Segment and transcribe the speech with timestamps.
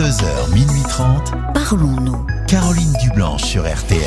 [0.00, 1.34] 22h, minuit 30.
[1.52, 2.26] Parlons-nous.
[2.48, 4.00] Caroline Dublanche sur RTL.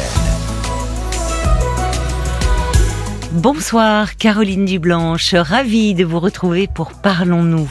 [3.33, 7.69] Bonsoir Caroline Dublanche, ravie de vous retrouver pour Parlons-nous.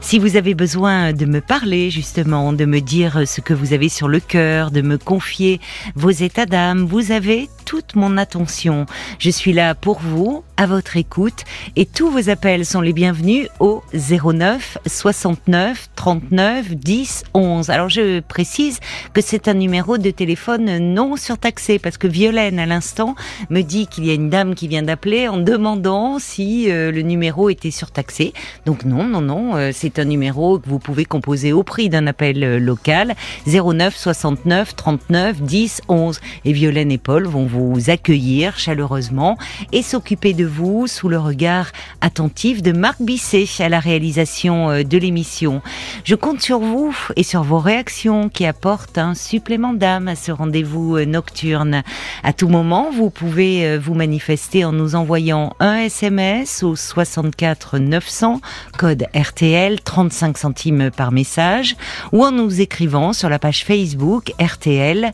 [0.00, 3.88] Si vous avez besoin de me parler justement, de me dire ce que vous avez
[3.88, 5.60] sur le cœur, de me confier
[5.96, 8.86] vos états d'âme, vous avez toute mon attention.
[9.18, 11.44] Je suis là pour vous, à votre écoute,
[11.76, 17.70] et tous vos appels sont les bienvenus au 09 69 39 10 11.
[17.70, 18.80] Alors je précise
[19.12, 23.14] que c'est un numéro de téléphone non surtaxé, parce que Violaine à l'instant
[23.50, 27.02] me dit qu'il y a une dame qui vient d'appeler en demandant si euh, le
[27.02, 28.32] numéro était surtaxé.
[28.66, 32.06] Donc non, non, non, euh, c'est un numéro que vous pouvez composer au prix d'un
[32.06, 33.14] appel euh, local
[33.46, 36.20] 09 69 39 10 11.
[36.44, 37.53] Et Violaine et Paul vont vous
[37.88, 39.36] accueillir chaleureusement
[39.72, 44.82] et s'occuper de vous sous le regard attentif de Marc Bisset à la réalisation euh,
[44.82, 45.62] de l'émission.
[46.04, 50.32] Je compte sur vous et sur vos réactions qui apportent un supplément d'âme à ce
[50.32, 51.82] rendez-vous euh, nocturne.
[52.22, 57.78] À tout moment, vous pouvez euh, vous manifester en nous envoyant un SMS au 64
[57.78, 58.40] 900,
[58.78, 61.76] code RTL, 35 centimes par message,
[62.12, 65.12] ou en nous écrivant sur la page Facebook RTL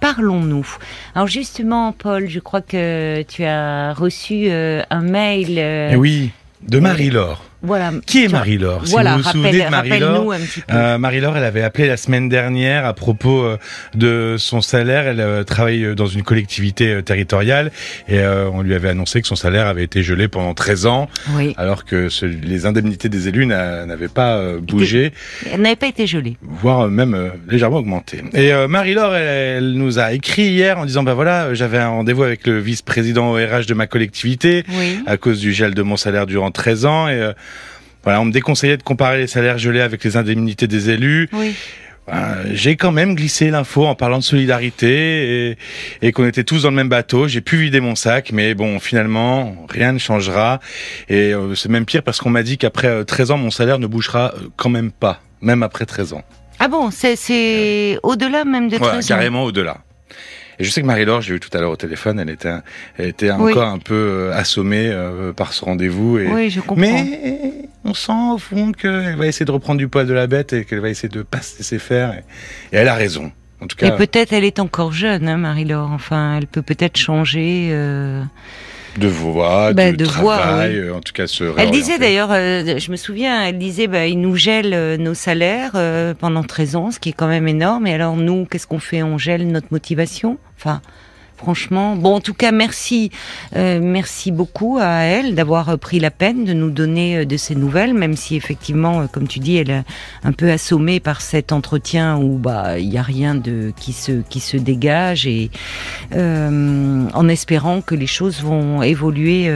[0.00, 0.66] Parlons-nous.
[1.14, 5.58] Alors justement, Paul, je crois que tu as reçu euh, un mail.
[5.58, 6.30] Euh, eh oui,
[6.62, 7.42] de Marie-Laure.
[7.62, 7.92] Voilà.
[8.04, 10.34] Qui est Marie-Laure Voilà, vous vous souvenez de Marie-Laure,
[10.70, 13.56] euh, Marie-Laure, elle avait appelé la semaine dernière à propos euh,
[13.94, 15.06] de son salaire.
[15.06, 17.70] Elle euh, travaille dans une collectivité territoriale
[18.08, 21.54] et on lui avait annoncé que son salaire avait été gelé pendant 13 ans, oui.
[21.56, 25.12] alors que ce, les indemnités des élus n'avaient pas bougé.
[25.50, 26.36] Elle n'avait pas été gelée.
[26.42, 28.22] Voire même légèrement augmenté.
[28.34, 32.22] Et Marie-Laure, elle, elle, nous a écrit hier en disant, bah voilà, j'avais un rendez-vous
[32.22, 35.00] avec le vice-président ORH de ma collectivité oui.
[35.06, 37.32] à cause du gel de mon salaire durant 13 ans et
[38.06, 41.28] voilà, on me déconseillait de comparer les salaires gelés avec les indemnités des élus.
[41.32, 41.56] Oui.
[42.08, 45.58] Euh, j'ai quand même glissé l'info en parlant de solidarité et,
[46.02, 47.26] et qu'on était tous dans le même bateau.
[47.26, 50.60] J'ai pu vider mon sac, mais bon, finalement, rien ne changera.
[51.08, 53.80] Et euh, c'est même pire parce qu'on m'a dit qu'après euh, 13 ans, mon salaire
[53.80, 56.22] ne bougera euh, quand même pas, même après 13 ans.
[56.60, 59.78] Ah bon, c'est au-delà même de 13 voilà, ans carrément au-delà.
[60.58, 62.52] Et je sais que Marie-Laure, j'ai eu tout à l'heure au téléphone, elle était,
[62.96, 66.18] elle était encore un peu euh, assommée euh, par ce rendez-vous.
[66.18, 66.26] Et...
[66.28, 66.76] Oui, je comprends.
[66.80, 67.52] Mais
[67.84, 70.64] on sent au fond qu'elle va essayer de reprendre du poil de la bête et
[70.64, 72.12] qu'elle va essayer de pas se laisser faire.
[72.12, 72.24] Et,
[72.74, 73.32] et elle a raison.
[73.60, 73.88] En tout cas.
[73.88, 75.90] Et peut-être elle est encore jeune, hein, Marie-Laure.
[75.90, 77.70] Enfin, elle peut peut-être changer.
[77.72, 78.22] Euh...
[78.98, 80.90] De voix, bah, de, de travail, voix, oui.
[80.90, 84.20] en tout cas se Elle disait d'ailleurs, euh, je me souviens, elle disait, bah, ils
[84.20, 87.86] nous gèlent euh, nos salaires euh, pendant 13 ans, ce qui est quand même énorme.
[87.86, 89.02] Et alors nous, qu'est-ce qu'on fait?
[89.02, 90.38] On gèle notre motivation?
[90.58, 90.80] Enfin,
[91.36, 93.10] franchement, bon, en tout cas, merci,
[93.54, 97.54] euh, merci beaucoup à elle d'avoir pris la peine de nous donner euh, de ces
[97.54, 99.84] nouvelles, même si effectivement, euh, comme tu dis, elle est
[100.24, 104.56] un peu assommée par cet entretien où bah il y a rien de qui se
[104.56, 105.50] dégage et
[106.12, 109.50] en espérant que les choses vont évoluer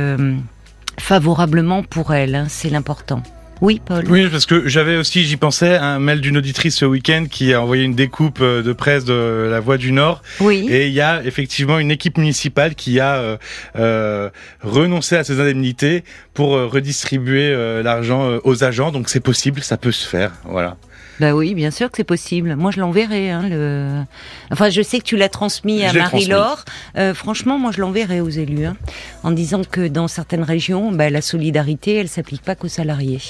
[0.99, 3.23] favorablement pour elle, hein, c'est l'important.
[3.61, 4.05] Oui, Paul.
[4.09, 7.61] Oui, parce que j'avais aussi, j'y pensais, un mail d'une auditrice ce week-end qui a
[7.61, 10.23] envoyé une découpe de presse de La Voix du Nord.
[10.41, 10.67] Oui.
[10.71, 13.37] Et il y a effectivement une équipe municipale qui a euh,
[13.77, 14.31] euh,
[14.63, 18.93] renoncé à ses indemnités pour euh, redistribuer l'argent aux agents.
[18.93, 20.33] Donc c'est possible, ça peut se faire.
[20.45, 20.77] Voilà.
[21.21, 22.57] Bah oui, bien sûr que c'est possible.
[22.57, 23.31] Moi, je l'enverrai.
[23.31, 24.03] Hein, le...
[24.51, 26.65] Enfin, je sais que tu l'as transmis à Marie-Laure.
[26.97, 28.77] Euh, franchement, moi, je l'enverrai aux élus, hein,
[29.23, 33.21] en disant que dans certaines régions, bah, la solidarité, elle s'applique pas qu'aux salariés.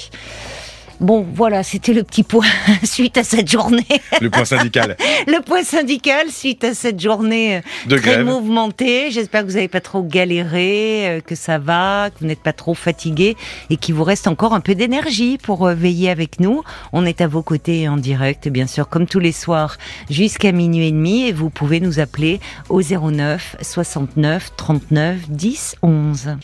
[1.01, 2.45] Bon, voilà, c'était le petit point
[2.83, 3.87] suite à cette journée.
[4.21, 4.95] Le point syndical.
[5.27, 8.25] le point syndical suite à cette journée euh, de très grève.
[8.27, 9.09] mouvementée.
[9.09, 12.53] J'espère que vous n'avez pas trop galéré, euh, que ça va, que vous n'êtes pas
[12.53, 13.35] trop fatigué
[13.71, 16.61] et qu'il vous reste encore un peu d'énergie pour euh, veiller avec nous.
[16.93, 19.77] On est à vos côtés en direct, bien sûr, comme tous les soirs,
[20.11, 21.23] jusqu'à minuit et demi.
[21.23, 22.39] Et vous pouvez nous appeler
[22.69, 26.35] au 09 69 39 10 11.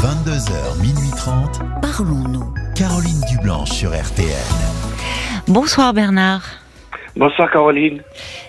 [0.00, 1.60] 22h, minuit 30.
[1.82, 2.65] Parlons-nous.
[2.76, 4.28] Caroline Dublanche sur RTL.
[5.48, 6.42] Bonsoir Bernard.
[7.16, 8.02] Bonsoir Caroline.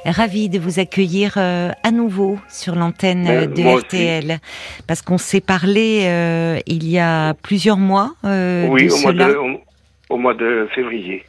[0.05, 4.25] Ravi de vous accueillir euh, à nouveau sur l'antenne euh, de RTL.
[4.25, 4.83] Aussi.
[4.85, 8.15] Parce qu'on s'est parlé euh, il y a plusieurs mois.
[8.25, 9.27] Euh, oui, de au, cela.
[9.27, 11.23] mois de, au, au mois de février.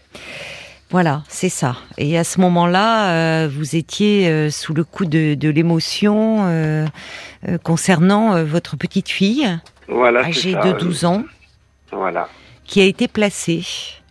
[0.91, 1.77] Voilà, c'est ça.
[1.99, 3.11] Et à ce moment-là,
[3.45, 6.87] euh, vous étiez euh, sous le coup de, de l'émotion euh,
[7.63, 9.47] concernant votre petite fille,
[9.87, 11.23] voilà, âgée ça, de 12 ans,
[11.93, 12.29] voilà.
[12.69, 13.63] Qui a été placée.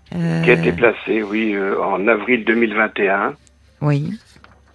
[0.10, 0.18] Qui
[0.50, 3.36] a été placée, oui, euh, en avril 2021.
[3.82, 4.14] Oui.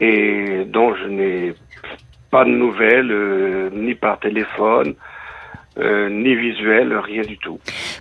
[0.01, 1.55] Et dont je n'ai
[2.31, 4.95] pas de nouvelles, euh, ni par téléphone,
[5.79, 7.59] euh, ni visuel, rien du tout.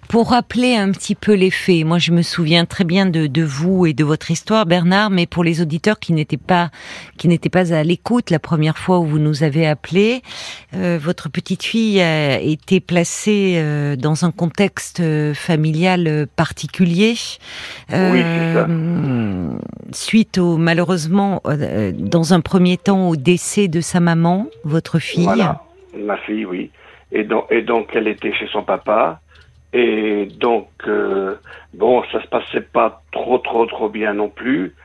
[0.10, 3.44] Pour rappeler un petit peu les faits, moi je me souviens très bien de, de
[3.44, 6.70] vous et de votre histoire, Bernard, mais pour les auditeurs qui n'étaient pas
[7.18, 10.22] qui n'étaient pas à l'écoute la première fois où vous nous avez appelé,
[10.76, 15.02] euh, votre petite fille a été placée euh, dans un contexte
[15.34, 17.14] familial particulier.
[17.90, 18.68] Oui, c'est ça.
[19.94, 21.42] Suite au malheureusement,
[21.98, 25.24] dans un premier temps, au décès de sa maman, votre fille.
[25.24, 25.64] Voilà,
[25.98, 26.70] ma fille, oui.
[27.12, 29.20] Et donc, elle était chez son papa.
[29.74, 31.36] Et donc, euh,
[31.74, 34.76] bon, ça se passait pas trop, trop, trop bien non plus.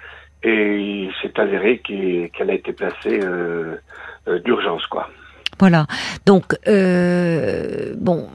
[0.43, 3.77] Et il s'est avéré qu'elle a été placée euh,
[4.29, 5.09] euh, d'urgence, quoi.
[5.59, 5.87] Voilà.
[6.27, 8.29] Donc, bon,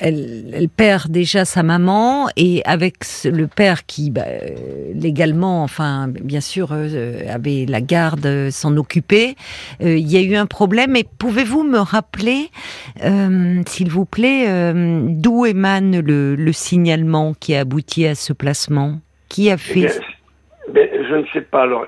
[0.00, 6.08] elle, elle perd déjà sa maman et avec le père qui, bah, euh, légalement, enfin,
[6.08, 9.36] bien sûr, euh, avait la garde, euh, s'en occupait,
[9.82, 10.96] euh, il y a eu un problème.
[10.96, 12.50] Et pouvez-vous me rappeler,
[13.04, 18.32] euh, s'il vous plaît, euh, d'où émane le, le signalement qui a abouti à ce
[18.32, 18.98] placement?
[19.28, 20.00] Qui a Eh fait
[20.72, 21.62] ben, je ne sais pas.
[21.62, 21.86] Alors,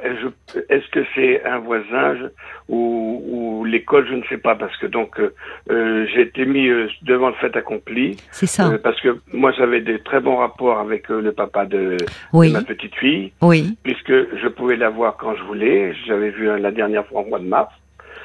[0.68, 2.26] est-ce que c'est un voisin je-
[2.68, 3.22] ou,
[3.60, 5.32] ou l'école Je ne sais pas parce que donc euh,
[5.70, 8.68] euh, j'ai été mis euh, devant le fait accompli C'est ça.
[8.70, 11.96] euh, parce que moi j'avais des très bons rapports avec euh, le papa de, de
[12.32, 15.94] oui, ma petite fille oui, puisque je pouvais la voir quand je voulais.
[16.06, 17.72] J'avais vu euh, la dernière fois au mois de mars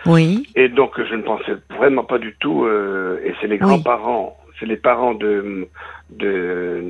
[0.06, 2.66] oui, et donc je ne pensais vraiment pas du tout.
[2.66, 5.68] euh, et c'est les grands-parents, c'est les parents de
[6.12, 6.82] de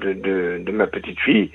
[0.00, 1.50] de, de, de ma petite fille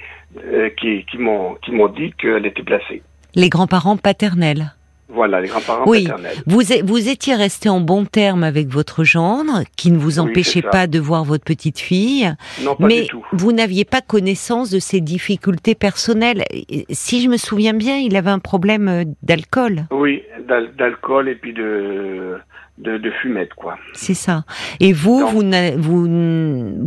[0.45, 3.01] euh, qui qui m'ont qui m'ont dit qu'elle était placée.
[3.36, 4.74] les grands-parents paternels.
[5.12, 6.03] Voilà, les grands-parents Oui.
[6.03, 6.36] paternels.
[6.45, 10.86] Vous, vous étiez resté en bon terme avec votre gendre, qui ne vous empêchait pas
[10.86, 12.31] de voir votre petite fille,
[12.62, 13.25] Non, pas mais du tout.
[13.33, 16.44] vous n'aviez pas connaissance de ses difficultés personnelles.
[16.92, 21.35] Si je me souviens bien, il avait un problème euh, d'alcool, Oui, d'al- d'alcool et
[21.35, 22.38] puis de
[22.77, 23.77] de, de fumette, quoi.
[23.94, 24.45] c'est ça.
[24.80, 25.74] Et vous, Non.
[25.77, 26.03] vous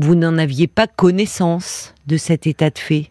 [0.00, 3.10] vous n'en aviez pas connaissance de cet état de fait.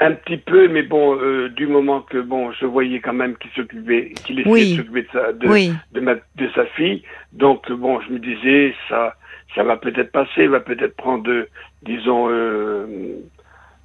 [0.00, 3.50] Un petit peu, mais bon, euh, du moment que bon, je voyais quand même qu'il
[3.52, 4.72] s'occupait, qu'il essayait Oui.
[4.72, 7.02] de s'occuper de sa de, oui, de, ma, de sa fille.
[7.32, 9.14] Donc bon, je me disais ça,
[9.54, 11.48] ça va peut-être passer, il va peut-être prendre, euh,
[11.84, 12.86] disons, euh,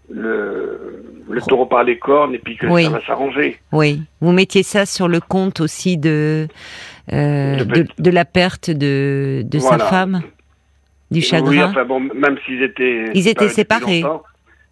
[0.10, 2.84] le, le taureau par les cornes et puis que Oui.
[2.86, 3.60] ça va s'arranger.
[3.72, 4.02] oui.
[4.22, 6.48] Vous mettiez ça sur le compte aussi de
[7.14, 7.64] euh,
[8.00, 9.78] De la perte de, de Voilà.
[9.84, 10.22] sa femme,
[11.12, 11.50] du chagrin.
[11.52, 14.04] Oui, enfin bon, même s'ils étaient Ils étaient depuis séparés.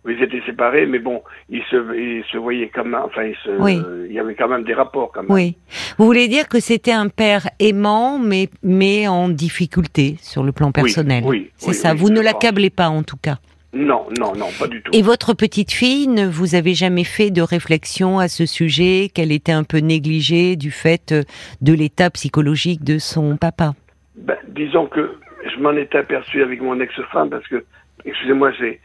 [0.07, 3.79] Ils étaient séparés, mais bon, ils se, ils se voyaient comme, enfin, ils se, Oui.
[4.07, 5.31] il y avait quand même des rapports quand même.
[5.31, 5.57] Oui.
[5.97, 10.71] Vous voulez dire que c'était un père aimant, mais, mais en difficulté sur le plan
[10.71, 11.23] personnel.
[11.25, 11.93] oui, C'est oui, ça.
[11.93, 13.37] vous ne l'accablez pas, en tout cas.
[13.73, 14.91] Non, non, non, pas du tout.
[14.93, 19.31] Et votre petite fille, ne vous avez jamais fait de réflexion à ce sujet, qu'elle
[19.31, 21.23] était un peu négligée du fait euh,
[21.61, 23.73] de l'état psychologique de son papa?
[24.15, 25.11] Ben, disons que
[25.53, 27.63] je m'en étais aperçu avec mon ex-femme parce que,
[28.07, 28.79] excusez-moi, j'ai,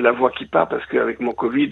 [0.00, 1.70] la voix qui part parce qu'avec mon Covid,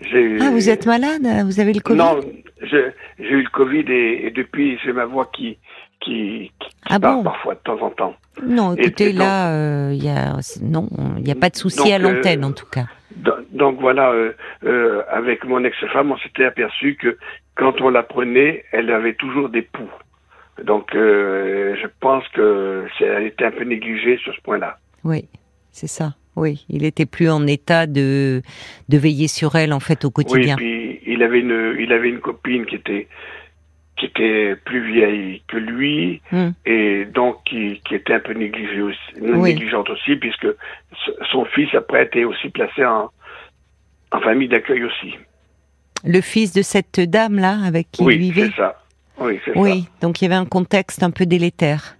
[0.00, 0.38] j'ai.
[0.40, 1.98] Ah, vous êtes malade Vous avez le Covid?
[1.98, 2.20] Non,
[2.62, 5.58] j'ai eu le Covid et, et depuis j'ai ma voix qui
[6.00, 7.22] qui, qui Ah part bon?
[7.24, 8.14] parfois de temps en temps.
[8.42, 11.56] Non, écoutez, et donc- là, euh, il y a, non, il n'y a pas de
[11.56, 12.84] souci Donc, à l'antenne, euh, en tout cas.
[13.16, 17.18] Do- Donc voilà, euh, avec mon ex-femme, on s'était aperçu que
[17.56, 19.90] quand on la prenait, elle avait toujours des poux.
[20.64, 24.78] Donc je pense que elle était un peu négligée sur ce point-là.
[25.04, 25.28] Oui,
[25.78, 26.14] c'est ça.
[26.36, 28.42] Oui, il était plus en état de
[28.88, 30.56] de veiller sur elle en fait au Oui, quotidien.
[30.56, 33.08] puis il avait une, il avait une copine qui était
[33.96, 36.50] qui était plus vieille que lui Hmm.
[36.64, 39.54] et donc qui, qui était un peu négligée aussi, Oui.
[39.54, 40.46] négligente aussi puisque
[41.32, 43.10] son fils après était aussi placé en,
[44.12, 45.14] en famille d'accueil aussi.
[46.04, 48.50] Le fils de cette dame là avec qui il oui, vivait.
[48.50, 48.80] c'est ça.
[49.20, 51.96] Oui, c'est Oui, donc il y avait un contexte un peu délétère.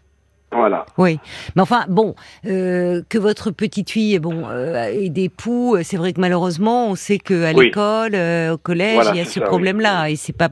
[0.50, 0.86] Voilà.
[0.96, 1.18] Oui,
[1.56, 2.14] mais enfin bon,
[2.46, 6.88] euh, que votre petite fille, bon, euh, ait des poux, euh, c'est vrai que malheureusement,
[6.88, 7.66] on sait que à Oui.
[7.66, 9.46] l'école, euh, au collège, Voilà, il y a ce oui.
[9.46, 10.48] problème-là, et c'est pas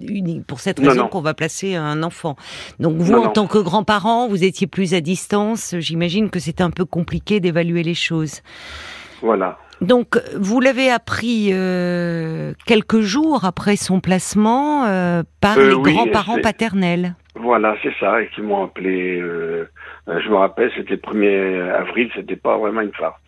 [0.00, 2.34] unique pour cette raison qu'on va placer un enfant.
[2.80, 3.30] Donc vous, Non, en non.
[3.30, 5.74] tant que grand-parent, vous étiez plus à distance.
[5.78, 8.42] J'imagine que c'était un peu compliqué d'évaluer les choses.
[9.22, 9.58] Voilà.
[9.80, 11.52] Donc, vous l'avez appris
[12.66, 14.82] quelques jours après son placement
[15.40, 17.14] par les oui, grands-parents paternels.
[17.40, 19.20] Voilà, c'est ça, et qui m'ont appelé.
[19.20, 19.68] euh,
[20.08, 23.20] euh, je me rappelle, c'était le 1er avril, c'était pas vraiment une farce.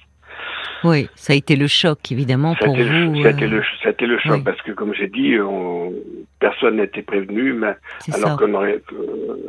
[0.82, 3.24] Oui, ça a été le choc, évidemment, pour C'était le, vous.
[3.26, 4.42] euh, le, c'était le choc oui.
[4.42, 5.92] parce que, comme j'ai dit, on-
[6.38, 7.74] personne n'était prévenu, mais
[8.14, 8.36] alors ça.
[8.38, 8.94] qu'on aurait, que-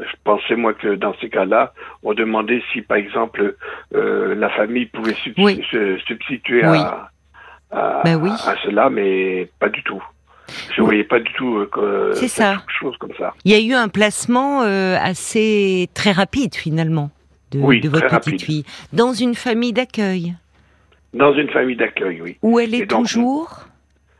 [0.01, 3.55] je pensais moi que dans ces cas-là, on demandait si, par exemple,
[3.95, 5.63] euh, la famille pouvait Oui.
[5.71, 6.79] se substituer Oui.
[6.79, 7.09] à,
[7.71, 8.31] à, Ben oui.
[8.45, 10.03] à cela, mais pas du tout.
[10.75, 10.87] Je Oui.
[10.87, 12.55] voyais pas du tout euh, ça.
[12.57, 13.33] quelque chose comme ça.
[13.45, 17.09] Il y a eu un placement euh, assez très rapide finalement.
[17.51, 18.41] de, Oui, de votre petite rapide.
[18.41, 20.35] fille Dans une famille d'accueil
[21.13, 22.37] Dans une famille d'accueil, oui.
[22.41, 23.65] Où elle est donc, toujours?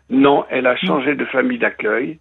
[0.09, 2.19] Non, elle a changé de famille d'accueil.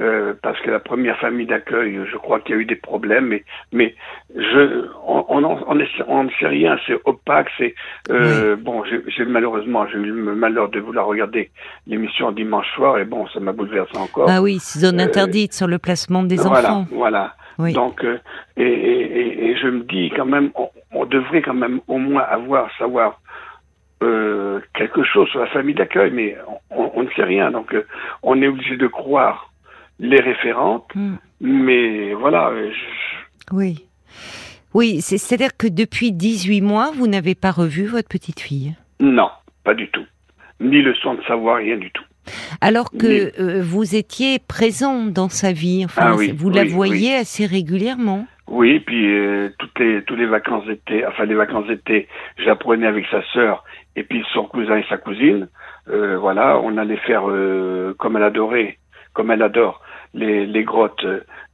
[0.00, 3.26] Euh, parce que la première famille d'accueil, je crois qu'il y a eu des problèmes,
[3.26, 3.94] mais, mais
[4.34, 7.74] je, on, on, en- on, est- on ne sait rien, c'est opaque, c'est
[8.10, 8.82] euh, bon.
[8.84, 11.50] j'ai- malheureusement, j'ai eu le malheur de vouloir regarder
[11.86, 14.28] l'émission dimanche soir, et bon, ça m'a bouleversé encore.
[14.28, 16.86] Ah oui, zone Euh, interdite sur le placement des voilà, enfants.
[16.90, 17.34] voilà.
[17.58, 17.72] Oui.
[17.72, 18.04] Donc,
[18.56, 21.98] et, et, et- et je me dis quand même, on, on devrait quand même au
[21.98, 23.20] moins avoir, savoir
[24.74, 26.36] quelque chose sur la famille d'accueil, mais
[26.70, 27.50] on, on ne sait rien.
[27.50, 27.74] Donc,
[28.22, 29.50] on est obligé de croire
[29.98, 31.16] les référentes, Hmm.
[31.40, 32.48] mais voilà.
[32.48, 33.86] euh, je- Oui.
[34.74, 38.74] Oui, c'est- c'est-à-dire que depuis 18 mois, vous n'avez pas revu votre petite fille?
[39.00, 39.28] non,
[39.64, 40.04] pas du tout.
[40.60, 42.04] Ni le son de savoir, rien du tout.
[42.60, 46.62] Alors que Mais- euh, vous étiez présent dans sa vie, enfin, Ah oui, vous la
[46.62, 48.26] oui, voyez assez régulièrement?
[48.46, 52.08] Oui, puis euh, toutes les tous les vacances d'été, enfin les vacances d'été,
[52.38, 53.64] j'apprenais avec sa sœur
[53.96, 55.48] et puis son cousin et sa cousine.
[55.90, 57.24] Euh, voilà, on allait faire
[57.98, 58.78] comme elle adorait,
[59.12, 59.80] comme elle adore
[60.14, 61.04] les les grottes.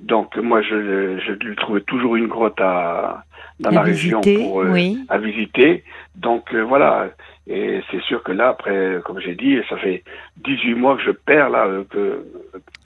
[0.00, 3.25] Donc moi je je lui trouvais toujours une grotte à
[3.59, 4.99] dans À la région visiter, euh, oui.
[5.09, 5.85] à visiter.
[6.17, 7.09] Donc euh, voilà,
[7.47, 10.02] et c'est sûr que là après, comme j'ai dit, ça fait
[10.45, 12.25] 18 mois que je perds là euh, que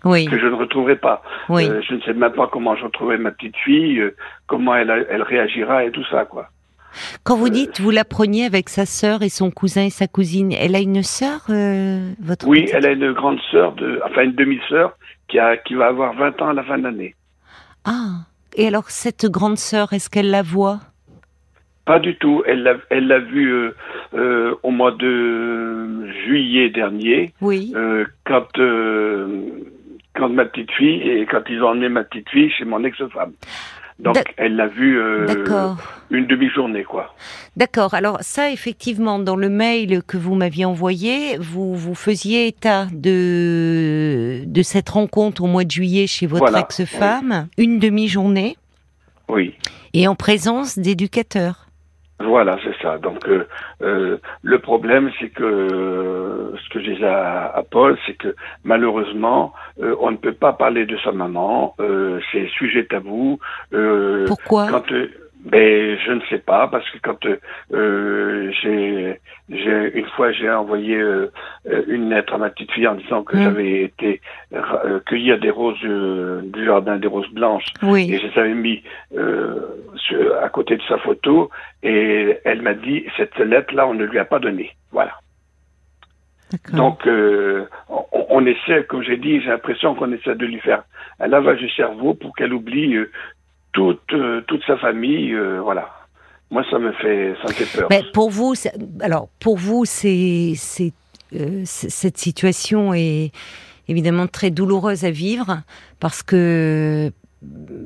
[0.05, 1.23] Oui, que je ne retrouverai pas.
[1.49, 1.69] oui.
[1.69, 4.03] Euh, je ne sais même pas comment je retrouverai ma petite fille,
[4.49, 6.49] comment elle, elle réagira et tout ça, quoi.
[7.25, 10.53] Quand vous dites vous la preniez avec sa sœur et son cousin et sa cousine,
[10.53, 14.35] elle a une sœur, euh, votre Oui, elle a une grande sœur, de, enfin une
[14.35, 14.97] demi-sœur,
[15.29, 17.15] qui, a, qui va avoir 20 ans à la fin de l'année.
[17.85, 18.25] Ah,
[18.57, 20.81] et alors cette grande sœur, est-ce qu'elle la voit?
[21.85, 22.43] Pas du tout.
[22.47, 23.75] Elle l'a, elle l'a vu euh,
[24.15, 27.73] euh, au mois de juillet dernier, Oui.
[27.77, 28.47] euh, quand,
[30.15, 33.33] quand ma petite fille, et quand ils ont emmené ma petite fille chez mon ex-femme.
[34.01, 35.27] Donc, elle l'a vu euh,
[36.11, 37.15] une demi-journée, quoi.
[37.57, 37.95] D'accord.
[37.95, 44.43] Alors ça, effectivement, dans le mail que vous m'aviez envoyé, vous vous faisiez état de
[44.47, 48.57] de cette rencontre au mois de juillet chez votre Voilà, ex-femme, une demi-journée,
[49.29, 49.55] Oui.
[49.93, 51.64] et en présence d'éducateurs.
[52.21, 52.99] Voilà, c'est ça.
[52.99, 53.47] Donc euh,
[53.83, 58.35] euh, le problème, c'est que euh, ce que je disais à, à Paul, c'est que
[58.63, 59.53] malheureusement,
[59.83, 61.75] euh, on ne peut pas parler de sa maman.
[61.81, 63.41] Euh, c'est sujet tabou.
[63.73, 64.69] Euh, Pourquoi?
[64.71, 64.85] quand
[65.45, 67.27] ben je ne sais pas parce que quand
[67.73, 69.21] euh, j'ai
[69.51, 71.31] j'ai une fois j'ai envoyé euh,
[71.87, 73.43] une lettre à ma petite fille en disant que Mm.
[73.43, 74.21] j'avais été
[74.55, 78.19] euh, cueillir des roses euh, du jardin des roses blanches et Oui.
[78.19, 78.83] je les avais mis
[79.17, 79.61] euh,
[79.97, 81.51] sur- à côté de sa photo
[81.83, 85.13] et elle m'a dit cette lettre là on ne lui a pas donné voilà
[86.73, 90.85] donc euh, on, on essaie comme j'ai dit j'ai l'impression qu'on essaie de lui faire
[91.21, 93.11] un lavage du cerveau pour qu'elle oublie euh,
[93.75, 95.91] toute euh, toute sa famille euh, voilà.
[96.51, 97.89] Moi ça me fait ça me fait peur.
[97.91, 98.55] Mais pour vous,
[99.01, 100.93] alors pour vous, c'est c'est
[101.35, 103.33] euh, cette situation est
[103.89, 105.63] évidemment très douloureuse à vivre
[106.01, 107.11] parce que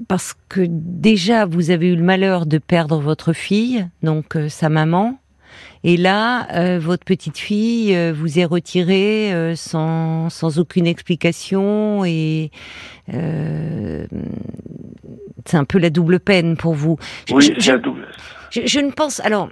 [0.06, 4.68] parce que déjà vous avez eu le malheur de perdre votre fille, donc euh, sa
[4.68, 5.18] maman,
[5.84, 12.04] et là euh, votre petite fille euh, vous est retirée euh, sans sans aucune explication
[12.04, 12.50] et
[15.46, 16.96] c'est un peu la double peine pour vous.
[17.30, 18.06] Oui je- un double
[18.50, 19.20] je, je ne pense.
[19.20, 19.50] Alors,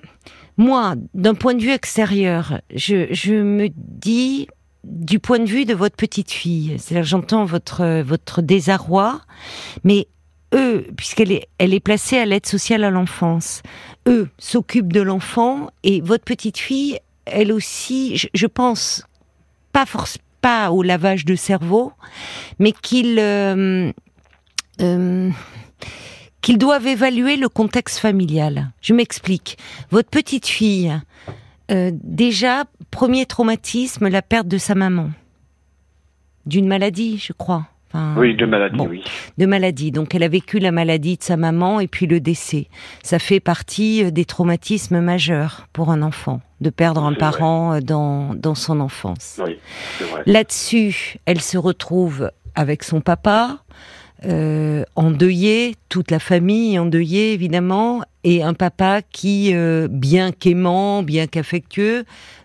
[0.56, 4.48] moi, d'un point de vue extérieur, je, je me dis
[4.84, 6.76] du point de vue de votre petite fille.
[6.78, 9.20] C'est-à-dire, j'entends votre votre désarroi,
[9.84, 10.08] mais
[10.56, 13.62] eux, puisqu'elle est placée à l'aide sociale à l'enfance,
[14.08, 19.04] eux s'occupent de l'enfant et votre petite fille, elle aussi, je, pense
[19.72, 21.92] pas force pas au lavage de cerveau,
[22.58, 23.92] mais qu'il euh,
[24.80, 25.30] euh,
[26.40, 28.70] qu'ils doivent évaluer le contexte familial.
[28.80, 29.58] Je m'explique.
[29.90, 30.96] Votre petite fille,
[31.72, 35.10] euh, déjà, premier traumatisme, la perte de sa maman.
[36.46, 37.66] D'une maladie, je crois.
[37.96, 39.02] Enfin, oui de maladie bon, oui
[39.38, 39.90] de maladie.
[39.90, 42.68] Donc elle a vécu la maladie de sa maman et puis le décès.
[43.02, 47.80] Ça fait partie euh, des traumatismes majeurs pour un enfant, de perdre un parent euh,
[47.80, 49.40] dans, dans son enfance.
[49.44, 49.58] oui
[50.26, 53.58] Là-dessus, elle se retrouve avec son papa,
[54.24, 61.26] euh, endeuillé, toute la famille endeuillée évidemment, et un papa qui, euh, bien qu'aimant, bien
[61.26, 62.04] qu'affectueux,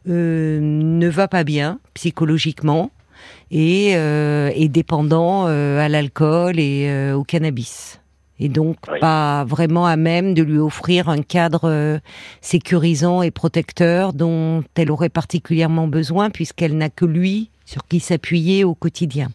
[0.10, 2.92] euh, ne va pas bien psychologiquement
[3.52, 8.00] et euh, est dépendant euh, à l'alcool et euh, au cannabis.
[8.40, 9.00] Et donc Oui.
[9.00, 12.00] pas vraiment à même de lui offrir un cadre
[12.42, 18.64] sécurisant et protecteur dont elle aurait particulièrement besoin puisqu'elle n'a que lui sur qui s'appuyer
[18.64, 19.30] au quotidien.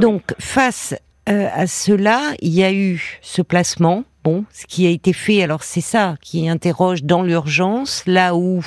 [0.00, 0.94] Donc face
[1.28, 5.40] euh, à cela, il y a eu ce placement Bon, ce qui a été fait,
[5.44, 8.60] alors c'est ça qui interroge dans l'urgence, là où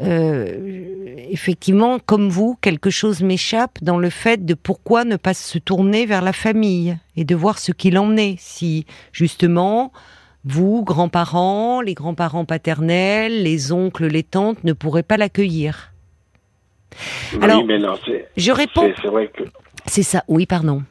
[0.00, 5.58] euh, effectivement, comme vous, quelque chose m'échappe dans le fait de pourquoi ne pas se
[5.58, 8.36] tourner vers la famille et de voir ce qu'il en est.
[8.38, 9.92] Si justement,
[10.44, 15.92] vous, grands-parents, les grands-parents paternels, les oncles, les tantes ne pourraient pas l'accueillir.
[17.34, 18.28] Oui, mais non, c'est.
[18.36, 18.92] Je réponds.
[19.00, 19.44] C'est vrai que.
[19.86, 20.24] C'est ça.
[20.28, 20.82] Oui, pardon.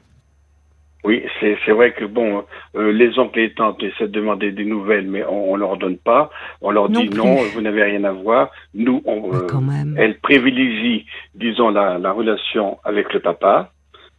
[1.04, 2.44] Oui, c'est vrai que bon,
[2.76, 5.78] euh, les oncles et les tantes essaient de demander des nouvelles, mais on, on leur
[5.78, 6.30] donne pas.
[6.62, 8.52] On leur dit non, vous n'avez rien à voir.
[8.76, 13.72] Nous, on, euh, elle privilégie, disons, la, la, relation avec le papa.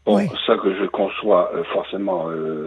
[0.04, 2.26] Bon, ça que je conçois euh, forcément,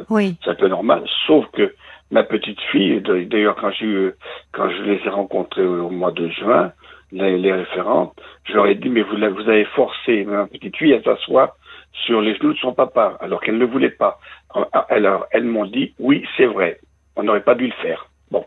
[0.10, 0.38] oui.
[0.44, 1.04] c'est un peu normal.
[1.28, 1.74] Sauf que
[2.10, 4.14] ma petite fille, d'ailleurs quand je
[4.54, 6.72] quand je les ai rencontrées au mois de juin,
[7.12, 7.52] les, les
[8.54, 11.56] leur ai dit mais vous, vous avez forcé ma petite fille à s'asseoir
[12.04, 14.20] sur les genoux de son papa, alors qu'elle ne voulait pas.
[14.90, 16.80] Alors, elles m'ont dit, oui, c'est vrai,
[17.16, 18.10] on n'aurait pas dû le faire.
[18.32, 18.46] Bon.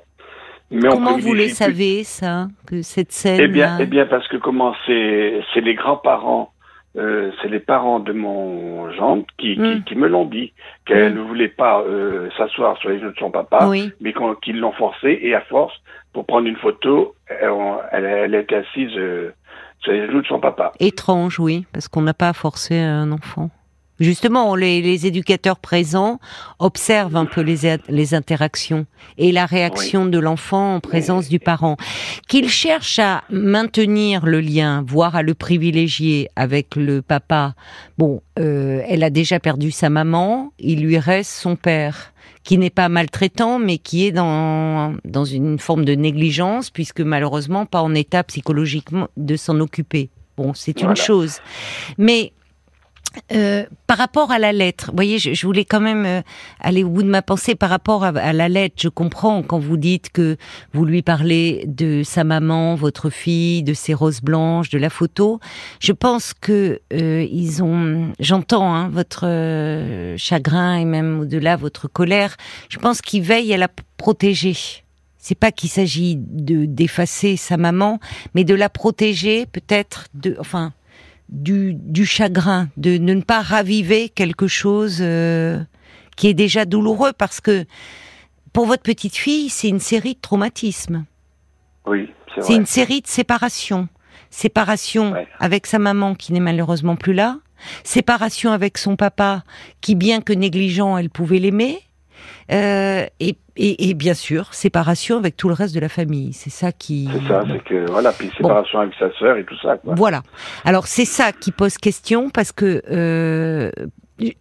[0.71, 4.37] Mais comment vous le savez, ça, que cette scène Eh bien, eh bien parce que
[4.37, 6.53] comment c'est, c'est les grands-parents,
[6.97, 9.85] euh, c'est les parents de mon gendre qui, qui, hmm.
[9.85, 10.53] qui, me l'ont dit,
[10.87, 11.17] qu'elle hmm.
[11.17, 13.69] ne voulait pas euh, s'asseoir sur les genoux de son papa,
[14.01, 15.75] mais qu'ils l'ont forcé, et à force,
[16.13, 18.97] pour prendre une photo, elle, elle, était assise...
[18.97, 19.33] Euh,
[19.85, 20.73] c'est les genoux de son papa.
[20.81, 23.51] Étrange, oui, parce qu'on n'a pas forcé un enfant.
[24.01, 26.21] Justement, les, éducateurs présents
[26.61, 31.77] observent un peu les, les interactions et la réaction de l'enfant en présence du parent.
[32.29, 37.55] Qu'il cherche à maintenir le lien, voire à le privilégier avec le papa.
[37.97, 42.13] Bon, euh, elle a déjà perdu sa maman, il lui reste son père
[42.49, 47.67] qui n'est pas maltraitant, mais qui est dans, dans une forme de négligence, puisque malheureusement
[47.67, 50.09] pas en état psychologiquement de s'en occuper.
[50.39, 51.41] Bon, c'est une chose.
[51.99, 52.33] Mais
[53.33, 56.23] euh, par rapport à la lettre, voyez, je, voulais quand même euh,
[56.61, 58.77] aller au bout de ma pensée par rapport à, la lettre.
[58.79, 60.37] Je comprends quand vous dites que
[60.73, 65.41] vous lui parlez de sa maman, votre fille, de ses roses blanches, de la photo.
[65.81, 69.25] Je pense que euh, ils ont, j'entends hein, votre
[70.17, 72.37] chagrin et même au-delà votre colère.
[72.69, 74.57] Je pense qu'ils veillent à la protéger.
[75.19, 77.99] C'est pas qu'il s'agit de d'effacer sa maman,
[78.35, 80.73] mais de la protéger, peut-être de, enfin
[81.29, 85.61] du, chagrin, de, ne pas raviver quelque chose euh,
[86.17, 87.65] qui est déjà douloureux, parce que
[88.53, 91.05] pour votre petite fille, c'est une série de traumatismes.
[91.87, 93.89] Oui, c'est C'est une série de séparations.
[94.31, 97.39] Séparation avec sa maman qui n'est malheureusement plus là.
[97.83, 99.43] Séparation avec son papa
[99.81, 101.81] qui, bien que négligent, elle pouvait l'aimer.
[102.51, 106.33] Euh, et, et, bien sûr, séparation avec tout le reste de la famille.
[106.33, 107.09] C'est ça qui.
[107.13, 109.77] C'est ça, c'est que voilà, puis séparation avec sa sœur et tout ça.
[109.77, 109.95] Quoi.
[109.97, 110.23] Voilà.
[110.65, 113.71] Alors c'est ça qui pose question parce que euh,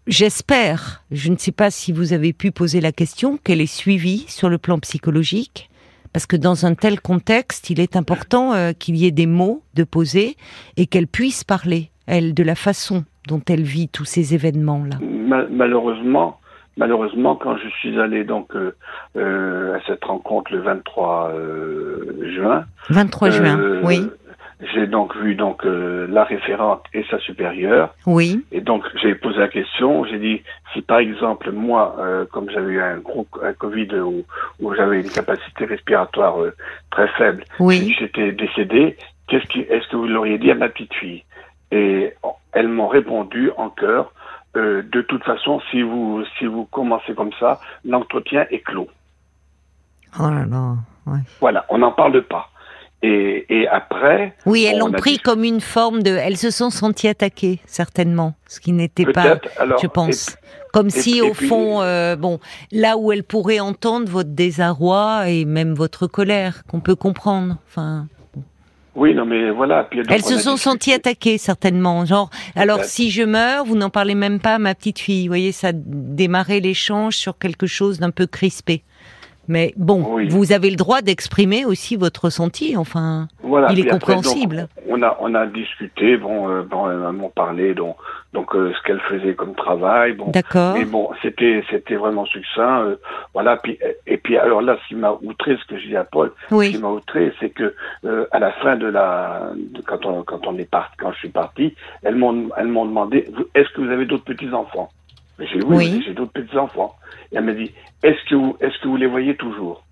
[0.07, 4.25] j'espère, je ne sais pas si vous avez pu poser la question, qu'elle est suivie
[4.27, 5.69] sur le plan psychologique.
[6.13, 9.61] Parce que dans un tel contexte, il est important euh, qu'il y ait des mots
[9.73, 10.35] de poser
[10.77, 14.97] et qu'elle puisse parler, elle, de la façon dont elle vit tous ces événements-là.
[15.51, 16.39] malheureusement,
[16.77, 18.75] Malheureusement, quand je suis allé donc euh,
[19.15, 22.65] euh à cette rencontre le 23 euh, juin.
[22.89, 24.07] 23 juin, euh, oui.
[24.73, 27.93] J'ai donc vu donc la référente et sa supérieure.
[28.07, 28.43] Oui.
[28.51, 30.03] Et donc j'ai posé la question.
[30.05, 30.41] J'ai dit
[30.73, 31.95] si par exemple moi,
[32.31, 34.25] comme j'avais eu un gros un Covid où,
[34.59, 36.37] où j'avais une capacité respiratoire
[36.89, 37.95] très faible, oui.
[37.99, 41.23] j'étais décédé, qu'est-ce qui est-ce que vous l'auriez dit à ma petite fille?
[41.69, 42.15] Et
[42.51, 44.11] elles m'ont répondu en chœur
[44.55, 48.87] euh, de toute façon, si vous, si vous commencez comme ça, l'entretien est clos.
[50.19, 50.75] Oh là là,
[51.39, 52.49] Voilà, on n'en parle pas.
[53.03, 54.35] Et, et, après.
[54.47, 56.09] Oui, elles l'ont pris comme une forme de.
[56.09, 58.33] Elles se sont senties attaquées, certainement.
[58.47, 59.37] Ce qui n'était pas.
[59.79, 60.35] je pense.
[60.73, 62.39] comme si, au fond, euh, bon,
[62.71, 67.57] là où elles pourraient entendre votre désarroi et même votre colère, qu'on peut comprendre.
[67.67, 68.07] Enfin.
[68.97, 69.87] Oui, non, mais voilà.
[70.09, 72.03] Elles se sont senties attaquées, certainement.
[72.03, 75.27] Genre, alors si je meurs, vous n'en parlez même pas à ma petite fille.
[75.27, 78.81] Vous voyez, ça a démarré l'échange sur quelque chose d'un peu crispé.
[79.47, 82.75] Mais bon, vous avez le droit d'exprimer aussi votre ressenti.
[82.75, 83.27] Enfin,
[83.69, 84.67] il est compréhensible.
[84.89, 86.17] on a on a discuté.
[86.17, 87.95] Bon, euh, bon elles m'ont parlé donc
[88.33, 90.13] donc euh, ce qu'elle faisait comme travail.
[90.13, 90.75] Bon, d'accord.
[90.77, 92.81] Mais bon, c'était c'était vraiment succinct.
[92.83, 92.95] Euh,
[93.33, 93.57] voilà.
[93.57, 96.33] Puis et puis alors là, ce qui m'a outré, ce que je dis à Paul,
[96.49, 97.73] ce qui m'a outré, c'est que
[98.05, 99.51] euh, à la fin de la
[99.85, 103.27] quand on quand on est parti, quand je suis parti, elles m'ont elles m'ont demandé
[103.55, 104.91] est-ce que vous avez d'autres petits enfants
[105.39, 106.95] j'ai oui, j'ai d'autres petits enfants.
[107.31, 107.71] Et elle m'a dit,
[108.03, 109.83] est-ce que vous, est-ce que vous les voyez toujours?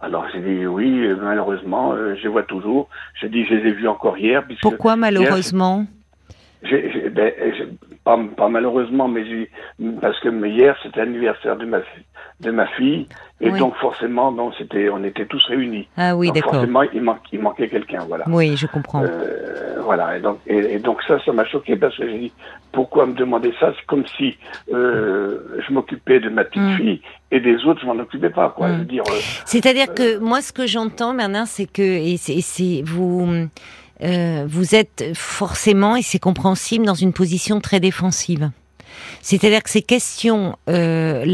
[0.00, 2.88] Alors j'ai dit oui, malheureusement, euh, je les vois toujours.
[3.20, 4.42] J'ai dit, je les ai vus encore hier.
[4.62, 5.86] Pourquoi malheureusement?
[6.62, 7.32] J'ai- ben,
[8.04, 9.24] pas, pas malheureusement, mais
[10.00, 12.04] parce que hier c'était l'anniversaire de ma fi-
[12.40, 13.06] de ma fille,
[13.42, 13.58] et Oui.
[13.58, 15.86] donc forcément, donc c'était, on était tous réunis.
[15.96, 16.54] Ah oui, d'accord.
[16.54, 18.24] Forcément, il, manque, il manquait quelqu'un, voilà.
[18.28, 19.02] Oui, je comprends.
[19.04, 22.32] Euh, voilà, et donc, et, et donc ça, ça m'a choqué parce que j'ai dit
[22.72, 23.72] pourquoi me demander ça?
[23.78, 24.38] C'est comme si
[24.72, 26.76] euh, je m'occupais de ma petite Mm.
[26.76, 28.68] fille et des autres, je m'en occupais pas, quoi.
[28.72, 32.82] Je veux dire, euh, C'est-à-dire que moi, ce que j'entends, Bernard, c'est que et c'est-
[32.84, 33.46] vous
[34.02, 38.50] euh, vous êtes forcément et c'est compréhensible dans une position très défensive.
[39.22, 41.24] C'est-à-dire que ces questions euh,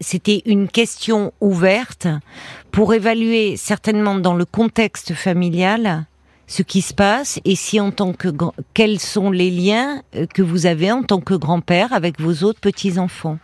[0.00, 2.06] c'était une question ouverte
[2.70, 6.06] pour évaluer certainement dans le contexte familial
[6.46, 8.28] ce qui se passe et si en tant que
[8.74, 12.60] quels sont les liens euh, que vous avez en tant que grand-père avec vos autres
[12.60, 13.38] petits enfants.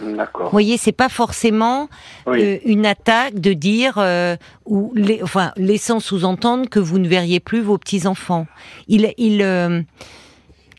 [0.00, 0.46] D'accord.
[0.46, 1.88] Vous voyez, c'est pas forcément
[2.26, 2.42] Oui.
[2.42, 7.40] euh, une attaque de dire euh, ou les, enfin laissant sous-entendre que vous ne verriez
[7.40, 8.46] plus vos petits enfants.
[8.88, 9.82] Il il euh,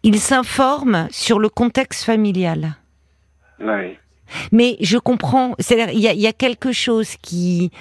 [0.03, 2.75] il s'informe sur le contexte familial.
[3.59, 3.97] Oui.
[4.51, 7.71] Mais je comprends, c'est-à-dire il y a, y a quelque chose qui,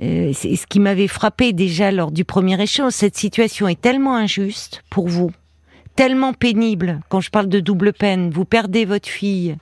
[0.00, 2.92] euh, c'est ce qui m'avait frappé déjà lors du premier échange.
[2.92, 5.32] Cette situation est tellement injuste pour vous,
[5.98, 7.00] tellement pénible.
[7.08, 9.56] Quand je parle de double peine, vous perdez votre fille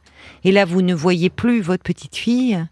[0.44, 2.62] et là vous ne voyez plus votre petite fille,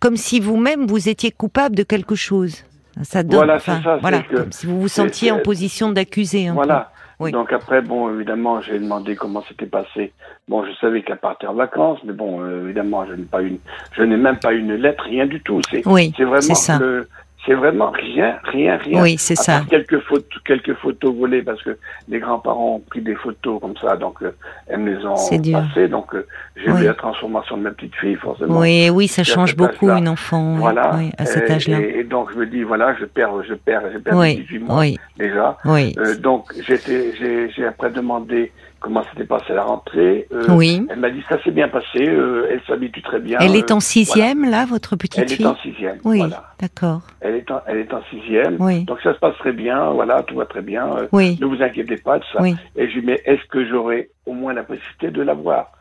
[0.00, 2.64] comme si vous-même vous étiez coupable de quelque chose.
[3.02, 5.92] Ça donne, Voilà, c'est enfin, ça, voilà, que- comme si vous vous sentiez en position
[5.92, 6.48] d'accusé.
[6.48, 6.52] peu.
[6.54, 6.90] Voilà.
[7.20, 7.30] Oui.
[7.30, 10.12] Donc après, bon, évidemment, j'ai demandé comment c'était passé.
[10.48, 13.58] Bon, je savais qu'elle partait en vacances, mais bon, euh, évidemment, je n'ai pas une,
[13.96, 15.60] je n'ai même pas une lettre, rien du tout.
[15.70, 16.80] C'est, Oui, c'est vraiment ça.
[16.80, 17.08] le-
[17.44, 19.02] c'est vraiment rien, rien, rien.
[19.02, 19.62] Oui, c'est ça.
[19.68, 21.76] quelques photos, quelques photos volées parce que
[22.08, 24.30] les grands-parents ont pris des photos comme ça, donc euh,
[24.68, 25.58] elles me les ont C'est dur.
[25.60, 25.88] passées.
[25.88, 26.26] Donc euh,
[26.56, 26.80] j'ai Oui.
[26.80, 28.58] vu la transformation de ma petite fille, forcément.
[28.60, 30.54] Oui, oui, ça change beaucoup une enfant.
[30.56, 30.92] Voilà.
[30.96, 31.80] oui, à cet Et- âge-là.
[31.80, 34.58] Et, et donc je me dis voilà, je perds, je perds, je perds Oui, 18
[34.60, 34.84] mois
[35.18, 35.58] déjà.
[35.64, 35.94] oui.
[35.98, 40.26] Euh, donc j'ai après demandé comment s'était passé la rentrée.
[40.32, 40.86] Euh, oui.
[40.90, 43.38] Elle m'a dit ça s'est bien passé, euh, elle s'habitue très bien.
[43.40, 45.98] Elle euh, est en sixième, là, votre petite Elle est fille en sixième.
[46.04, 46.52] Oui, Voilà.
[46.60, 47.02] d'accord.
[47.20, 48.56] Elle est en, elle est en sixième.
[48.60, 50.88] Oui, Donc ça se passe très bien, voilà, tout va très bien.
[51.12, 52.42] oui, ne vous inquiétez pas de ça.
[52.42, 52.54] oui.
[52.76, 55.72] Et je lui dis, mais est-ce que j'aurai au moins la possibilité de la voir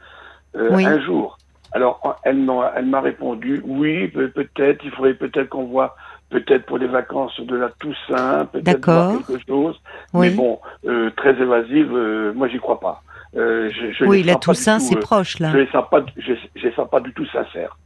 [0.55, 0.85] Oui.
[0.85, 1.37] un jour?
[1.73, 5.95] Alors, elle m'a, elle m'a répondu, oui, pe- peut-être, il faudrait peut-être qu'on voit,
[6.31, 9.79] peut-être pour les vacances de la Toussaint, peut-être quelque chose.
[10.13, 13.03] Oui, Mais bon, euh, très évasive, euh, moi j'y crois pas.
[13.37, 15.51] Euh, je, je oui la Toussaint, c'est euh, proche, là.
[15.53, 17.77] Je je, je les sens pas du tout sincères.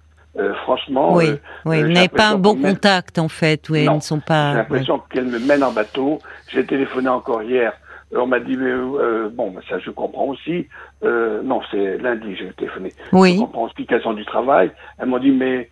[0.63, 1.27] Franchement, Oui,
[1.63, 4.25] oui, vous n'avez pas un bon contact, en fait, oui, elles Non, ne sont j'ai
[4.27, 4.53] pas...
[4.53, 6.19] l'impression qu'elle me mène en bateau.
[6.49, 7.71] J'ai téléphoné encore hier.
[8.13, 10.67] On m'a dit, mais euh, bon, mais ça je comprends aussi.
[11.03, 12.91] Euh, non, c'est lundi, j'ai téléphoné.
[13.11, 14.71] Je Oui, comprends aussi qu'elles ont du travail.
[14.99, 15.69] Elles m'ont dit, mais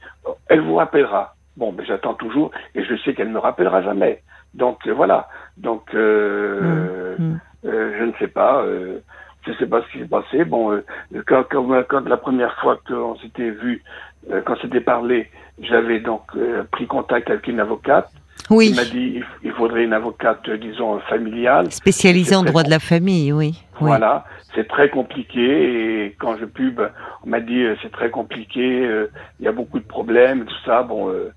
[0.48, 1.36] elle vous rappellera.
[1.58, 4.22] Bon, mais j'attends toujours et je sais qu'elle ne me rappellera jamais.
[4.54, 5.28] Donc euh, voilà.
[5.58, 7.40] Donc euh, Mm, mm.
[7.66, 8.64] euh, je ne sais pas.
[8.64, 9.00] Euh,
[9.46, 10.46] je ne sais pas ce qui s'est passé.
[10.46, 10.84] Bon, euh,
[11.28, 13.84] quand, quand, quand la première fois qu'on s'était vu,
[14.32, 18.10] euh, quand s'était parlé, j'avais donc euh, pris contact avec une avocate.
[18.50, 21.72] Oui, Il m'a dit il, faudrait une avocate, disons, familiale.
[21.72, 23.58] spécialisée en droit de la famille, oui.
[23.80, 23.88] oui.
[23.88, 26.82] Voilà, c'est très compliqué et quand je pub,
[27.26, 30.66] on m'a dit euh, c'est très compliqué, euh, il y a beaucoup de problèmes, tout
[30.66, 30.84] ça.
[30.84, 31.32] Bon, euh,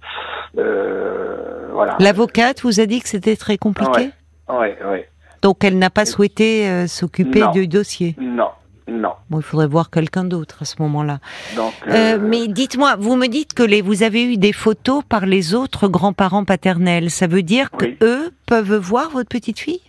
[0.58, 1.96] euh, voilà.
[2.00, 4.10] L'avocate vous a dit que c'était très compliqué?
[4.48, 5.08] Ouais, ouais.
[5.42, 8.16] Donc elle n'a pas souhaité s'occuper du dossier?
[8.20, 8.48] Non,
[8.88, 9.12] non.
[9.30, 11.18] Bon, il faudrait voir quelqu'un d'autre à ce moment-là.
[11.56, 15.02] Donc, Euh, euh, mais dites-moi, vous me dites que les, vous avez eu des photos
[15.08, 17.10] par les autres grands-parents paternels.
[17.10, 17.96] Ça veut dire que Oui.
[18.02, 19.80] eux peuvent voir votre petite fille?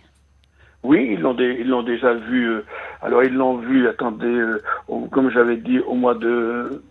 [0.82, 2.48] Oui, ils l'ont, dé- ils l'ont déjà vu.
[2.48, 2.64] euh,
[3.02, 3.88] alors ils l'ont vu.
[3.88, 6.82] Attendez, euh, au- comme j'avais dit, au mois de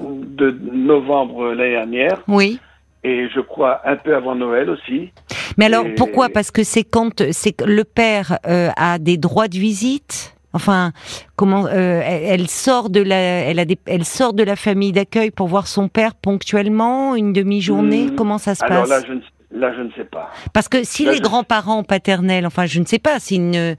[0.00, 2.60] de novembre l'année dernière, Oui.
[3.04, 5.10] et je crois un peu avant Noël aussi.
[5.56, 6.28] Mais alors Et- pourquoi?
[6.28, 10.34] Parce que c'est quand c'est que le père euh, a des droits de visite?
[10.54, 10.92] Enfin,
[11.36, 14.92] comment euh, elle, elle sort de la, elle a des, elle sort de la famille
[14.92, 18.06] d'accueil pour voir son père ponctuellement, une demi-journée?
[18.06, 18.16] Hmm.
[18.16, 18.88] Comment ça se Alors passe?
[18.88, 20.30] là, je ne, là, je ne sais pas.
[20.54, 23.76] Parce que si Là, les je- grands-parents paternels, enfin, je ne sais pas, c'est une,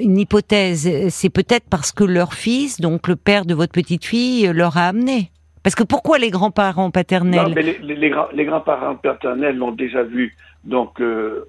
[0.00, 4.46] une hypothèse, c'est peut-être parce que leur fils, donc le père de votre petite fille,
[4.52, 5.30] leur a amené.
[5.62, 7.48] Parce que pourquoi les grands-parents paternels?
[7.48, 10.34] Non, mais les, les, les grands, les grands-parents paternels l'ont déjà vu.
[10.64, 11.46] Donc euh,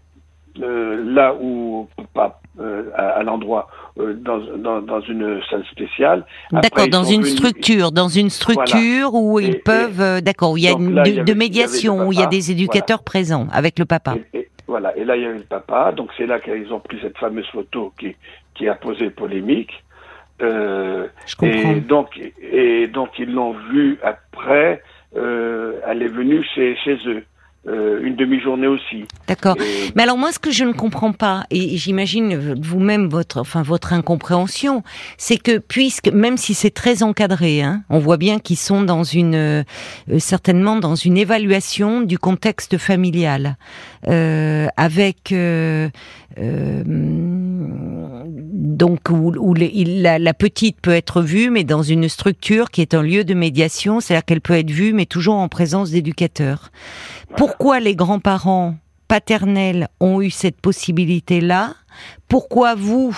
[0.61, 6.25] euh, là où pas euh, à, à l'endroit euh, dans, dans, dans une salle spéciale.
[6.51, 10.63] D'accord, dans une structure, dans une structure où Et- ils et- peuvent, d'accord, où il
[10.63, 13.79] y a une là, de, avait- médiation, où il y a des éducateurs présents avec
[13.79, 14.15] le papa.
[14.33, 14.95] Et, voilà.
[14.97, 15.91] Et là, il y avait le papa.
[15.93, 18.15] Donc c'est là qu'ils ont pris cette fameuse photo qui,
[18.55, 19.71] qui a posé polémique.
[20.39, 21.71] Je comprends.
[21.71, 24.81] Et donc, et donc ils l'ont vu après.
[25.15, 27.23] Elle est venue chez, chez eux.
[27.67, 29.05] Euh, une demi-journée aussi.
[29.27, 29.55] D'accord.
[29.61, 33.61] Et- Mais alors moi, ce que je ne comprends pas, et j'imagine vous-même votre, enfin
[33.61, 34.83] votre incompréhension,
[35.17, 39.03] c'est que puisque même si c'est très encadré, hein, on voit bien qu'ils sont dans
[39.03, 39.63] une euh,
[40.11, 43.57] euh, certainement dans une évaluation du contexte familial,
[44.07, 45.89] euh, avec euh,
[46.39, 46.83] euh,
[48.63, 52.69] donc où, où les- il- la, la petite peut être vue, mais dans une structure
[52.69, 55.89] qui est un lieu de médiation, c'est-à-dire qu'elle peut être vue, mais toujours en présence
[55.89, 56.71] d'éducateurs.
[57.35, 58.75] Pourquoi les grands-parents
[59.07, 61.73] paternels ont eu cette possibilité-là?
[62.27, 63.17] Pourquoi vous,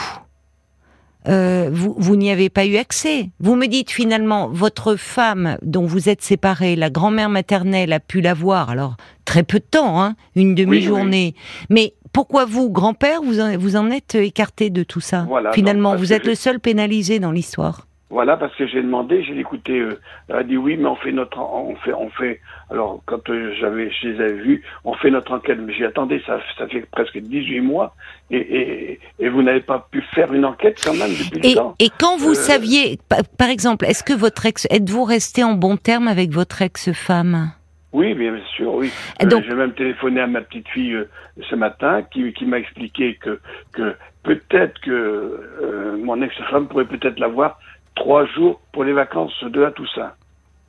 [1.27, 3.29] euh, vous, vous n'y avez pas eu accès?
[3.41, 8.21] Vous me dites finalement, votre femme dont vous êtes séparés, la grand-mère maternelle a pu
[8.21, 11.35] la voir, alors très peu de temps, hein, une demi-journée.
[11.69, 15.95] Mais pourquoi vous, grand-père, vous en, vous en êtes écarté de tout ça Voilà, Finalement,
[15.95, 17.87] vous êtes le seul pénalisé dans l'histoire.
[18.09, 19.99] Voilà, parce que j'ai demandé, j'ai écouté, euh,
[20.29, 22.39] elle a dit oui, mais on fait notre, on fait, on fait.
[22.69, 25.57] Alors quand euh, j'avais, je les avais vus, on fait notre enquête.
[25.59, 27.95] Mais j'ai attendé, ça, ça fait presque 18 mois,
[28.29, 31.55] et, et, et vous n'avez pas pu faire une enquête quand même depuis le Et,
[31.55, 31.73] temps.
[31.79, 35.53] et quand vous Euh, saviez, pa- par exemple, est-ce que votre ex, êtes-vous resté en
[35.53, 37.51] bon terme avec votre ex-femme?
[37.93, 38.91] Oui, bien sûr, oui.
[39.21, 41.09] Euh, donc- J'ai même téléphoné à ma petite fille euh,
[41.49, 43.39] ce matin, qui, qui m'a expliqué que,
[43.71, 47.59] que peut-être que euh, mon ex-femme pourrait peut-être l'avoir
[47.95, 50.11] trois jours pour les vacances de la Toussaint.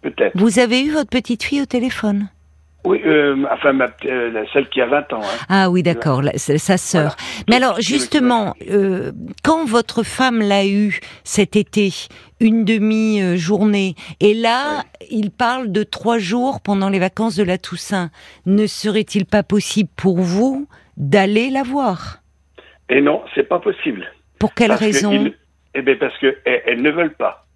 [0.03, 0.37] Peut-être.
[0.37, 2.29] Vous avez eu votre petite fille au téléphone?
[2.87, 5.23] Oui, euh, enfin, ma, euh, celle qui a 20 ans.
[5.23, 5.47] Hein.
[5.49, 7.17] Ah oui, d'accord, sa sœur.
[7.49, 9.11] Mais alors, justement, euh,
[9.43, 11.95] quand votre femme l'a eu cet été,
[12.45, 18.11] une demi-journée, et là, il parle de trois jours pendant les vacances de la Toussaint,
[18.47, 22.19] ne serait-il pas possible pour vous d'aller la voir?
[22.89, 24.05] Et non, c'est pas possible.
[24.39, 25.13] Pour quelle Parce que raison?
[25.13, 25.35] ils-
[25.75, 27.47] Eh bien, parce que elles, ne veulent pas.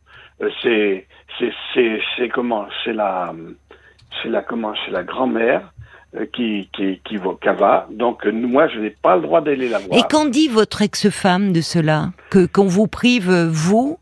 [0.42, 1.06] Euh, c'est,
[2.16, 3.32] c'est, comment C'est la,
[4.22, 5.72] c'est la comment C'est la grand-mère
[6.16, 7.86] euh, qui, qui, qui va, qui va.
[7.90, 9.98] Donc moi, je n'ai pas le droit d'aller la voir.
[9.98, 12.10] Et qu'en dit votre ex-femme de cela?
[12.30, 13.98] Que qu'on vous prive vous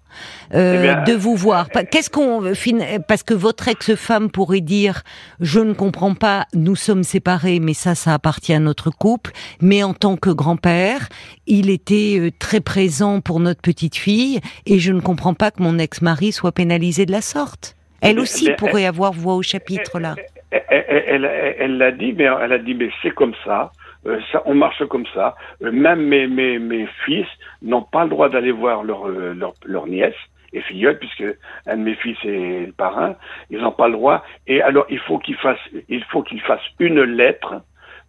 [0.55, 4.61] euh, Eh bien, de vous voir Pa- Qu'est-ce qu'on fin- parce que votre ex-femme pourrait
[4.61, 5.03] dire
[5.41, 9.33] je ne comprends pas, nous sommes séparés, mais ça, ça appartient à notre couple.
[9.61, 11.09] Mais en tant que grand-père,
[11.47, 15.63] il était euh, très présent pour notre petite fille, et je ne comprends pas que
[15.63, 17.75] mon ex-mari soit pénalisé de la sorte.
[18.01, 20.15] Elle aussi mais- pourrait avoir voix au chapitre là.
[20.51, 23.73] Elle, elle, elle- elle l'a dit, mais elle a dit, mais c'est comme ça.
[24.07, 25.37] Euh, on marche comme ça.
[25.63, 27.27] Euh, même mes, mes, mes fils
[27.63, 30.15] n'ont pas le droit d'aller voir leur, euh, leur, leur nièce
[30.53, 31.25] et filleule, puisque
[31.67, 33.17] un de mes fils est le parrain.
[33.51, 34.25] Ils n'ont pas le droit.
[34.47, 37.63] Et alors, il faut qu'ils fassent, il faut qu'ils fassent une lettre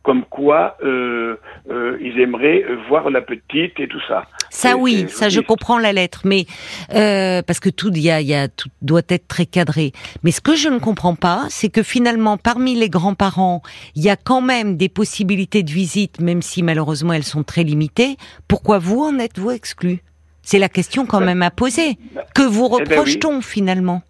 [0.07, 1.35] comme quoi euh,
[1.69, 4.23] euh, ils aimeraient voir la petite et tout ça.
[4.49, 6.45] Ça Et- oui, et ça je comprends la lettre, mais
[6.95, 9.91] euh, parce que tout, y a, il y a, tout doit être très cadré.
[10.23, 13.61] Mais ce que je ne comprends pas, c'est que finalement, parmi les grands-parents,
[13.97, 17.63] il y a quand même des possibilités de visite, même si malheureusement elles sont très
[17.65, 18.15] limitées.
[18.47, 19.99] Pourquoi vous en êtes-vous exclu
[20.41, 21.97] C'est la question quand Ben, même à poser.
[22.33, 22.95] Que vous eh ben oui.
[22.95, 24.03] reproche-t-on finalement?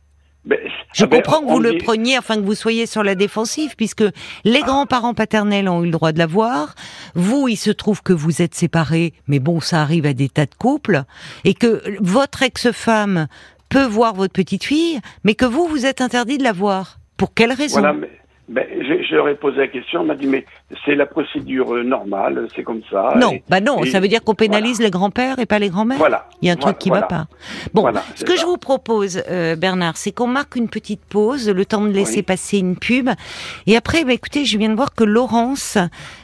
[0.47, 0.57] Ben,
[0.93, 3.75] je ah ben, comprends que vous le preniez, enfin que vous soyez sur la défensive,
[3.75, 4.05] puisque
[4.45, 6.73] les grands-parents paternels ont eu le droit de la voir.
[7.15, 10.45] Vous, il se trouve que vous êtes séparés, mais bon, ça arrive à des tas
[10.45, 11.03] de couples,
[11.43, 13.27] et que votre ex-femme
[13.67, 16.99] peut voir votre petite fille, mais que vous, vous êtes interdit de la voir.
[17.17, 17.81] Pour quelle raison?
[17.81, 18.09] Voilà, mais,
[18.49, 20.45] ben, je, je leur ai posé la question, on m'a dit, mais
[20.85, 23.13] c'est la procédure euh, normale, c'est comme ça.
[23.17, 25.69] Non, et- bah non, et- ça veut dire qu'on pénalise les grands-pères et pas les
[25.69, 25.97] grands-mères.
[25.97, 26.29] Voilà.
[26.41, 27.01] Il y a un truc qui voilà.
[27.01, 27.27] va pas.
[27.73, 28.41] Bon, ce que ça.
[28.41, 32.17] je vous propose, euh, Bernard, c'est qu'on marque une petite pause, le temps de laisser
[32.17, 32.21] Oui.
[32.23, 33.09] passer une pub.
[33.65, 35.77] Et après, bah, écoutez, je viens de voir que Laurence,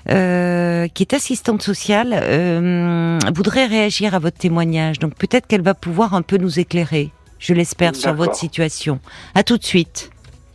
[0.10, 5.00] euh, qui est assistante sociale, euh, voudrait réagir à votre témoignage.
[5.00, 7.10] Donc peut-être qu'elle va pouvoir un peu nous éclairer,
[7.40, 9.00] je l'espère, sur votre situation.
[9.36, 10.10] À tout de suite.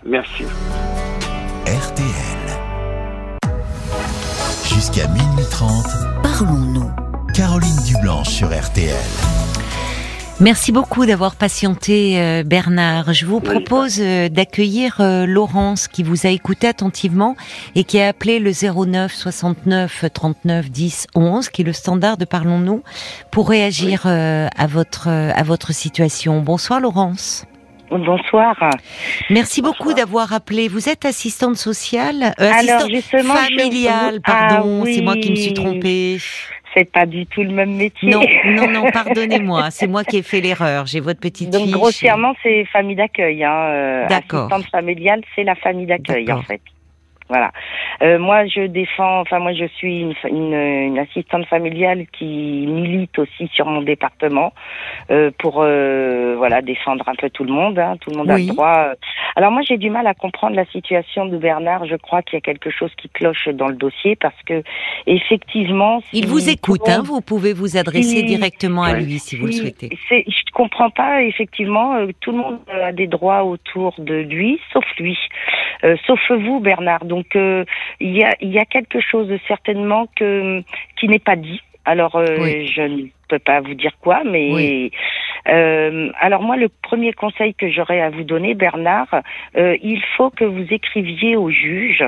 [0.06, 0.44] Merci.
[1.68, 2.08] RTL.
[4.64, 5.84] Jusqu'à minuit 30,
[6.22, 6.90] Parlons-nous.
[7.34, 8.94] Caroline Dublanche sur RTL.
[10.40, 13.12] Merci beaucoup d'avoir patienté, euh, Bernard.
[13.12, 17.36] Je vous propose euh, d'accueillir euh, Laurence, qui vous a écouté attentivement
[17.74, 22.24] et qui a appelé le 09 69 39 10 11, qui est le standard de
[22.24, 22.82] Parlons-nous,
[23.30, 26.40] pour réagir euh, à votre euh, à votre situation.
[26.40, 27.44] Bonsoir, Laurence.
[27.90, 28.54] Bonsoir.
[29.30, 30.68] Merci beaucoup d'avoir appelé.
[30.68, 34.84] Vous êtes assistante sociale, euh, Alors, assistante justement, je- familiale, Ah pardon.
[34.84, 36.18] C'est moi qui me suis trompée.
[36.74, 38.10] C'est pas du tout le même métier.
[38.10, 39.70] Non, non, non, pardonnez-moi.
[39.70, 40.86] C'est moi qui ai fait l'erreur.
[40.86, 41.72] J'ai votre petite Donc fiche.
[41.72, 43.42] grossièrement, c'est famille d'accueil.
[43.42, 43.50] Hein.
[43.52, 44.52] euh, D'accord.
[44.52, 46.60] Assistante familiale, c'est la famille d'accueil en fait.
[47.28, 47.52] Voilà.
[48.02, 49.20] Euh, moi, je défends.
[49.20, 54.52] Enfin, moi, je suis une, une, une assistante familiale qui milite aussi sur mon département
[55.10, 57.78] euh, pour euh, voilà défendre un peu tout le monde.
[57.78, 57.96] Hein.
[58.00, 58.34] Tout le monde Oui.
[58.34, 58.86] a le droit.
[59.36, 61.84] Alors moi, j'ai du mal à comprendre la situation de Bernard.
[61.86, 64.62] Je crois qu'il y a quelque chose qui cloche dans le dossier parce que
[65.06, 69.46] effectivement, Il vous écoute, hein, vous pouvez vous adresser Si- directement à lui si vous
[69.46, 69.90] le souhaitez.
[70.10, 74.84] Je comprends pas, effectivement, euh, tout le monde a des droits autour de lui, sauf
[74.98, 75.16] lui.
[75.84, 77.04] Euh, sauf vous, Bernard.
[77.04, 77.64] Donc, euh,
[78.00, 80.62] il y, a, y a quelque chose certainement que,
[80.98, 81.60] qui n'est pas dit.
[81.84, 82.66] Alors, euh, Oui.
[82.66, 84.50] je peux pas vous dire quoi, mais...
[84.52, 84.90] Oui.
[85.48, 89.08] Euh, alors moi, le premier conseil que j'aurais à vous donner, Bernard,
[89.56, 92.04] euh, il faut que vous écriviez au juge.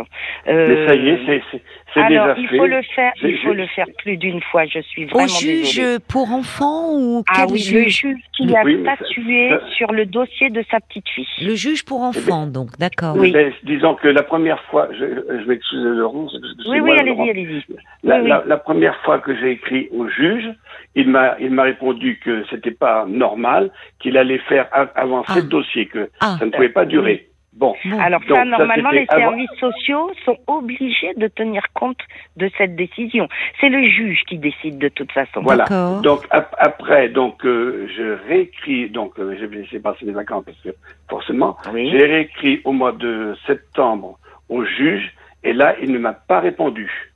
[0.48, 1.62] euh, Mais ça y est, c'est, c'est,
[1.94, 2.56] c'est alors, déjà il fait.
[2.58, 4.66] faut le faire, il faut le faire plus d'une fois.
[4.66, 5.98] Je suis vraiment Au juge désolée.
[6.06, 9.48] pour enfants ou Ah quel oui, le juge juge qui a Oui, mais ça- statué
[9.50, 11.26] ça- sur le dossier de sa petite fille.
[11.40, 13.14] Le juge pour enfants, donc, d'accord.
[13.16, 13.34] Oui.
[13.62, 16.36] Disons que la première fois, je, je m'excuse Laurence.
[16.68, 17.30] Oui, oui, allez-y, Laurent.
[17.30, 17.64] allez-y.
[18.02, 18.28] La, Oui, oui.
[18.28, 20.50] la- la première fois que j'ai écrit au juge,
[20.94, 25.40] il m'a, il m'a répondu que c'était pas normal, qu'il allait faire avancer Ah.
[25.40, 26.36] le dossier, que Ah.
[26.38, 27.26] ça ne pouvait pas durer.
[27.52, 27.74] Bon.
[28.00, 31.98] Alors Donc, ça, ça, normalement, les avant- services sociaux sont obligés de tenir compte
[32.36, 33.28] de cette décision.
[33.60, 35.40] C'est le juge qui décide de toute façon.
[35.42, 35.64] Voilà.
[36.02, 40.60] Donc ap- après, donc euh, je réécris, donc euh, j'ai laissé passer les vacances parce
[40.60, 40.70] que
[41.08, 41.90] forcément, Oui.
[41.90, 47.09] j'ai réécrit au mois de septembre au juge et là il ne m'a pas répondu.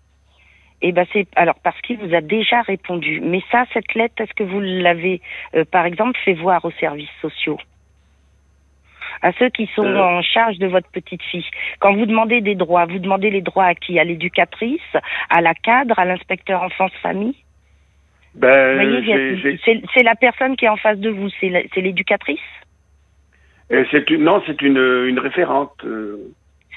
[0.86, 3.20] Eh ben c'est alors parce qu'il vous a déjà répondu.
[3.22, 5.22] Mais ça, cette lettre, est-ce que vous l'avez,
[5.54, 7.58] euh, par exemple, fait voir aux services sociaux?
[9.22, 10.18] À ceux qui sont Euh.
[10.18, 11.48] en charge de votre petite fille.
[11.78, 13.98] Quand vous demandez des droits, vous demandez les droits à qui?
[13.98, 14.92] À l'éducatrice,
[15.30, 17.36] à la cadre, à l'inspecteur enfance-famille
[18.34, 19.02] Ben,
[19.94, 22.50] c'est la personne qui est en face de vous, c'est l'éducatrice?
[23.72, 24.76] Euh, une, non, c'est une,
[25.08, 25.82] une référente.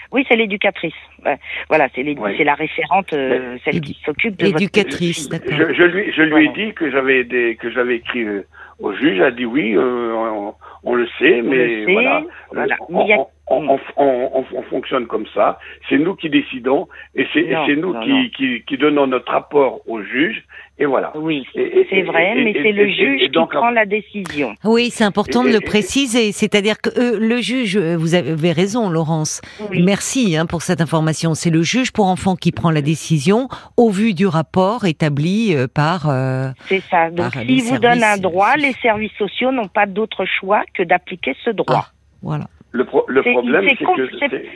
[0.07, 0.93] Euh, Oui, c'est l'éducatrice.
[1.25, 1.37] Ouais.
[1.69, 2.03] Voilà, c'est
[2.43, 5.53] la référente, euh, celle qui s'occupe de votre Éducatrice, petite fille.
[5.57, 5.67] d'accord.
[5.69, 8.45] Je, je lui, je lui ai dit que j'avais des, que j'avais écrit euh,
[8.79, 9.17] au juge.
[9.17, 12.23] Elle a dit oui, euh, on, on le sait, On mais le sait, voilà.
[12.51, 12.75] voilà.
[12.89, 15.59] On, Mais il y a- on- on- on- on- on- on fonctionne comme ça.
[15.89, 17.43] C'est nous qui décidons et c'est
[17.75, 18.23] nous non, qui, non.
[18.35, 20.43] qui, qui donnons notre rapport au juge.
[20.79, 21.11] Et voilà.
[21.15, 24.53] Oui, c'est vrai, et- mais c'est le et- juge et donc, qui prend la décision.
[24.63, 26.31] Oui, c'est important de Et- le préciser.
[26.31, 29.41] C'est-à-dire que euh, le juge, euh, vous avez raison, Laurence.
[29.71, 29.81] Oui.
[29.83, 31.33] Merci hein, pour cette information.
[31.33, 35.65] C'est le juge pour enfants qui prend la décision au vu du rapport établi euh,
[35.67, 36.07] par.
[36.09, 37.09] euh, C'est ça.
[37.09, 41.35] Donc, s'il vous donne un droit, les services sociaux n'ont pas d'autre choix que d'appliquer
[41.43, 41.85] ce droit.
[41.87, 42.45] Ah, voilà.
[42.71, 44.47] Le, pro- le problème, c'est que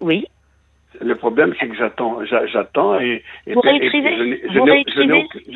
[0.00, 0.26] Oui.
[1.00, 4.52] Le problème, c'est que j'attends, j'a- j'attends et, et- Vous et réécrivez je n'ai- je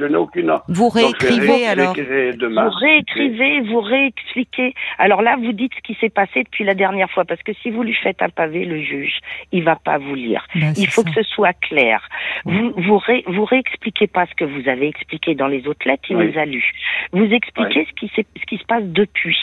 [0.09, 0.53] je aucune.
[0.69, 1.95] Vous Donc, je réécrivez ré- alors.
[1.95, 2.65] demain.
[2.69, 4.75] Vous réécrivez, vous réexpliquez.
[4.99, 7.71] Alors là, vous dites ce qui s'est passé depuis la dernière fois, parce que si
[7.71, 9.19] vous lui faites un pavé, le juge,
[9.53, 10.47] il va pas vous lire.
[10.55, 11.09] Ben, c'est Il faut ça.
[11.11, 12.09] que ce soit clair.
[12.45, 16.05] Vous vous, ré, vous réexpliquez pas ce que vous avez expliqué dans les autres lettres,
[16.11, 16.33] il Oui.
[16.33, 16.73] les a lus.
[17.13, 19.39] Vous expliquez ce qui s'est- ce qui se passe depuis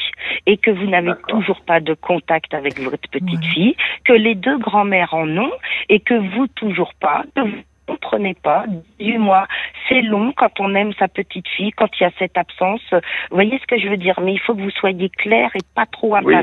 [0.46, 3.54] et que vous n'avez toujours pas de contact avec votre petite Ouais.
[3.54, 5.52] fille, que les deux grands-mères en ont
[5.90, 8.66] et que vous toujours pas, que vous comprenez pas.
[9.00, 9.48] Dis-moi,
[9.88, 12.82] c'est long quand on aime sa petite fille, quand il y a cette absence.
[12.92, 12.98] Vous
[13.36, 15.86] voyez ce que je veux dire Mais il faut que vous soyez clair et pas
[15.86, 16.34] trop un Oui.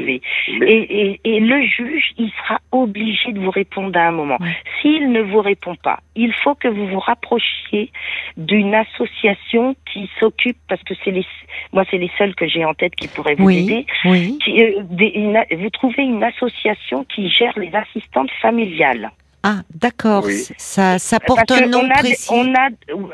[0.61, 4.39] Mais- Et, et, et le juge, il sera obligé de vous répondre à un moment.
[4.81, 7.91] S'il ne vous répond pas, il faut que vous vous rapprochiez
[8.37, 11.27] d'une association qui s'occupe, parce que c'est les,
[11.73, 13.87] moi c'est les seuls que j'ai en tête qui pourraient vous aider.
[14.05, 14.39] Oui, oui.
[14.45, 19.11] Qui, euh, des- une- vous trouvez une association qui gère les assistantes familiales.
[19.45, 20.25] Ah, d'accord.
[20.27, 20.35] Oui.
[20.57, 22.29] Ça, ça porte Parce un nom on a, précis.
[22.33, 22.69] on a,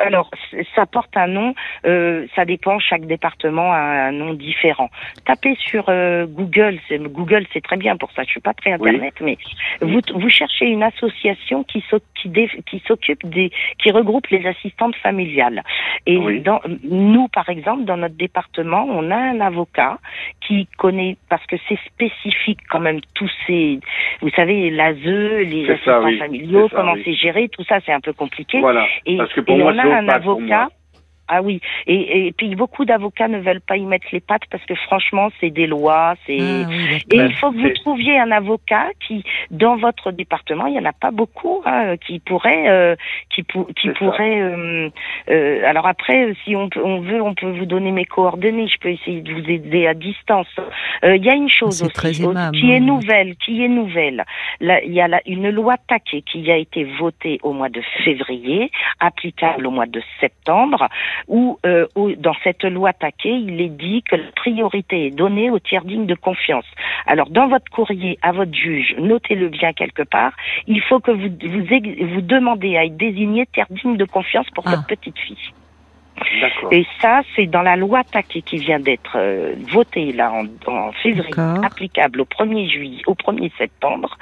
[0.05, 0.31] alors,
[0.75, 1.55] ça porte un nom.
[1.87, 2.79] euh, ça dépend.
[2.79, 4.91] Chaque département a un nom différent.
[5.25, 6.79] Tapez sur euh, Google.
[6.87, 8.25] c'est- Google, c'est très bien pour ça.
[8.25, 8.91] Je suis pas très Oui.
[8.91, 9.39] internet, mais
[9.81, 14.45] vous, vous cherchez une association qui s'oc- qui, dé- qui s'occupe des, qui regroupe les
[14.47, 15.63] assistantes familiales.
[16.07, 16.41] Et Oui.
[16.41, 19.99] dans, nous, par exemple, dans notre département, on a un avocat
[20.47, 23.81] qui connaît parce que c'est spécifique quand même tous ces,
[24.21, 26.41] vous savez, l'ASE, les C'est ça, assistants oui.
[26.41, 28.61] familiaux, comment c'est géré, tout ça, c'est un peu compliqué.
[28.61, 28.87] Voilà.
[29.07, 30.69] Et, Parce que pour et moi, on a un avocat.
[31.29, 34.65] Ah oui, et, et puis beaucoup d'avocats ne veulent pas y mettre les pattes parce
[34.65, 36.39] que franchement, c'est des lois, c'est.
[36.41, 40.75] Ah, oui, Et il faut que vous trouviez un avocat qui, dans votre département, il
[40.75, 42.97] y en a pas beaucoup, hein, qui pourrait, euh,
[43.31, 44.41] qui, pour- qui pourrait.
[44.41, 44.89] euh,
[45.31, 48.69] euh, alors après, si on, peut- on veut, on peut vous donner mes coordonnées.
[48.69, 50.49] Je peux essayer de vous aider à distance.
[51.05, 52.81] Euh, Il y a une chose aussi très au- aimable, qui est hein.
[52.81, 54.25] nouvelle, qui est nouvelle.
[54.61, 57.83] Là, il y a la- une loi taquet qui a été votée au mois de
[58.05, 60.89] février, applicable au mois de septembre.
[61.27, 65.51] Où euh, où, dans cette loi taquet, il est dit que la priorité est donnée
[65.51, 66.65] aux tiers dignes de confiance.
[67.07, 70.33] Alors dans votre courrier à votre juge, notez-le bien quelque part,
[70.67, 74.65] il faut que vous vous, vous demandez à être désigné tiers digne de confiance pour
[74.67, 74.71] Ah.
[74.71, 75.53] votre petite fille.
[76.41, 76.73] D'accord.
[76.73, 80.91] Et ça, c'est dans la loi taquet qui vient d'être euh, votée là en, en
[80.93, 81.33] février,
[81.65, 84.19] applicable au 1er juillet, au 1er septembre.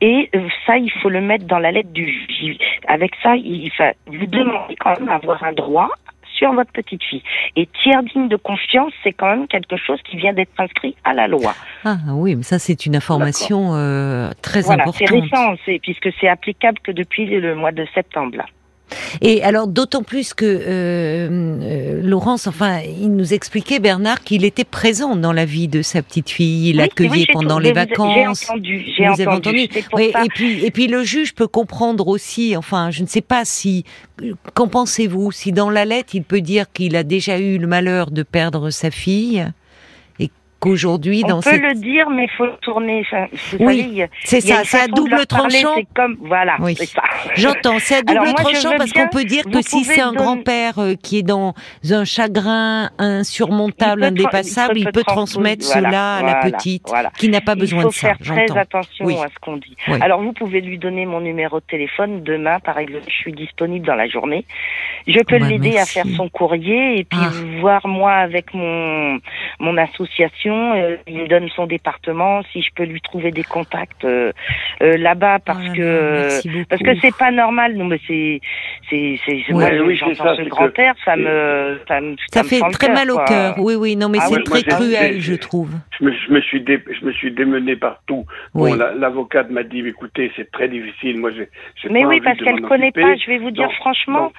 [0.00, 2.56] Et euh, ça, il faut le mettre dans la lettre du juge.
[2.88, 5.90] Avec ça, il, il fa- vous demandez quand même avoir un droit
[6.36, 7.22] sur votre petite fille.
[7.56, 11.14] Et tiers digne de confiance, c'est quand même quelque chose qui vient d'être inscrit à
[11.14, 11.54] la loi.
[11.84, 15.30] Ah oui, mais ça c'est une information euh, très voilà, c'est importante.
[15.30, 18.36] récent, c'est puisque c'est applicable que depuis le mois de septembre.
[18.36, 18.46] Là.
[19.20, 24.64] Et alors d'autant plus que euh, euh, Laurence, enfin, il nous expliquait Bernard qu'il était
[24.64, 27.72] présent dans la vie de sa petite fille, il Oui, l'accueillait oui, pendant tout- les
[27.72, 28.40] vacances.
[28.42, 30.24] J'ai entendu, j'ai Vous avez entendu Oui, ça.
[30.24, 32.56] et puis et puis le juge peut comprendre aussi.
[32.56, 33.84] Enfin, je ne sais pas si
[34.54, 35.32] qu'en pensez-vous?
[35.32, 38.70] Si dans la lettre il peut dire qu'il a déjà eu le malheur de perdre
[38.70, 39.46] sa fille?
[40.60, 43.04] Qu'aujourd'hui On dans peut cette le dire, mais il faut tourner.
[43.60, 45.74] Oui, il c'est il ça, c'est à double parler, tranchant.
[45.76, 46.74] C'est comme voilà, Oui.
[46.76, 47.02] c'est ça.
[47.34, 50.00] J'entends, c'est à double Alors, moi, je tranchant parce qu'on peut dire que si c'est
[50.00, 51.54] un grand-père euh, qui est dans
[51.90, 56.22] un chagrin insurmontable, Il peut indépassable, il il peut peut trans- transmettre voilà, cela à
[56.22, 57.10] la petite voilà.
[57.18, 58.14] qui n'a pas Il besoin faut de ça.
[58.14, 59.14] faire très attention Oui.
[59.16, 59.76] à ce qu'on dit.
[59.88, 59.98] Oui.
[60.00, 63.04] Alors vous pouvez lui donner mon numéro de téléphone demain, par exemple.
[63.08, 64.44] Je suis disponible dans la journée.
[65.06, 67.30] Je peux bah, l'aider à faire son courrier et puis Ah.
[67.60, 69.18] voir moi avec mon
[69.60, 70.45] mon association.
[70.54, 74.32] Euh, il me donne son département si je peux lui trouver des contacts euh,
[74.82, 77.74] euh, là-bas parce là que parce que c'est pas normal.
[77.76, 78.40] Non mais c'est
[78.90, 79.54] c'est c'est Oui.
[79.54, 82.92] moi, Oui, j'entends ça, ce que- grand-père, ça me ça me Ça me fait très
[82.92, 83.54] mal au cœur.
[83.58, 85.70] Oui, oui, non, mais Ah c'est oui, très moi, cruel, je trouve.
[85.98, 88.24] Je me, je me suis dé- je me suis démené partout.
[88.54, 88.70] Oui.
[88.70, 91.18] Bon, la- l'avocate m'a dit, écoutez, c'est très difficile.
[91.18, 91.48] Moi, j'ai.
[91.90, 93.14] Mais pas oui, envie parce qu'elle m'en connaît pas.
[93.16, 94.32] Je vais vous dire Non, franchement,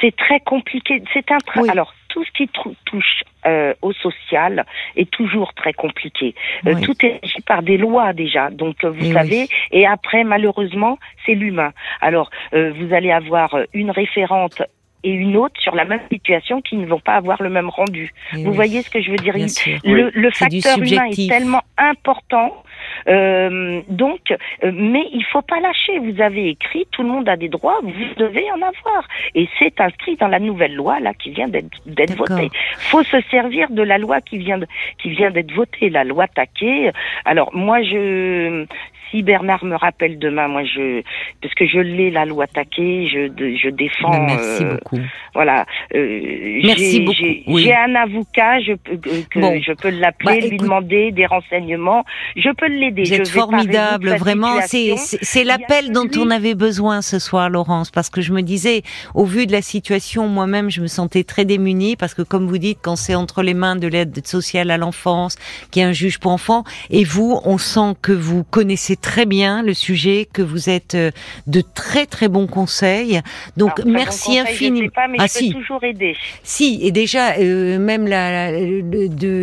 [0.00, 1.02] c'est très compliqué.
[1.12, 1.68] C'est un tra- Oui.
[1.70, 2.48] alors tout ce qui
[2.84, 4.64] touche euh, au social
[4.96, 6.34] est toujours très compliqué.
[6.66, 6.80] Euh, Oui.
[6.82, 9.40] tout est régi par des lois déjà, donc euh, vous Eh savez.
[9.42, 9.48] oui.
[9.72, 11.72] Et après, malheureusement, c'est l'humain.
[12.00, 14.62] Alors euh, vous allez avoir une référente
[15.04, 18.12] et une autre sur la même situation qui ne vont pas avoir le même rendu.
[18.32, 19.78] Eh Vous oui, voyez ce que je veux dire bien Il- sûr.
[19.84, 22.62] le, facteur humain est tellement important.
[23.08, 25.98] Euh, donc, euh, mais il faut pas lâcher.
[25.98, 29.08] Vous avez écrit, tout le monde a des droits, vous devez en avoir.
[29.34, 32.50] Et c'est inscrit dans la nouvelle loi là qui vient d'être votée.
[32.78, 34.66] Faut se servir de la loi qui vient de,
[34.98, 36.92] qui vient d'être votée, la loi Taquet.
[37.24, 38.66] Alors moi, je
[39.10, 41.02] si Bernard me rappelle demain, moi je
[41.42, 43.28] parce que je l'ai la loi Taquet, je
[43.62, 44.10] je défends.
[44.10, 44.98] Ben, Merci euh, beaucoup.
[45.34, 45.66] voilà.
[45.94, 47.72] Euh, Merci j'ai- beaucoup, J'ai oui.
[47.72, 49.60] un avocat, je que, Bon.
[49.60, 52.04] je peux l'appeler, Bah, lui demander des renseignements.
[52.36, 53.02] Je peux l'aider.
[53.04, 54.56] Vous êtes formidable, vraiment.
[54.66, 58.82] C'est l'appel dont on avait besoin ce soir, Laurence, parce que je me disais,
[59.14, 62.58] au vu de la situation, moi-même, je me sentais très démunie, parce que comme vous
[62.58, 65.36] dites, quand c'est entre les mains de l'aide sociale à l'enfance,
[65.70, 69.26] qu'il y a un juge pour enfants, et vous, on sent que vous connaissez très
[69.26, 71.10] bien le sujet, que vous êtes euh,
[71.46, 73.20] de très très bons conseils.
[73.56, 74.88] Donc Alors, bon merci conseil, Je infiniment.
[74.94, 76.16] pas, mais ah je peux si, toujours aider.
[76.42, 78.50] si, et déjà, euh, même la,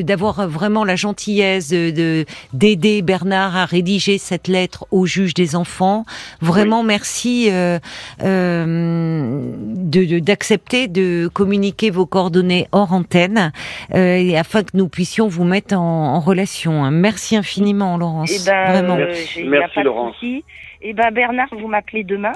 [0.03, 5.55] d'avoir vraiment la gentillesse de de- d'aider Bernard à rédiger cette lettre au juge des
[5.55, 6.05] enfants.
[6.41, 7.79] Vraiment, merci euh,
[8.23, 13.51] euh, de d'accepter de, communiquer vos coordonnées hors antenne,
[13.93, 16.83] et afin que nous puissions vous mettre en, en relation.
[16.83, 16.91] hein.
[16.91, 18.31] Merci infiniment, Laurence.
[18.31, 18.95] Eh ben, vraiment.
[18.97, 19.43] Merci.
[19.45, 20.43] Il a Merci, de souci.
[20.81, 22.33] Eh ben, Bernard, vous m'appelez demain.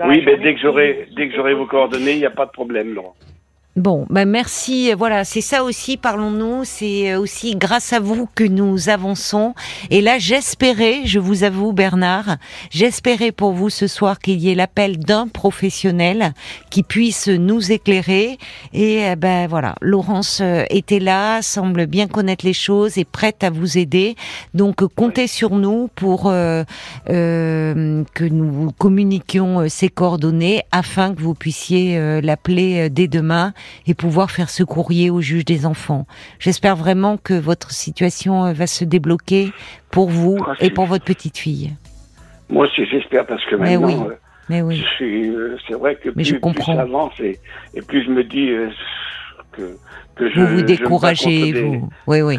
[0.00, 2.46] Oui, mais journée, dès que j'aurai dès que j'aurai vos coordonnées, il n'y a pas
[2.46, 3.14] de problème, Laurent.
[3.76, 4.92] Bon, ben merci.
[4.92, 6.62] Voilà, c'est ça aussi, parlons-nous.
[6.62, 9.52] C'est euh, aussi grâce à vous que nous avançons.
[9.90, 12.36] Et là, j'espérais, je vous avoue, Bernard,
[12.70, 16.34] j'espérais pour vous ce soir qu'il y ait l'appel d'un professionnel
[16.70, 18.38] qui puisse nous éclairer.
[18.72, 23.42] Et euh, ben voilà, Laurence euh, était là, semble bien connaître les choses et prête
[23.42, 24.14] à vous aider.
[24.54, 26.62] Donc, comptez sur nous pour euh,
[27.08, 33.52] que nous communiquions ces coordonnées afin que vous puissiez l'appeler dès demain
[33.86, 36.06] et pouvoir faire ce courrier au juge des enfants.
[36.38, 39.52] J'espère vraiment que votre situation euh, va se débloquer
[39.90, 41.72] pour vous et pour votre petite fille.
[42.50, 44.10] Moi aussi, j'espère parce que Mais maintenant, oui.
[44.12, 44.14] euh,
[44.48, 44.84] Mais oui.
[45.00, 46.72] euh, c'est vrai que Mais plus, je comprends.
[46.74, 47.38] plus avance et,
[47.74, 48.68] et plus je me dis euh,
[49.52, 49.76] que
[50.16, 51.88] que je Vous vous découragez, des- vous.
[52.06, 52.38] Oui, oui.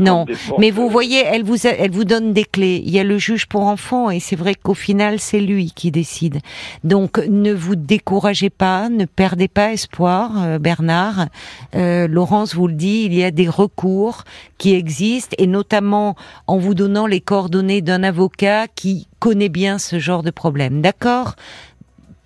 [0.00, 0.26] Non,
[0.58, 2.82] Mais vous euh, voyez, elle vous, a- elle vous donne des clés.
[2.84, 5.90] Il y a le juge pour enfants et c'est vrai qu'au final, c'est lui qui
[5.90, 6.38] décide.
[6.84, 11.26] Donc, ne vous découragez pas, ne perdez pas espoir, euh, Bernard.
[11.74, 14.24] Euh, Laurence vous le dit, il y a des recours
[14.58, 16.16] qui existent et notamment
[16.46, 20.80] en vous donnant les coordonnées d'un avocat qui connaît bien ce genre de problème.
[20.80, 21.34] D'accord?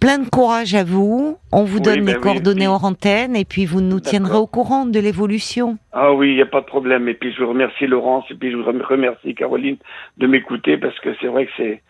[0.01, 1.37] Plein de courage à vous.
[1.53, 2.75] On vous Oui, donne ben les oui, coordonnées oui.
[2.75, 5.77] en antenne et puis vous nous tiendrez au courant de l'évolution.
[5.93, 7.07] Ah oui, il n'y a pas de problème.
[7.09, 9.77] Et puis je vous remercie Laurence et puis je vous remercie Caroline
[10.17, 11.83] de m'écouter parce que c'est vrai que c'est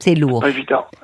[0.00, 0.44] C'est lourd.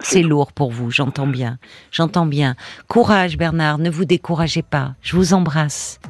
[0.01, 1.59] C'est lourd pour vous, j'entends bien.
[1.92, 2.57] J'entends bien.
[2.88, 4.95] Courage Bernard, ne vous découragez pas.
[5.01, 6.01] Je vous embrasse.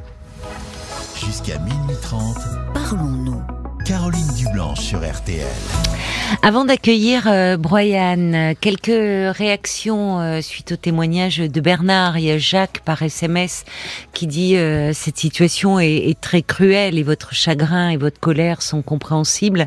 [1.15, 2.37] Jusqu'à minuit 30,
[2.75, 3.43] Parlons-nous.
[3.85, 5.47] Caroline Dublanche sur RTL.
[6.43, 12.19] Avant d'accueillir euh, Brian, euh, quelques réactions euh, suite au témoignage de Bernard.
[12.19, 13.65] Il y a Jacques par SMS
[14.15, 18.81] qui dit euh, cette situation est, très cruelle et votre chagrin et votre colère sont
[18.81, 19.67] compréhensibles.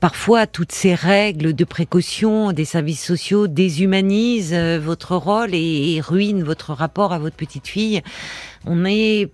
[0.00, 6.42] Parfois, toutes ces règles de précaution des services sociaux déshumanisent votre rôle et, et ruinent
[6.42, 8.02] votre rapport à votre petite fille.
[8.66, 9.30] On est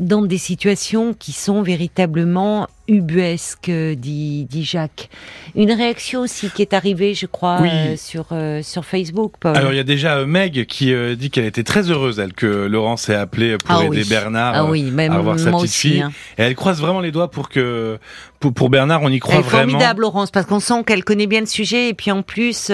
[0.00, 5.08] dans des situations qui sont véritablement ubuesques, dit, dit Jacques.
[5.54, 7.68] Une réaction aussi qui est arrivée, je crois, Oui.
[7.70, 9.56] euh, sur, euh, sur Facebook, Paul.
[9.56, 12.32] Alors il y a déjà euh, Meg qui euh, dit qu'elle était très heureuse, elle,
[12.32, 14.06] que Laurence ait appelé pour Ah aider oui.
[14.08, 15.88] Bernard ah oui, même à avoir sa petite aussi.
[15.90, 16.00] fille.
[16.02, 16.12] hein.
[16.38, 17.98] Et elle croise vraiment les doigts pour que
[18.40, 19.70] pour, pour Bernard, on y croit Elle est vraiment.
[19.70, 22.72] formidable, Laurence, parce qu'on sent qu'elle connaît bien le sujet, et puis en plus,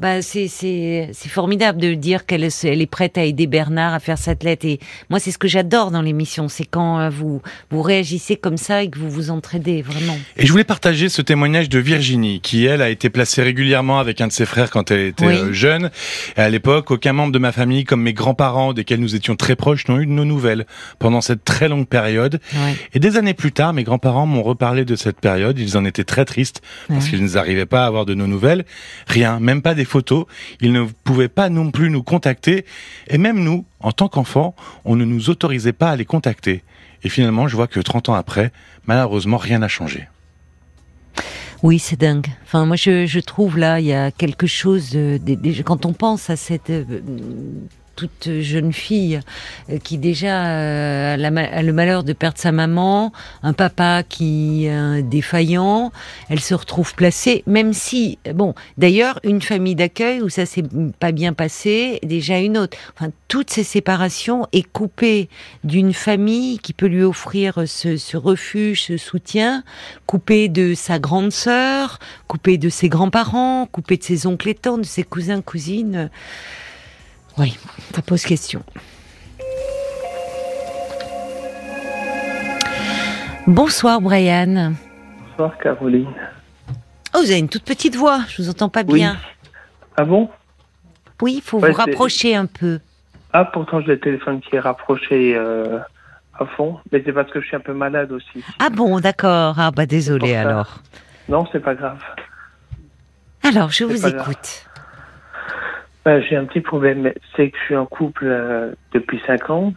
[0.00, 3.94] bah, c'est c'est c'est formidable de dire qu'elle est- elle est prête à aider Bernard
[3.94, 4.66] à faire cette lettre.
[4.66, 7.40] Et moi, c'est ce que j'adore dans l'émission, c'est quand vous
[7.70, 10.18] vous réagissez comme ça et que vous vous vraiment.
[10.36, 14.20] Et je voulais partager ce témoignage de Virginie, qui elle a été placée régulièrement avec
[14.20, 15.34] un de ses frères quand elle était Oui.
[15.34, 15.90] euh, jeune.
[16.36, 19.56] Et à l'époque, aucun membre de ma famille, comme mes grands-parents, desquels nous étions très
[19.56, 20.66] proches, n'ont eu de nos nouvelles
[20.98, 22.40] pendant cette très longue période.
[22.94, 25.58] Et des années plus tard, mes grands-parents m'ont reparlé de cette période.
[25.58, 27.10] Ils en étaient très tristes parce Ouais.
[27.10, 28.64] qu'ils n'arrivaient pas à avoir de nos nouvelles.
[29.06, 30.26] Rien, même pas des photos.
[30.60, 32.64] Ils ne pouvaient pas non plus nous contacter.
[33.08, 36.62] Et même nous, en tant qu'enfants, on ne nous autorisait pas à les contacter.
[37.02, 38.52] Et finalement, je vois que 30 ans après,
[38.86, 40.08] malheureusement, rien n'a changé.
[41.62, 42.26] Oui, c'est dingue.
[42.44, 46.36] Enfin, moi, je, trouve là, il y a quelque chose de- quand on pense à
[46.36, 46.84] cette euh,
[47.96, 49.20] toute jeune fille
[49.70, 54.70] euh, qui déjà euh, a, le malheur de perdre sa maman, un papa qui est
[54.70, 55.90] un défaillant,
[56.28, 60.64] elle se retrouve placée, même si, bon, d'ailleurs, une famille d'accueil où ça s'est
[61.00, 62.76] pas bien passé, déjà une autre.
[62.94, 65.28] Enfin, toutes ces séparations est coupée
[65.64, 69.64] d'une famille qui peut lui offrir ce, ce refuge, ce soutien,
[70.06, 74.82] coupée de sa grande sœur, coupée de ses grands-parents, coupée de ses oncles et tantes,
[74.82, 76.10] de ses cousins, cousines.
[77.38, 77.56] Oui,
[77.94, 78.62] ça pose question.
[83.46, 84.72] Bonsoir Brian.
[85.30, 86.08] Bonsoir Caroline.
[87.14, 88.94] Oh, vous avez une toute petite voix, je vous entends pas Oui.
[88.94, 89.16] bien.
[89.96, 90.28] Ah bon?
[91.22, 92.80] Oui, il faut Ouais, vous rapprocher un peu.
[93.32, 95.78] Ah pourtant j'ai le téléphone qui est rapproché euh,
[96.38, 98.42] à fond, mais c'est parce que je suis un peu malade aussi.
[98.58, 99.54] Ah bon, d'accord.
[99.58, 100.80] Ah bah désolé alors.
[101.28, 101.98] Non, c'est pas grave.
[103.42, 104.34] Alors, je vous grave.
[106.06, 109.74] Euh, j'ai un petit problème, c'est que je suis en couple euh, depuis 5 ans.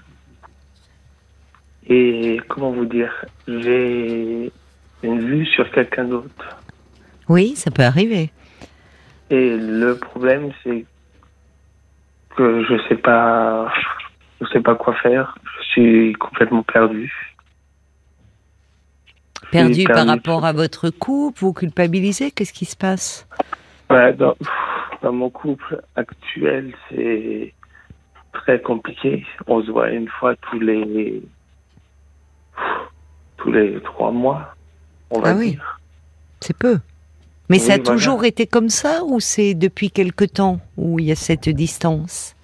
[1.88, 3.12] Et comment vous dire,
[3.48, 4.52] j'ai
[5.02, 6.60] une vue sur quelqu'un d'autre.
[7.28, 8.32] Oui, ça peut arriver.
[9.32, 10.86] Et le problème, c'est
[12.36, 13.72] que je sais pas,
[14.40, 15.36] je sais pas quoi faire.
[15.62, 17.12] Je suis complètement perdu.
[19.42, 20.10] Suis Perdu par perdu.
[20.12, 23.28] rapport à votre couple, vous culpabilisez, qu'est-ce qui se passe?
[23.90, 24.36] Ouais, dans,
[25.02, 27.54] dans mon couple actuel, c'est
[28.34, 29.26] très compliqué.
[29.48, 31.22] On se voit une fois tous les
[33.38, 34.54] tous les trois mois,
[35.12, 35.52] on va Ah oui.
[35.52, 35.80] dire.
[36.42, 36.80] C'est peu.
[37.50, 37.92] Mais Oui, ça a voilà.
[37.92, 42.36] toujours été comme ça ou c'est depuis quelque temps où il y a cette distance?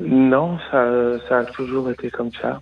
[0.00, 2.60] Non, ça, ça a toujours été comme ça.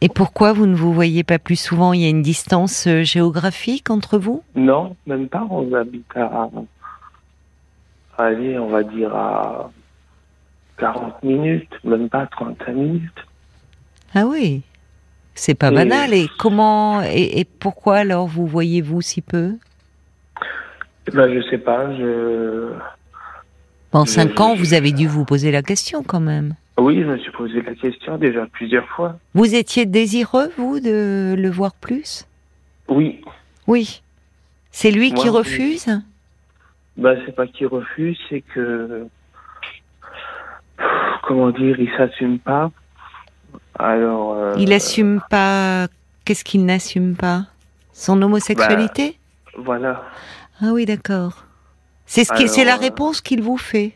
[0.00, 1.92] Et pourquoi vous ne vous voyez pas plus souvent?
[1.92, 4.42] Il y a une distance euh, géographique entre vous?
[4.54, 5.46] Non, même pas.
[5.50, 6.48] On habite à,
[8.18, 9.70] allez, on va dire à
[10.78, 13.26] 40 minutes, même pas 35 minutes.
[14.14, 14.62] Ah oui,
[15.34, 16.14] c'est pas Et- banal.
[16.14, 19.52] Et comment et, et pourquoi alors vous voyez-vous si peu?
[21.06, 21.94] Eh Ben, je sais pas.
[21.96, 22.72] Je,
[23.92, 26.54] En Je- cinq ans, vous avez dû vous poser la question quand même.
[26.78, 29.18] oui, je me suis posé la question déjà plusieurs fois.
[29.34, 32.26] Vous étiez désireux, vous, de le voir plus?
[32.88, 33.22] Oui,
[33.66, 34.02] Oui.
[34.72, 35.38] C'est lui qui Moi, oui.
[35.38, 35.88] refuse?
[36.96, 39.06] Ben, c'est pas qu'il refuse, c'est que.
[41.24, 42.70] Comment dire, il s'assume pas.
[43.78, 44.34] Alors.
[44.34, 45.88] euh, Il assume pas.
[46.24, 47.46] Qu'est-ce qu'il n'assume pas?
[47.92, 49.18] Son homosexualité?
[49.58, 50.04] Voilà.
[50.62, 51.44] Ah oui, d'accord.
[52.10, 53.92] C'est ce qui, c'est la euh, réponse qu'il vous fait.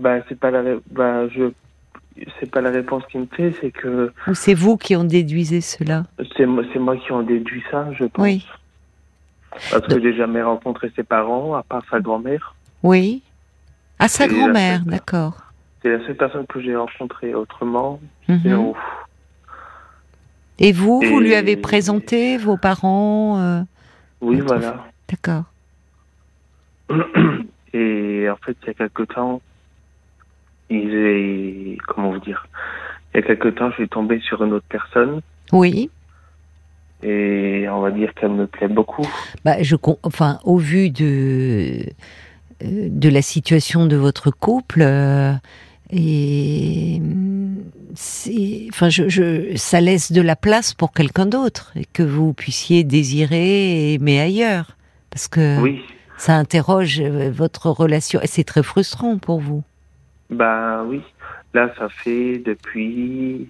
[0.00, 0.62] Ben, c'est pas la.
[0.90, 1.52] Ben, je.
[2.40, 5.60] C'est pas la réponse qu'il me fait, c'est que Ou c'est vous qui en déduisez
[5.60, 6.06] cela?
[6.36, 8.24] C'est moi, c'est moi qui en déduis ça, je pense.
[8.24, 8.44] Oui.
[9.70, 12.56] Parce que j'ai jamais rencontré ses parents, à part sa grand-mère.
[12.82, 13.22] Oui.
[14.00, 15.34] À sa grand-mère, d'accord.
[15.82, 17.32] C'est la seule personne que j'ai rencontrée.
[17.32, 18.74] Autrement, sinon,
[20.58, 23.62] Et vous, vous lui avez présenté vos parents euh,
[24.20, 24.84] oui, Votre voilà.
[25.08, 25.44] D'accord.
[27.72, 29.40] Et en fait, il y a quelque temps,
[30.70, 32.46] il est, comment vous dire,
[33.14, 35.20] il y a quelque temps, je suis tombé sur une autre personne
[35.52, 35.88] Oui.
[37.02, 39.06] et on va dire qu'elle me plaît beaucoup.
[39.44, 41.84] Bah, je, con- enfin, au vu de
[42.62, 45.32] de la situation de votre couple, euh,
[45.90, 47.00] et
[47.94, 52.34] c'est, enfin, je, je, ça laisse de la place pour quelqu'un d'autre et que vous
[52.34, 54.76] puissiez désirer aimer ailleurs,
[55.08, 55.80] parce que Oui,
[56.20, 59.62] ça interroge euh, votre relation et c'est très frustrant pour vous.
[60.28, 61.00] bah oui.
[61.54, 63.48] Là, ça fait depuis,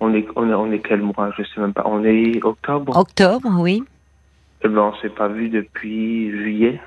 [0.00, 1.82] on est, on est, on est quel mois Je sais même pas.
[1.86, 2.96] On est octobre.
[2.96, 3.82] Octobre, oui.
[4.62, 6.80] Eh ben, on s'est pas vu depuis juillet.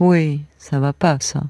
[0.00, 1.42] Oui, ça va pas, ça.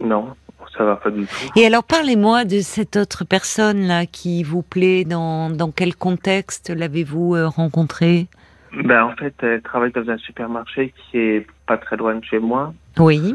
[0.00, 0.34] Non,
[0.76, 1.58] ça va pas du tout.
[1.58, 5.04] Et alors, parlez-moi de cette autre personne-là qui vous plaît.
[5.04, 8.26] Dans, dans quel contexte l'avez-vous euh, rencontrée?
[8.72, 12.38] Ben, en fait, elle travaille dans un supermarché qui est pas très loin de chez
[12.38, 12.72] moi.
[12.98, 13.34] Oui.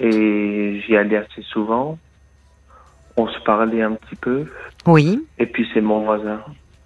[0.00, 1.98] Et j'y allais assez souvent.
[3.16, 4.46] On se parlait un petit peu.
[4.86, 5.24] Oui.
[5.38, 6.40] Et puis c'est mon voisin,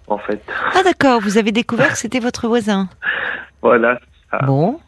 [0.07, 0.41] en fait.
[0.75, 1.21] Ah, d'accord.
[1.21, 2.89] Vous avez découvert que c'était votre voisin.
[3.61, 3.99] Voilà.
[4.31, 4.39] ça.
[4.45, 4.79] Bon,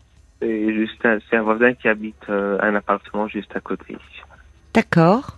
[0.41, 3.97] C'est juste un, c'est un voisin qui habite euh, un appartement juste à côté.
[4.73, 5.37] d'accord.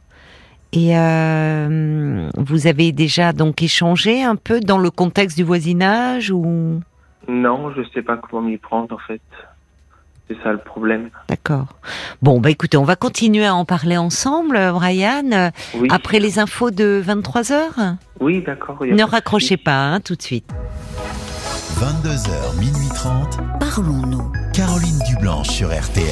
[0.74, 6.82] Et euh, vous avez déjà donc échangé un peu dans le contexte du voisinage ou?
[7.28, 9.22] Non, je sais pas comment m'y prendre, en fait.
[10.28, 11.10] C'est ça le problème.
[11.28, 11.66] D'accord.
[12.22, 15.30] Bon, bah écoutez, on va continuer à en parler ensemble, euh, Brian.
[15.34, 15.90] euh, Oui.
[15.92, 17.96] Après les infos de 23 heures.
[18.22, 18.78] Oui, d'accord.
[18.82, 20.50] Ne raccrochez pas hein, tout de suite.
[21.80, 23.40] 22h, minuit 30.
[23.60, 24.32] Parlons-nous.
[24.54, 26.06] Caroline Dublanche sur RTL.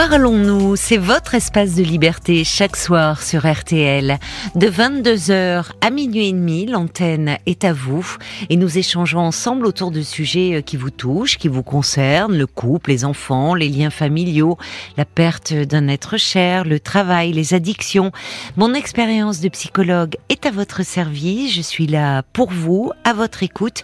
[0.00, 4.20] Parlons-nous, c'est votre espace de liberté chaque soir sur RTL.
[4.54, 8.06] De 22h à minuit et demi, l'antenne est à vous
[8.48, 12.46] et nous échangeons ensemble autour de sujets euh, qui vous touchent, qui vous concernent, le
[12.46, 14.56] couple, les enfants, les liens familiaux,
[14.96, 18.12] la perte d'un être cher, le travail, les addictions.
[18.56, 23.42] Mon expérience de psychologue est à votre service, je suis là pour vous, à votre
[23.42, 23.82] écoute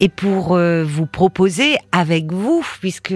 [0.00, 3.14] et pour euh, vous proposer avec vous, puisque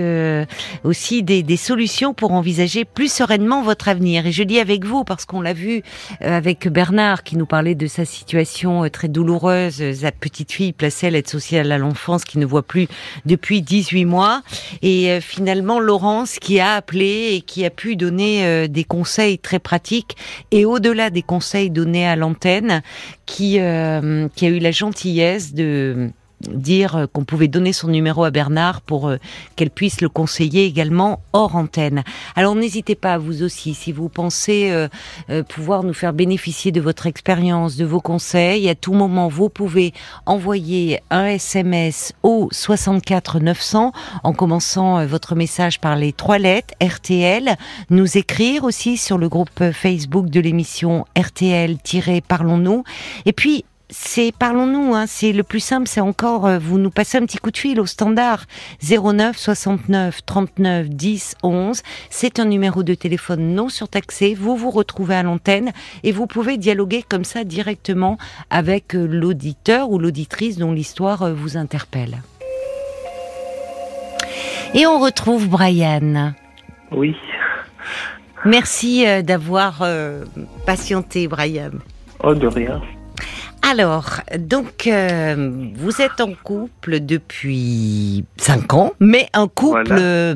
[0.85, 4.27] aussi des, des solutions pour envisager plus sereinement votre avenir.
[4.27, 5.83] Et je dis avec vous parce qu'on l'a vu
[6.23, 10.53] euh, avec Bernard qui nous parlait de sa situation euh, très douloureuse, euh, sa petite
[10.53, 12.89] fille placée à l'aide sociale à l'enfance qui ne voit plus
[13.27, 14.43] depuis 18 mois.
[14.83, 20.17] Et finalement, Laurence qui a appelé et qui a pu donner des conseils très pratiques
[20.51, 22.83] et au-delà des conseils donnés à l'antenne,
[23.27, 24.01] qui, qui a
[24.49, 26.11] eu la gentillesse de
[26.49, 29.17] dire euh, qu'on pouvait donner son numéro à Bernard pour euh,
[29.57, 32.03] qu'elle puisse le conseiller également hors antenne.
[32.37, 37.07] Alors n'hésitez pas, vous aussi, si vous pensez euh, pouvoir nous faire bénéficier de votre
[37.07, 39.93] expérience, de vos conseils, à tout moment, vous pouvez
[40.27, 43.93] envoyer un SMS au 64 900
[44.23, 47.57] en commençant votre message par les trois lettres RTL,
[47.91, 52.85] nous écrire aussi sur le groupe Facebook de l'émission RTL-Parlons-nous.
[53.27, 57.19] Et puis, c'est parlons-nous, hein, c'est le plus simple, c'est encore euh, vous nous passez
[57.19, 58.45] un petit coup de fil au standard
[58.83, 61.83] 09 69 39 10 11.
[62.11, 64.35] C'est un numéro de téléphone non surtaxé.
[64.35, 65.73] Vous vous retrouvez à l'antenne
[66.03, 68.19] et vous pouvez dialoguer comme ça directement
[68.51, 72.23] avec euh, l'auditeur ou l'auditrice dont l'histoire euh, vous interpelle.
[74.75, 76.33] Et on retrouve Brian.
[76.91, 77.15] Oui.
[78.45, 80.25] Merci d'avoir euh,
[80.67, 81.71] patienté, Brian.
[82.23, 82.83] Oh, de rien.
[83.71, 90.03] Alors, donc, euh, vous êtes en couple depuis 5 ans, mais un couple Voilà.
[90.03, 90.35] euh,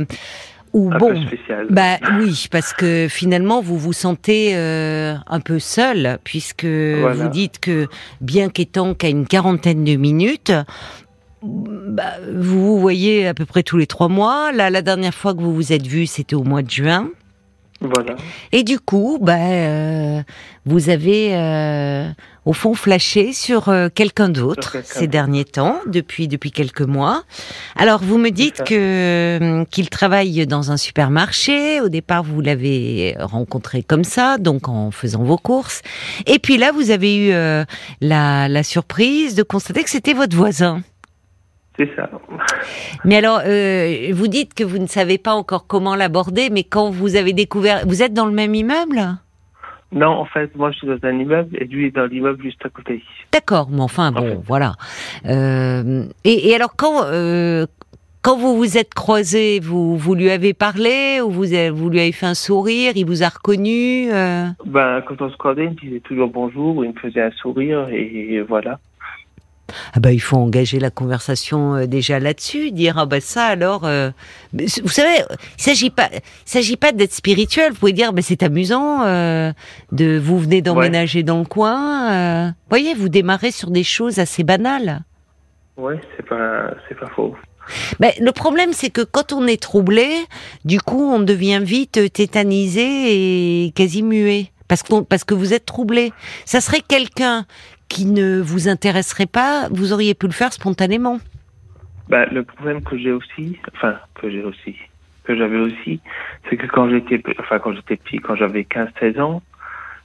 [0.72, 1.66] où, Un bon, peu spécial.
[1.70, 7.14] bah oui, parce que finalement, vous vous sentez euh, un peu seul, puisque Voilà.
[7.14, 7.87] vous dites que,
[8.22, 10.53] bien qu'étant qu'à une quarantaine de minutes,
[11.43, 14.53] bah, vous vous voyez à peu près tous les trois mois.
[14.53, 17.09] Là, la dernière fois que vous vous êtes vus, c'était au mois de juin.
[17.81, 18.16] Voilà.
[18.51, 20.20] Et du coup, bah, euh,
[20.66, 22.09] vous avez euh,
[22.45, 27.22] au fond flashé sur euh, quelqu'un d'autre ces derniers temps, depuis depuis quelques mois.
[27.76, 28.74] Alors vous me dites que
[29.41, 31.81] euh, qu'il travaille dans un supermarché.
[31.81, 35.83] Au départ, vous l'avez rencontré comme ça, donc en faisant vos courses.
[36.26, 37.64] Et puis là, vous avez eu euh,
[38.01, 40.83] la, la surprise de constater que c'était votre voisin.
[41.79, 42.11] C'est ça.
[43.05, 46.91] Mais alors, euh, vous dites que vous ne savez pas encore comment l'aborder, mais quand
[46.91, 49.01] vous avez découvert, vous êtes dans le même immeuble?
[49.93, 52.61] Non, en fait, moi, je suis dans un immeuble et lui est dans l'immeuble juste
[52.66, 53.03] à côté.
[53.33, 54.74] D'accord, mais enfin bon, voilà.
[55.26, 57.64] Euh, et, et alors quand euh,
[58.20, 62.01] quand vous vous êtes croisés, vous, vous lui avez parlé ou vous, avez- vous lui
[62.01, 64.49] avez fait un sourire, il vous a reconnu euh?
[64.66, 67.89] Ben, quand on se croisait, il me disait toujours bonjour, il me faisait un sourire
[67.91, 68.81] et voilà.
[69.95, 73.85] Ah bah il faut engager la conversation euh, déjà là-dessus, dire ah bah ça alors.
[73.85, 74.11] euh,
[74.53, 75.23] vous savez,
[75.59, 77.73] il s'agit pas, il s'agit pas d'être spirituel.
[77.73, 79.53] Vous pouvez dire bah c'est amusant euh,
[79.93, 82.55] de vous venez d'emménager dans le coin.
[82.71, 85.03] voyez, vous démarrez sur des choses assez banales.
[85.77, 87.35] Ouais, c'est pas, c'est pas faux.
[88.01, 90.09] Mais le problème, c'est que quand on est troublé,
[90.64, 94.51] du coup, on devient vite tétanisé et quasi muet.
[94.69, 96.12] Parce, qu'on, parce que vous êtes troublé.
[96.45, 97.47] Ça serait quelqu'un
[97.89, 101.18] qui ne vous intéresserait pas, vous auriez pu le faire spontanément.
[102.09, 104.76] Ben, le problème que j'ai aussi, enfin, que j'ai aussi,
[105.24, 106.01] que j'avais aussi,
[106.49, 109.43] c'est que quand j'étais, enfin, quand j'étais petit, quand j'avais 15-16 ans,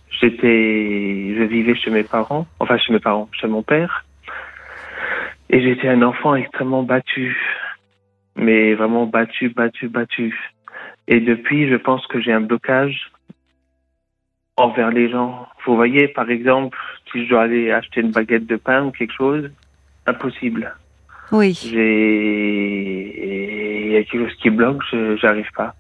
[0.09, 4.05] j'étais, je vivais chez mes parents, enfin, chez mes parents, chez mon père,
[5.49, 7.37] et j'étais un enfant extrêmement battu,
[8.35, 10.35] mais vraiment battu, battu, battu.
[11.07, 13.11] Et depuis, je pense que j'ai un blocage
[14.57, 15.47] envers les gens.
[15.65, 16.77] Vous voyez, par exemple,
[17.13, 19.49] si je dois aller acheter une baguette de pain ou quelque chose,
[20.05, 20.75] impossible.
[21.31, 21.57] Oui.
[21.63, 23.05] J'ai,
[23.85, 25.73] il y a quelque chose qui bloque, je, j'arrive pas.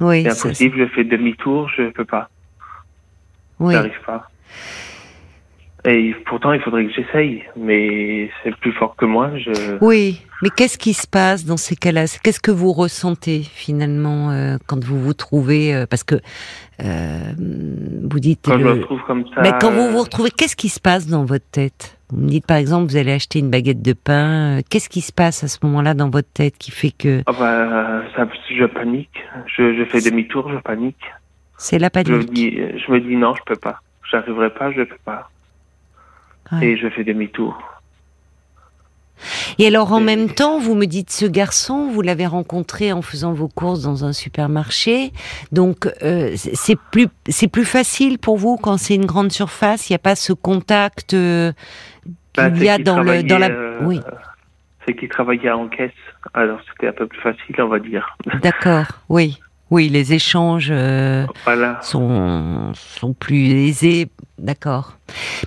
[0.00, 0.22] Oui.
[0.22, 2.28] C'est impossible, je fais demi-tour, je peux pas,
[3.58, 3.74] oui.
[3.74, 4.30] j'arrive pas.
[5.86, 9.36] Et pourtant, il faudrait que j'essaye, mais c'est plus fort que moi.
[9.36, 9.76] Je...
[9.82, 12.04] Oui, mais qu'est-ce qui se passe dans ces cas-là?
[12.22, 16.14] Qu'est-ce que vous ressentez finalement euh, quand vous vous trouvez euh, Parce que
[16.82, 18.40] euh, vous dites.
[18.46, 19.42] Quand je me retrouve comme ça.
[19.42, 21.98] Mais quand vous vous retrouvez, qu'est-ce qui se passe dans votre tête?
[22.10, 24.60] Vous me dites par exemple, vous allez acheter une baguette de pain.
[24.70, 28.02] Qu'est-ce qui se passe à ce moment-là dans votre tête qui fait que ah bah,
[28.16, 29.22] ça, je panique,
[29.54, 31.04] je, je fais demi-tour, je panique.
[31.58, 33.80] c'est la Je me panique dis, je me dis non, je peux pas.
[34.10, 35.28] J'arriverai pas, je peux pas.
[36.52, 36.66] Ouais.
[36.66, 37.56] Et je fais demi-tour.
[39.58, 43.00] Et alors en Et- même temps, vous me dites ce garçon, vous l'avez rencontré en
[43.00, 45.12] faisant vos courses dans un supermarché,
[45.52, 49.88] donc euh, c'est plus c'est plus facile pour vous quand c'est une grande surface?
[49.88, 51.52] Il n'y a pas ce contact euh,
[52.36, 54.00] Bah, qu'il y a dans le dans la euh, oui
[54.84, 55.92] C'est qu'il travaillait en caisse,
[56.34, 58.16] alors c'était un peu plus facile, on va dire.
[58.42, 59.38] d'accord oui
[59.70, 61.78] oui les échanges euh, Voilà.
[61.82, 64.08] sont sont plus aisés
[64.38, 64.96] d'accord.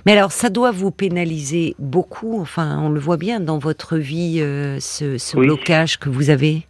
[0.06, 2.40] Mais alors ça doit vous pénaliser beaucoup.
[2.40, 5.46] Enfin on le voit bien dans votre vie euh, ce, ce Oui.
[5.46, 6.66] blocage que vous avez.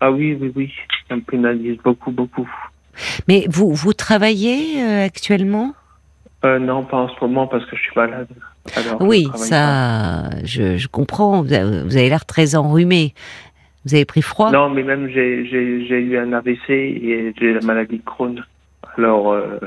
[0.00, 0.72] Ah oui, oui, oui.
[1.08, 2.48] Ça me pénalise beaucoup, beaucoup.
[3.28, 5.74] Mais vous vous travaillez euh, actuellement?
[6.44, 8.26] Non, pas en ce moment parce que je suis malade.
[8.74, 11.42] Alors, Oui, ça, je, je comprends.
[11.42, 13.14] Vous avez l'air très enrhumé.
[13.84, 14.50] Vous avez pris froid?
[14.52, 18.44] Non, mais même j'ai j'ai j'ai eu un AVC et j'ai la maladie de Crohn.
[18.96, 19.58] Alors, euh,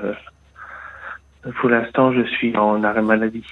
[1.59, 3.45] pour l'instant, je suis en arrêt maladie.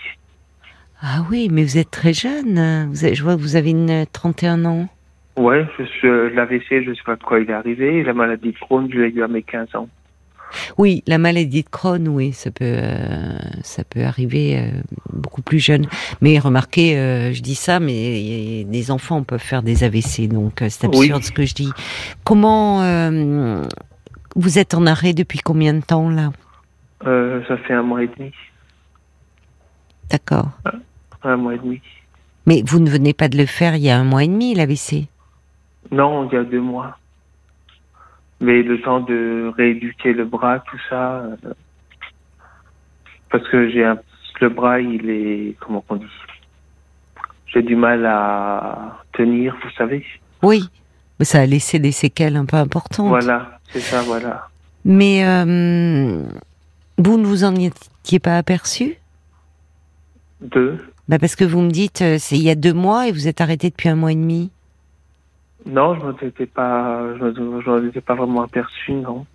[1.02, 2.88] Ah oui, mais vous êtes très jeune.
[2.90, 4.88] Vous avez- je vois que vous avez une 31 ans.
[5.36, 8.04] Ouais, je suis euh, l'AVC, je sais pas de quoi il est arrivé.
[8.04, 9.90] La maladie de Crohn, je l'ai eu à mes 15 ans.
[10.78, 14.70] Oui, la maladie de Crohn, oui, ça peut, euh, ça peut arriver euh,
[15.12, 15.88] beaucoup plus jeune.
[16.22, 20.86] Mais remarquez, euh, je dis ça, mais des enfants peuvent faire des AVC, donc c'est
[20.86, 21.24] absurde Oui.
[21.24, 21.72] ce que je dis.
[22.24, 22.80] Comment
[24.36, 26.32] vous êtes en arrêt depuis combien de temps là?
[27.04, 28.32] Ça fait un mois et demi.
[30.10, 30.50] D'accord.
[31.24, 31.82] Un mois et demi.
[32.46, 34.54] Mais vous ne venez pas de le faire il y a un mois et demi,
[34.54, 35.08] l'AVC.
[35.92, 36.98] Non, il y a deux mois.
[38.44, 41.54] Mais le temps de rééduquer le bras, tout ça, euh,
[43.32, 43.98] parce que j'ai un,
[44.42, 46.06] le bras, il est, comment on dit,
[47.48, 50.06] j'ai du mal à tenir, vous savez.
[50.42, 50.70] Oui,
[51.20, 53.08] mais ça a laissé des séquelles un peu importantes.
[53.08, 54.50] Voilà, c'est ça, voilà.
[54.84, 56.22] Mais euh,
[56.98, 58.98] vous ne vous en étiez pas aperçu?
[60.42, 60.78] Deux.
[61.08, 63.30] bah Parce que vous me dites, euh, c'est il y a deux mois et vous
[63.30, 64.52] êtes arrêté depuis un mois et demi.
[65.66, 69.26] Non, je m'en étais pas, je m'en- je m'en étais pas vraiment aperçu, non.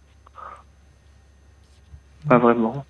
[2.29, 2.85] Pas vraiment.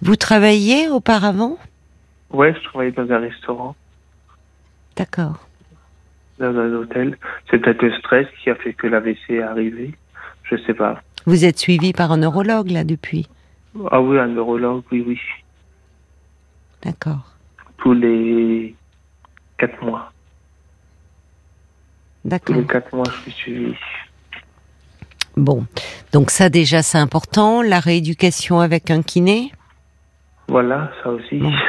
[0.00, 1.58] Vous travailliez auparavant?
[2.30, 3.76] Ouais, je travaillais dans un restaurant,
[4.96, 5.46] D'accord.
[6.38, 7.18] dans un hôtel.
[7.50, 9.94] C'est peut-être le stress qui a fait que l'AVC est arrivé.
[10.44, 11.02] Je sais pas.
[11.26, 13.28] Vous êtes suivi par un neurologue là depuis?
[13.90, 15.20] Ah oui, un neurologue, oui, oui.
[16.82, 17.30] D'accord.
[17.78, 18.74] Tous les
[19.58, 20.12] quatre mois.
[22.24, 22.56] Tous D'accord.
[22.56, 23.74] les quatre mois, je suis suivi.
[25.36, 25.66] Bon,
[26.12, 27.60] donc ça déjà c'est important.
[27.60, 29.52] La rééducation avec un kiné?
[30.48, 31.38] Voilà, ça aussi.
[31.38, 31.52] Bon.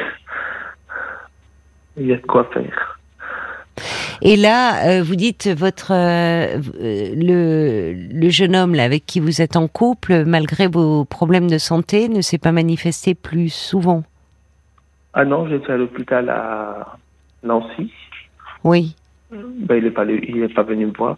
[1.98, 3.00] Il y a de quoi faire.
[4.22, 9.20] Et là, euh, vous dites votre euh, euh, le, le jeune homme là avec qui
[9.20, 14.04] vous êtes en couple, malgré vos problèmes de santé, ne s'est pas manifesté plus souvent?
[15.14, 16.98] Ah non, j'étais à l'hôpital à
[17.44, 17.92] Nancy.
[18.64, 18.96] Oui.
[19.44, 20.06] Ben, il n'est pas,
[20.56, 21.18] pas venu me voir.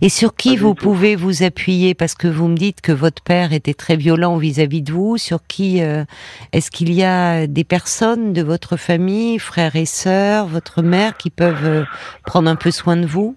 [0.00, 0.84] Et sur qui Pas vous tout.
[0.84, 1.94] pouvez vous appuyer?
[1.94, 5.18] Parce que vous me dites que votre père était très violent vis-à-vis de vous.
[5.18, 6.04] Sur qui euh,
[6.52, 11.30] Est-ce qu'il y a des personnes de votre famille, frères et sœurs, votre mère, qui
[11.30, 11.84] peuvent euh,
[12.24, 13.36] prendre un peu soin de vous?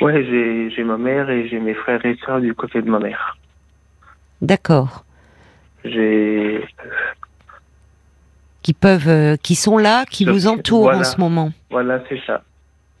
[0.00, 2.98] Ouais, j'ai j'ai ma mère et j'ai mes frères et sœurs du côté de ma
[2.98, 3.36] mère.
[4.40, 5.04] D'accord.
[5.84, 6.64] J'ai
[8.62, 11.52] Qui peuvent, euh, qui sont là, qui Sur- vous entourent en ce moment.
[11.70, 12.42] voilà, c'est ça.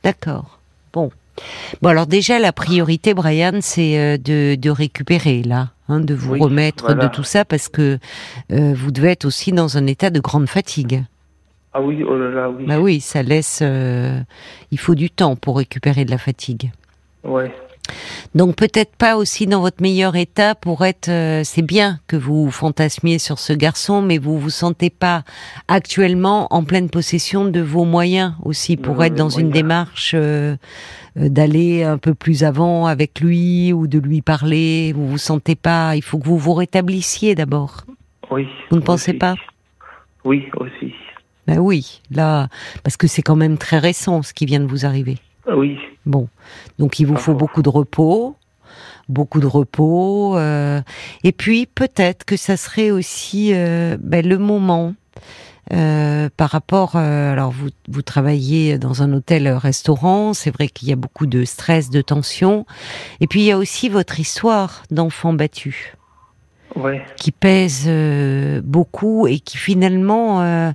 [0.02, 0.58] D'accord.
[0.92, 1.10] Bon.
[1.80, 6.32] Bon, alors déjà, la priorité, Brian, c'est euh, de, de récupérer, là, hein, de vous
[6.32, 7.06] Oui, remettre voilà.
[7.06, 7.98] de tout ça, parce que
[8.52, 11.04] euh, vous devez être aussi dans un état de grande fatigue.
[11.72, 12.66] Ah oui, oh là là, oui.
[12.66, 13.60] Bah oui, ça laisse.
[13.62, 14.20] euh,
[14.72, 16.70] il faut du temps pour récupérer de la fatigue.
[17.24, 17.50] Ouais.
[18.34, 21.08] Donc peut-être pas aussi dans votre meilleur état pour être.
[21.08, 25.24] euh, c'est bien que vous fantasmiez sur ce garçon, mais vous vous sentez pas
[25.68, 30.56] actuellement en pleine possession de vos moyens aussi pour Non, être dans une démarche euh,
[31.18, 34.92] euh, d'aller un peu plus avant avec lui ou de lui parler.
[34.94, 35.96] Vous vous sentez pas.
[35.96, 37.84] Il faut que vous vous rétablissiez d'abord.
[38.30, 38.46] Oui.
[38.70, 39.18] Vous ne pensez aussi.
[39.18, 39.34] pas?
[40.24, 40.94] Oui, aussi.
[41.46, 42.48] Ben oui, là,
[42.84, 45.18] parce que c'est quand même très récent ce qui vient de vous arriver.
[45.52, 45.76] Oui.
[46.06, 46.28] Bon,
[46.78, 48.36] donc il vous faut beaucoup de repos,
[49.08, 50.80] beaucoup de repos, euh,
[51.22, 54.94] et puis peut-être que ça serait aussi euh, ben, le moment
[55.72, 56.96] euh, par rapport.
[56.96, 61.88] alors vous vous travaillez dans un hôtel-restaurant, c'est vrai qu'il y a beaucoup de stress,
[61.88, 62.66] de tension,
[63.20, 65.94] et puis il y a aussi votre histoire d'enfant battu
[66.76, 67.04] Ouais.
[67.16, 70.72] qui pèse euh, beaucoup et qui finalement euh,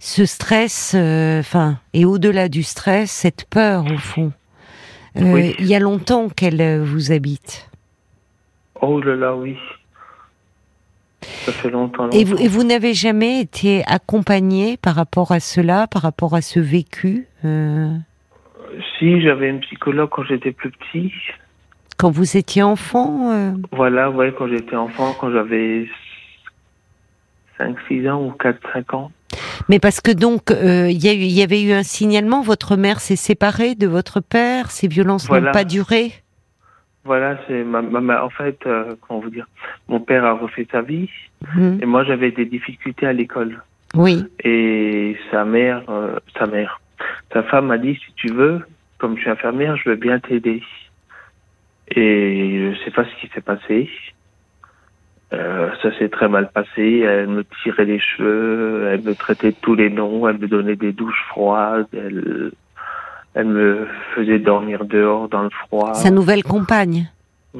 [0.00, 4.32] ce stress, euh, enfin, et au-delà du stress, cette peur au fond.
[5.20, 5.54] Euh, Oui.
[5.58, 7.68] Il y a longtemps qu'elle euh, vous habite.
[8.80, 9.56] Oh là là, oui.
[11.22, 12.08] Ça fait longtemps.
[12.10, 17.26] Et vous, n'avez jamais été accompagné par rapport à cela, par rapport à ce vécu
[17.44, 17.92] euh,
[18.98, 21.12] Si, j'avais une psychologue quand j'étais plus petit.
[21.96, 25.88] quand vous étiez enfant euh, Voilà, ouais, quand j'étais enfant, quand j'avais
[27.58, 29.10] 5-6 ans ou 4-5 ans.
[29.68, 33.74] Mais parce que donc euh, il y, avait eu un signalement, votre mère s'est séparée
[33.74, 36.12] de votre père, ces violences n'ont pas duré?
[37.04, 39.46] Voilà, c'est ma, en fait, euh, comment vous dire,
[39.88, 41.08] mon père a refait sa vie
[41.54, 41.78] Mhm.
[41.82, 43.62] et moi j'avais des difficultés à l'école.
[43.94, 46.80] Oui, Et sa mère, euh, sa mère,
[47.32, 48.60] sa femme m'a dit si tu veux,
[48.98, 50.62] comme je suis infirmière, je veux bien t'aider.
[51.90, 53.88] Et je sais pas ce qui s'est passé.
[55.32, 57.00] Euh, ça s'est très mal passé.
[57.00, 60.92] Elle me tirait les cheveux, elle me traitait tous les noms, elle me donnait des
[60.92, 62.50] douches froides, elle,
[63.34, 65.94] elle me faisait dormir dehors dans le froid.
[65.94, 67.10] sa nouvelle compagne.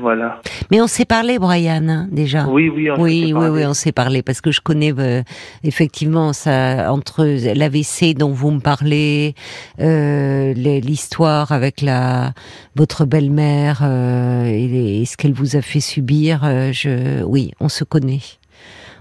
[0.01, 0.40] Voilà.
[0.70, 2.46] Mais on s'est parlé, Brian, hein, déjà.
[2.46, 5.22] Oui, oui, on oui, oui, oui, on s'est parlé parce que je connais euh,
[5.64, 9.34] effectivement ça entre l'AVC dont vous me parlez,
[9.80, 12.32] euh, l'histoire avec la
[12.76, 16.44] votre belle-mère euh, et, et ce qu'elle vous a fait subir.
[16.44, 18.20] euh, je, oui, on se connaît.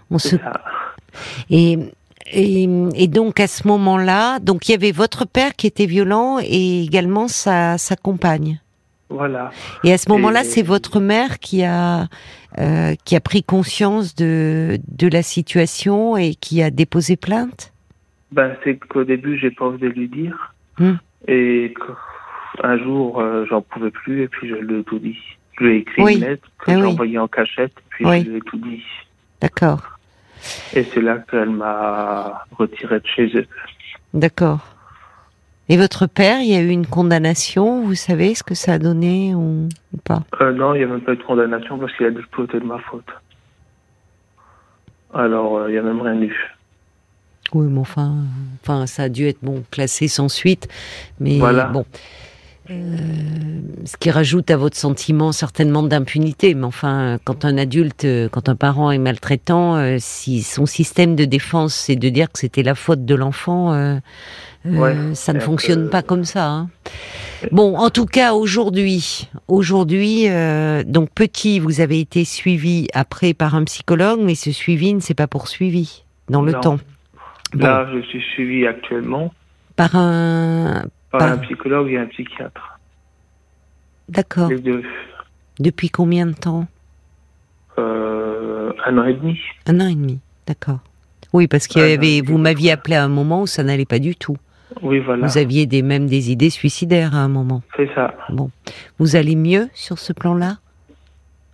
[0.09, 0.53] On se ça.
[1.49, 1.77] et,
[2.31, 6.39] et et donc à ce moment-là, donc il y avait votre père qui était violent
[6.41, 8.59] et également sa sa compagne.
[9.09, 9.51] Voilà.
[9.83, 12.07] Et à ce moment-là, Et- c'est votre mère qui a
[12.59, 17.73] euh, qui a pris conscience de de la situation et qui a déposé plainte?
[18.31, 20.53] Ben, c'est qu'au début, j'ai pas osé lui dire.
[20.79, 20.95] Hmm.
[21.27, 21.73] Et
[22.59, 25.17] qu'un jour, euh, j'en pouvais plus et puis je lui ai tout dit.
[25.57, 26.13] Je lui ai écrit Oui.
[26.15, 26.87] une lettre que Ah j'ai oui.
[26.87, 28.23] envoyée en cachette puis Oui.
[28.25, 28.83] je lui ai tout dit.
[29.41, 29.81] D'accord,
[30.73, 33.47] Et c'est là qu'elle m'a retiré de chez eux.
[34.13, 34.59] d'accord.
[35.69, 37.81] Et votre père, il y a eu une condamnation.
[37.83, 40.23] Vous savez ce que ça a donné ou, ou pas?
[40.41, 42.29] Euh, non, il n'y a même pas eu de condamnation parce qu'il a dit que
[42.31, 43.05] tout était de ma faute.
[45.13, 46.35] Alors, euh, il n'y a même rien eu.
[47.53, 48.13] Oui, mais enfin,
[48.61, 50.67] enfin, ça a dû être bon classé sans suite,
[51.19, 51.65] mais Voilà.
[51.65, 51.85] bon.
[52.69, 52.97] Euh,
[53.85, 58.49] ce qui rajoute à votre sentiment certainement d'impunité, mais enfin, quand un adulte, euh, quand
[58.49, 62.63] un parent est maltraitant, euh, si son système de défense c'est de dire que c'était
[62.63, 63.95] la faute de l'enfant, euh,
[64.65, 66.45] euh, ça ne fonctionne peu- pas comme ça.
[66.49, 66.69] hein.
[67.51, 73.55] Bon, en tout cas, aujourd'hui, aujourd'hui, euh, donc petit, vous avez été suivi après par
[73.55, 76.59] un psychologue, mais ce suivi ne s'est pas poursuivi dans le Non.
[76.59, 76.79] temps.
[77.53, 77.65] Bon.
[77.65, 79.31] Là, je suis suivi actuellement
[79.77, 80.83] Par un.
[81.11, 82.79] Par un psychologue et un psychiatre.
[84.09, 84.49] D'accord.
[84.49, 84.83] Les deux.
[85.59, 86.67] Depuis combien de temps?
[87.77, 89.39] Euh, un an et demi.
[89.65, 90.19] Un an et demi.
[90.45, 90.79] D'accord.
[91.33, 92.21] Oui, parce et avait.
[92.21, 94.37] Vous m'aviez appelé à un moment où ça n'allait pas du tout.
[94.81, 95.25] Oui, voilà.
[95.25, 97.61] Vous aviez des, même des idées suicidaires à un moment.
[97.75, 98.13] C'est ça.
[98.29, 98.51] Bon.
[98.99, 100.57] Vous allez mieux sur ce plan-là?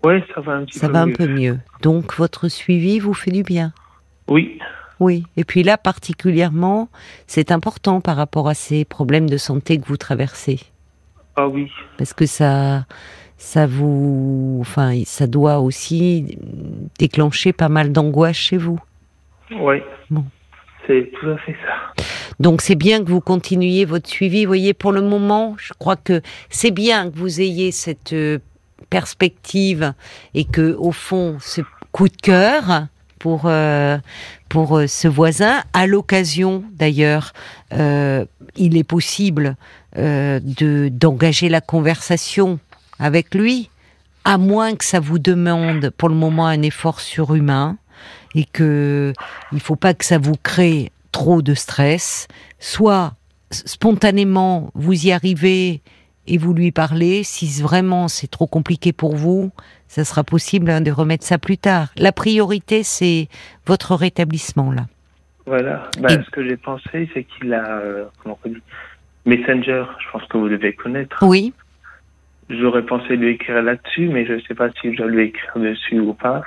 [0.04, 1.14] Oui, ça va un petit Ça peu va un mieux.
[1.14, 1.60] peu mieux.
[1.82, 3.72] Donc, votre suivi vous fait du bien?
[4.28, 4.60] Oui,
[5.04, 5.26] Oui.
[5.36, 6.88] Et puis là, particulièrement,
[7.28, 10.62] c'est important par rapport à ces problèmes de santé que vous traversez.
[11.36, 11.70] Ah oui.
[11.98, 12.86] Parce que ça,
[13.36, 16.38] ça vous, enfin, ça doit aussi
[17.00, 18.80] déclencher pas mal d'angoisse chez vous.
[19.52, 19.82] Oui.
[20.10, 20.24] Bon.
[20.88, 22.04] C'est tout à fait ça.
[22.40, 24.46] Donc c'est bien que vous continuiez votre suivi.
[24.46, 28.40] Vous voyez, pour le moment, je crois que c'est bien que vous ayez cette euh,
[28.90, 29.94] perspective
[30.34, 31.60] et que, au fond, ce
[31.92, 32.88] coup de cœur
[33.24, 34.00] pour euh,
[34.50, 37.32] pour euh, ce voisin, à l'occasion d'ailleurs,
[37.72, 38.26] euh,
[38.58, 39.56] il est possible
[39.96, 42.60] de d'engager la conversation
[43.00, 43.70] avec lui,
[44.26, 47.78] à moins que ça vous demande pour le moment un effort surhumain
[48.36, 49.14] et que
[49.54, 52.28] il faut pas que ça vous crée trop de stress.
[52.60, 53.14] Soit
[53.52, 55.82] spontanément vous y arrivez
[56.28, 57.24] et vous lui parlez.
[57.24, 59.52] Si vraiment c'est trop compliqué pour vous,
[59.88, 61.88] ça sera possible hein, de remettre ça plus tard.
[61.98, 63.28] La priorité c'est
[63.66, 64.86] votre rétablissement là.
[65.46, 65.90] Voilà.
[66.00, 68.62] Bah, Et- Ce que j'ai pensé, c'est qu'il a, euh, comment on dit,
[69.26, 71.18] Messenger, je pense que vous devez connaître.
[71.22, 71.54] Oui.
[72.50, 75.52] J'aurais pensé lui écrire là-dessus, mais je ne sais pas si je dois lui écrire
[75.62, 76.44] dessus ou pas.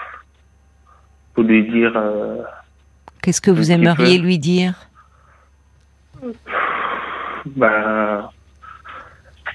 [1.35, 2.43] Pour lui dire, euh,
[3.23, 4.25] Qu'est-ce que vous aimeriez peu.
[4.25, 4.75] lui dire?
[7.47, 8.31] Ben,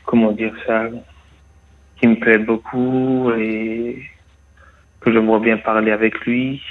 [0.05, 0.85] comment dire ça,
[1.99, 4.03] qui me plaît beaucoup et
[4.99, 6.61] que j'aimerais bien parler avec lui.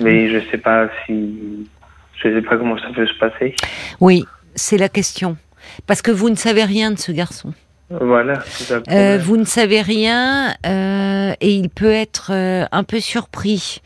[0.00, 1.68] Mais je sais pas si,
[2.16, 3.54] je sais pas comment ça peut se passer.
[4.00, 5.36] Oui, c'est la question.
[5.86, 7.52] Parce que vous ne savez rien de ce garçon.
[7.90, 8.40] Voilà,
[8.90, 13.80] Euh, vous ne savez rien euh, et il peut être euh, un peu surpris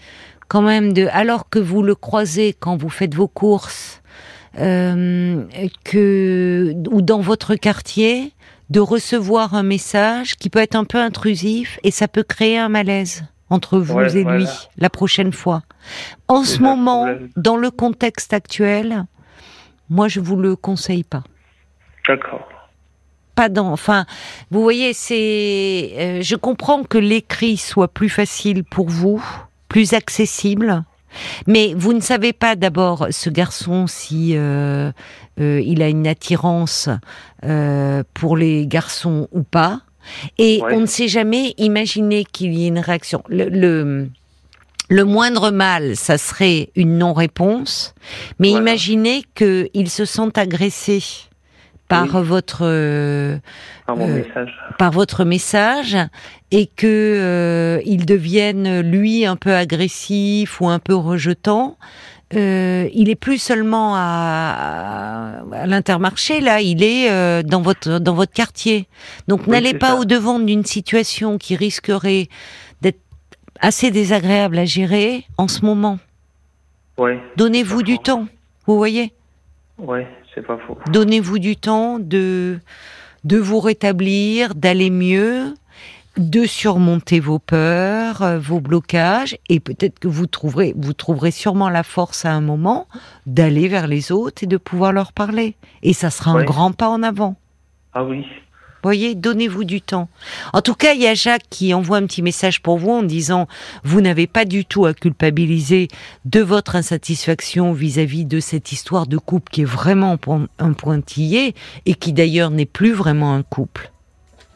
[0.48, 4.01] quand même de alors que vous le croisez quand vous faites vos courses
[5.84, 8.32] que ou dans votre quartier
[8.70, 12.68] de recevoir un message qui peut être un peu intrusif et ça peut créer un
[12.68, 14.46] malaise entre vous Ouais, et lui
[14.78, 15.62] la prochaine fois.
[16.28, 17.28] En ce moment, problème.
[17.36, 19.04] dans le contexte actuel,
[19.90, 21.22] moi je vous le conseille pas
[22.08, 22.48] D'accord.
[23.34, 23.70] pas dans.
[23.72, 24.06] Enfin,
[24.50, 25.92] vous voyez, c'est.
[25.98, 29.22] euh, je comprends que l'écrit soit plus facile pour vous,
[29.68, 30.82] plus accessible,
[31.46, 34.90] mais vous ne savez pas d'abord ce garçon si euh,
[35.40, 36.88] euh, il a une attirance
[37.44, 39.80] euh, pour les garçons ou pas,
[40.38, 40.74] et Ouais.
[40.74, 41.54] on ne sait jamais.
[41.58, 43.22] Imaginer qu'il y ait une réaction.
[43.28, 44.08] Le, le
[44.88, 47.94] le moindre mal, ça serait une non-réponse,
[48.38, 48.62] mais Voilà.
[48.72, 51.02] imaginez qu'il se sente agressé
[51.92, 53.36] par votre euh,
[53.86, 54.52] Par mon Euh, message.
[54.78, 55.96] par votre message
[56.50, 61.76] et que euh, il devienne lui un peu agressif ou un peu rejetant.
[62.34, 68.14] Euh, il est plus seulement à, à l'intermarché là, il est euh, dans votre dans
[68.14, 68.88] votre quartier.
[69.28, 69.96] Donc Oui, n'allez pas ça.
[69.96, 72.28] au devant d'une situation qui risquerait
[72.80, 73.00] d'être
[73.60, 75.98] assez désagréable à gérer en ce moment.
[76.98, 78.26] Ouais, Donnez-vous du temps.
[78.66, 79.12] Vous voyez?
[79.78, 80.78] Ouais, c'est pas faux.
[80.90, 82.58] Donnez-vous du temps de,
[83.24, 85.54] de vous rétablir, d'aller mieux,
[86.16, 91.70] de surmonter vos peurs, euh, vos blocages, et peut-être que vous trouverez, vous trouverez sûrement
[91.70, 92.86] la force à un moment
[93.26, 95.56] d'aller vers les autres et de pouvoir leur parler.
[95.82, 97.36] Et ça sera un grand pas en avant.
[97.94, 98.26] Ah oui,
[98.82, 100.08] Voyez, donnez-vous du temps.
[100.52, 103.02] En tout cas, il y a Jacques qui envoie un petit message pour vous en
[103.02, 103.46] disant
[103.84, 105.88] vous n'avez pas du tout à culpabiliser
[106.24, 110.18] de votre insatisfaction vis-à-vis de cette histoire de couple qui est vraiment
[110.58, 111.54] un pointillé
[111.86, 113.92] et qui d'ailleurs n'est plus vraiment un couple.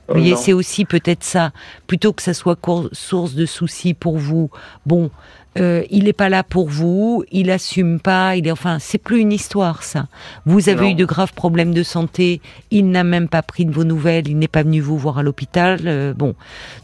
[0.08, 1.52] Vous Oh voyez, c'est aussi peut-être ça.
[1.88, 2.58] Plutôt que ça soit
[2.92, 4.50] source de soucis pour vous.
[4.86, 5.10] Bon,
[5.58, 9.20] euh, il n'est pas là pour vous, il assume pas, il est, enfin, c'est plus
[9.20, 10.06] une histoire ça.
[10.44, 10.90] Vous avez Non.
[10.90, 12.40] eu de graves problèmes de santé,
[12.70, 15.22] il n'a même pas pris de vos nouvelles, il n'est pas venu vous voir à
[15.22, 15.80] l'hôpital.
[15.86, 16.34] euh, bon,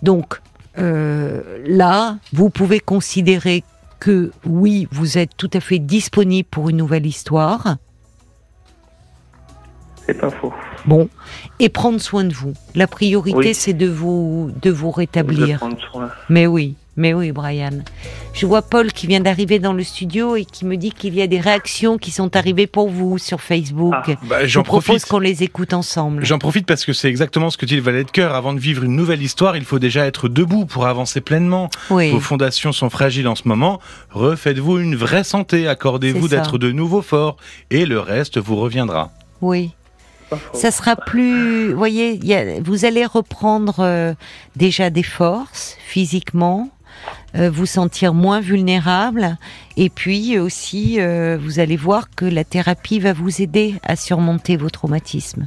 [0.03, 0.41] donc
[0.79, 3.63] euh, là, vous pouvez considérer
[4.01, 7.77] que oui, vous êtes tout à fait disponible pour une nouvelle histoire.
[10.07, 10.53] c'est pas faux.
[10.85, 11.09] Bon,
[11.61, 12.55] et prendre soin de vous.
[12.75, 13.55] La priorité, Oui.
[13.55, 15.59] c'est de vous de vous rétablir.
[15.59, 16.11] prendre soin.
[16.29, 17.71] Mais oui, mais oui, Brian.
[18.35, 21.23] Je vois Paul qui vient d'arriver dans le studio et qui me dit qu'il y
[21.23, 23.95] a des réactions qui sont arrivées pour vous sur Facebook.
[24.07, 25.07] Ah, Bah, Je j'en propose profite.
[25.09, 26.25] qu'on les écoute ensemble.
[26.25, 28.35] J'en profite parce que c'est exactement ce que dit le valet de cœur.
[28.35, 31.71] Avant de vivre une nouvelle histoire, il faut déjà être debout pour avancer pleinement.
[31.91, 33.81] Oui, Vos fondations sont fragiles en ce moment.
[34.11, 35.69] Refaites-vous une vraie santé.
[35.69, 37.37] Accordez-vous d'être de nouveau fort.
[37.71, 39.11] Et le reste vous reviendra.
[39.41, 39.71] oui.
[40.55, 41.73] Ça sera plus.
[41.73, 44.15] Vous voyez, il y a- vous allez reprendre euh,
[44.57, 46.71] déjà des forces physiquement,
[47.35, 49.37] vous sentir moins vulnérable,
[49.77, 54.57] et puis aussi, euh, vous allez voir que la thérapie va vous aider à surmonter
[54.57, 55.47] vos traumatismes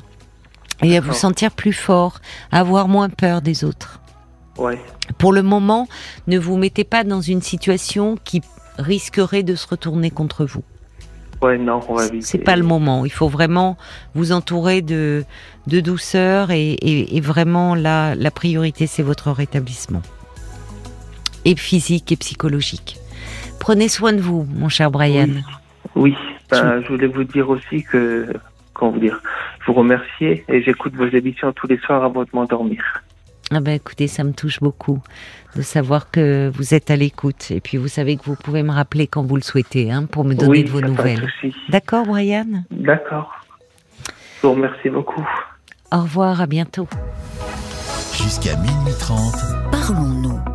[0.82, 2.20] et à vous sentir plus fort,
[2.52, 4.00] à avoir moins peur des autres.
[4.58, 4.80] Ouais,
[5.18, 5.88] Pour le moment,
[6.28, 8.42] ne vous mettez pas dans une situation qui
[8.78, 10.64] risquerait de se retourner contre vous.
[11.42, 12.26] Ouais, non, on va éviter.
[12.26, 13.06] C'est pas le moment.
[13.06, 13.78] Il faut vraiment
[14.16, 15.24] vous entourer de,
[15.68, 20.02] de douceur et, et- et vraiment là, la priorité, c'est votre rétablissement.
[21.46, 22.98] Et physique et psychologique.
[23.60, 25.30] Prenez soin de vous, mon cher Brian.
[25.96, 26.16] Oui,
[26.52, 28.28] ben, je voulais vous dire aussi que,
[28.74, 29.22] comment vous dire,
[29.62, 32.84] je vous remercier et j'écoute vos émissions tous les soirs avant de m'endormir.
[33.52, 35.02] Ah ben écoutez, ça me touche beaucoup
[35.56, 37.52] de savoir que vous êtes à l'écoute.
[37.52, 40.26] Et puis vous savez que vous pouvez me rappeler quand vous le souhaitez, hein, pour
[40.26, 41.32] me donner oui, de vos nouvelles.
[41.70, 42.64] D'accord, Brian?
[42.72, 43.32] D'accord.
[44.42, 45.28] Je vous remercie beaucoup.
[45.92, 46.88] Au revoir, à bientôt.
[48.14, 49.36] Jusqu'à minuit 30,
[49.72, 50.55] Parlons-nous.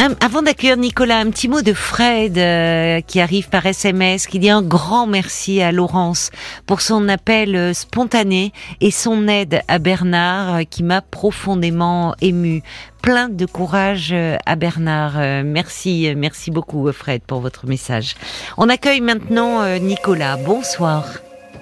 [0.00, 4.48] Avant d'accueillir Nicolas, un petit mot de Fred euh, qui arrive par SMS, qui dit
[4.48, 6.30] un grand merci à Laurence
[6.64, 12.62] pour son appel euh, spontané et son aide à Bernard euh, qui m'a profondément ému.
[13.02, 15.18] Plein de courage euh, à Bernard.
[15.44, 18.14] Merci, merci beaucoup Fred pour votre message.
[18.56, 20.38] On accueille maintenant Nicolas.
[20.38, 21.04] Bonsoir.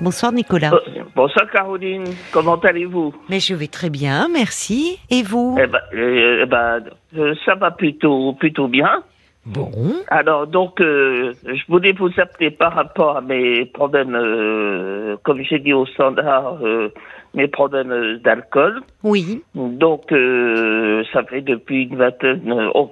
[0.00, 0.70] Bonsoir Nicolas.
[1.16, 4.98] Bonsoir Caroline, comment allez-vous Mais je vais très bien, merci.
[5.10, 6.80] Et vous Eh ben, euh, eh ben,
[7.16, 9.02] euh, ça va plutôt plutôt bien.
[9.44, 9.70] Bon.
[10.08, 15.58] Alors donc, euh, je voulais vous appeler par rapport à mes problèmes, euh, comme j'ai
[15.58, 16.58] dit au standard,
[17.34, 18.80] mes problèmes d'alcool.
[19.02, 19.42] Oui.
[19.54, 20.02] Donc,
[21.12, 22.90] ça fait depuis une vingtaine, oh,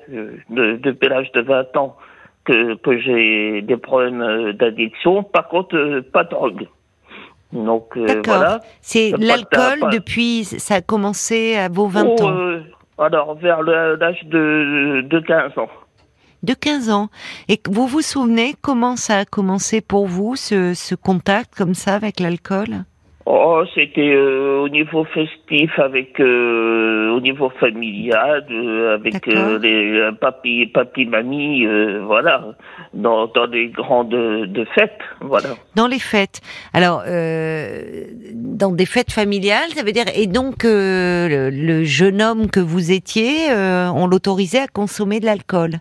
[0.50, 1.96] de- depuis l'âge de 20 ans
[2.44, 5.22] que, que j'ai des problèmes d'addiction.
[5.22, 6.66] Par contre, pas de drogue.
[7.52, 8.22] Donc euh, D'accord.
[8.36, 8.60] voilà.
[8.80, 12.30] C'est l'alcool pas- depuis, ça a commencé à vos 20 Oh, ans.
[12.32, 12.60] euh,
[12.98, 15.68] alors, vers l'âge de, de 15 ans.
[16.42, 17.08] De 15 ans.
[17.48, 21.94] Et vous vous souvenez comment ça a commencé pour vous, ce, ce contact comme ça
[21.94, 22.84] avec l'alcool?
[23.28, 29.98] Oh, c'était euh, au niveau festif, avec euh, au niveau familial, euh, avec euh, les
[29.98, 32.54] euh, papi, papi, mamie, euh, voilà,
[32.94, 35.48] dans, dans des grandes de fêtes, voilà.
[35.74, 36.40] Dans les fêtes.
[36.72, 40.04] Alors, euh, dans des fêtes familiales, ça veut dire.
[40.14, 45.18] Et donc, euh, le, le jeune homme que vous étiez, euh, on l'autorisait à consommer
[45.18, 45.80] de l'alcool?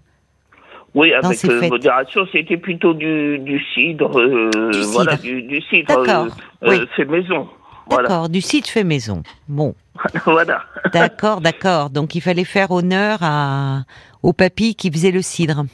[0.96, 5.24] Oui, avec euh, modération, c'était plutôt du, du cidre, euh, Du voilà, cidre.
[5.24, 6.28] du, du cidre D'accord,
[6.64, 6.88] euh, oui.
[6.96, 7.48] fait maison,
[7.88, 9.22] voilà, D'accord, du site fait maison.
[9.48, 9.76] Bon,
[10.26, 10.64] voilà.
[10.93, 11.89] d'accord, d'accord.
[11.89, 13.82] Donc, il fallait faire honneur à,
[14.24, 15.66] au papy qui faisait le cidre.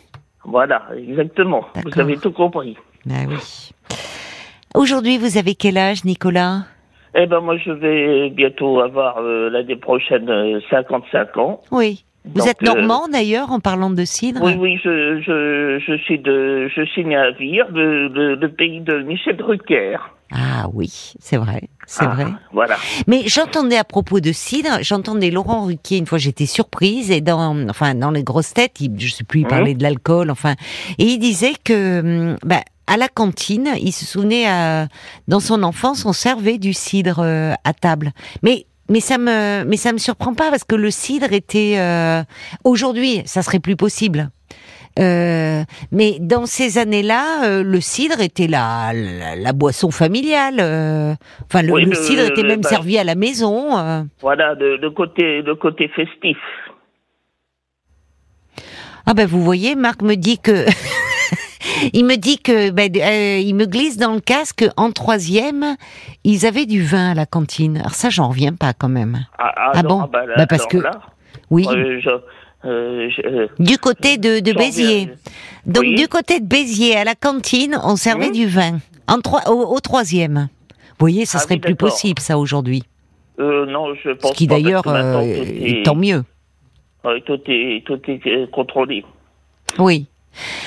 [0.44, 1.66] Voilà, exactement.
[1.86, 2.76] Vous avez tout compris.
[3.10, 3.72] Ah oui.
[4.74, 6.64] Aujourd'hui, vous avez quel âge, Nicolas?
[7.14, 11.62] Eh ben moi je vais bientôt avoir euh, l'année prochaine euh, 55 ans.
[11.70, 12.06] Oui.
[12.26, 15.98] Vous Donc, êtes euh, normand d'ailleurs en parlant de cidre Oui oui je je je
[16.04, 19.98] suis de je suis né à Vire, le, le, le pays de Michel Drucker.
[20.34, 22.28] Ah oui, c'est vrai, c'est Ah, vrai.
[22.54, 22.78] Voilà.
[23.06, 27.68] Mais j'entendais à propos de cidre, j'entendais Laurent Ruquier une fois, j'étais surprise et dans,
[27.70, 29.50] enfin, dans les grosses têtes, il, je sais plus, il Mhm.
[29.50, 30.54] parlait de l'alcool, enfin,
[31.00, 32.00] et il disait que,
[32.32, 34.88] hum, bah, à la cantine, il se souvenait, à,
[35.28, 38.12] dans son enfance, on servait du cidre euh, à table.
[38.42, 42.22] Mais mais ça me mais ça me surprend pas parce que le cidre était euh,
[42.64, 44.30] aujourd'hui, ça serait plus possible.
[45.00, 45.64] Euh,
[45.94, 50.58] mais dans ces années-là, euh, le cidre était la, la, la boisson familiale.
[50.60, 51.14] euh,
[51.46, 53.78] enfin, le, Oui, le cidre était même bah- servi à la maison.
[53.78, 54.04] euh.
[54.22, 56.38] Voilà le, le côté le côté festif.
[59.06, 60.66] Ah ben vous voyez, Marc me dit que
[61.94, 65.76] il me dit que ben, euh, il me glisse dans le casque en troisième,
[66.24, 67.78] ils avaient du vin à la cantine.
[67.78, 69.26] Alors ça, j'en reviens pas quand même.
[69.38, 70.92] Ah, ah, Ah non, bon bah, là, Bah, parce que- là,
[71.50, 75.06] Oui, euh, je- euh, je- euh, du côté de, Béziers.
[75.06, 75.16] viens-
[75.66, 75.96] Donc Oui.
[75.96, 78.34] du côté de Béziers, à la cantine, on servait Mhm.
[78.34, 80.48] du vin en trois, au, au troisième.
[80.92, 82.84] Vous voyez, ça Ah serait oui, plus possible ça aujourd'hui.
[83.40, 86.24] euh, non, je pense Ce qui d'ailleurs, euh, tant mieux.
[87.04, 89.04] ouais, tout est tout est contrôlé.
[89.80, 90.06] Oui.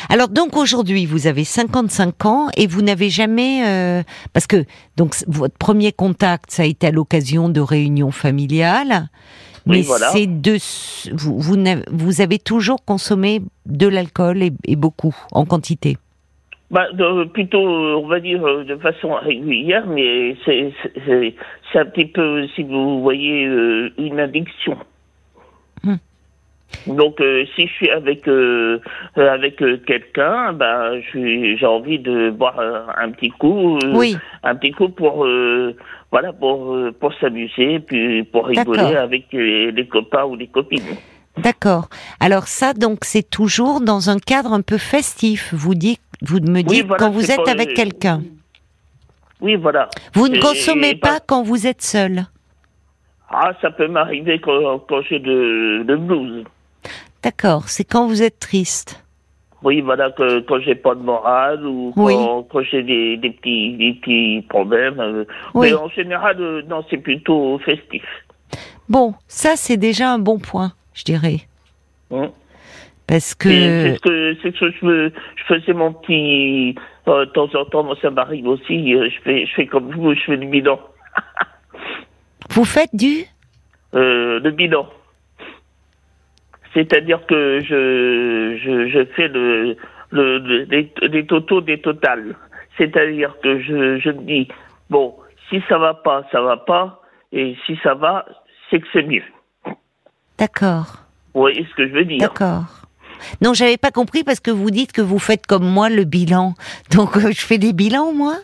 [0.08, 4.64] Alors donc aujourd'hui vous avez 55 ans et vous n'avez jamais euh, parce que
[4.96, 9.08] donc votre premier contact ça a été à l'occasion de réunions familiales
[9.66, 10.08] Oui, mais voilà.
[10.08, 10.58] c'est de
[11.14, 15.96] vous vous, avez toujours consommé de l'alcool et, et beaucoup en quantité.
[16.70, 22.46] Bah, de- plutôt, on va dire, euh, de façon régulière, mais c'est un petit peu,
[22.56, 24.76] si vous voyez, euh, une addiction.
[25.84, 25.96] Hmm.
[26.86, 28.78] Donc, euh, si je suis avec euh,
[29.18, 32.58] euh, avec euh, quelqu'un, bah, j'ai envie de boire
[32.96, 34.16] un petit coup, Oui.
[34.42, 35.26] un petit coup pour
[36.10, 40.96] voilà pour pour s'amuser, puis pour rigoler avec les, les copains ou les copines.
[41.38, 41.88] D'accord.
[42.20, 45.52] Alors ça donc c'est toujours dans un cadre un peu festif.
[45.54, 48.22] Vous dites vous me dites voilà, quand vous êtes avec quelqu'un.
[49.40, 49.88] Oui, voilà.
[50.14, 52.24] Vous ne consommez pas quand vous êtes seul.
[53.28, 56.44] Ah, ça peut m'arriver quand, quand j'ai de, de blues.
[57.24, 59.02] D'accord, c'est quand vous êtes triste.
[59.62, 62.14] Oui, voilà, que, quand j'ai pas de morale ou quand, Oui.
[62.50, 65.00] quand j'ai des, des, petits, des petits problèmes.
[65.00, 65.24] euh.
[65.54, 65.68] Oui.
[65.68, 68.02] Mais en général, euh, non, c'est plutôt festif.
[68.90, 71.38] Bon, ça c'est déjà un bon point, je dirais.
[72.10, 72.30] Hein?
[73.06, 76.74] Parce que c'est ce que, c'est ce que je, me- je faisais mon petit.
[77.08, 78.92] euh, de temps en temps, moi, ça m'arrive aussi.
[78.92, 80.78] je, fais, je fais comme vous, je fais le bilan.
[82.50, 83.24] vous faites du
[83.94, 84.86] Euh, le bilan.
[86.74, 89.76] C'est-à-dire que je, je, je fais le,
[90.10, 92.34] le, le- les, les totaux des totales.
[92.76, 94.48] C'est-à-dire que je, je me dis,
[94.90, 95.14] bon,
[95.48, 97.00] si ça va pas, ça va pas,
[97.32, 98.26] et si ça va,
[98.70, 99.22] c'est que c'est mieux.
[100.38, 100.96] D'accord,
[101.32, 102.64] Vous voyez ce que je veux dire d'accord.
[103.40, 106.54] Non, j'avais pas compris parce que vous dites que vous faites comme moi le bilan.
[106.94, 108.34] Donc euh, je fais des bilans moi?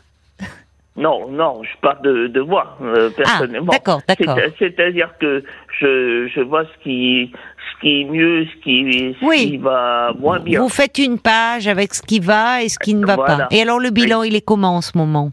[0.96, 3.72] Non, non, je parle de, de moi, euh, personnellement.
[3.72, 4.36] Ah, d'accord, d'accord.
[4.38, 5.42] C'est- C'est-à-dire que
[5.80, 7.32] je, je vois ce qui,
[7.80, 9.50] ce qui est mieux, ce qui, ce Oui.
[9.52, 10.60] qui va moins bien.
[10.60, 13.36] Vous faites une page avec ce qui va et ce qui ne va Voilà.
[13.36, 13.48] pas.
[13.50, 15.30] Et alors le bilan, il est comment en ce moment?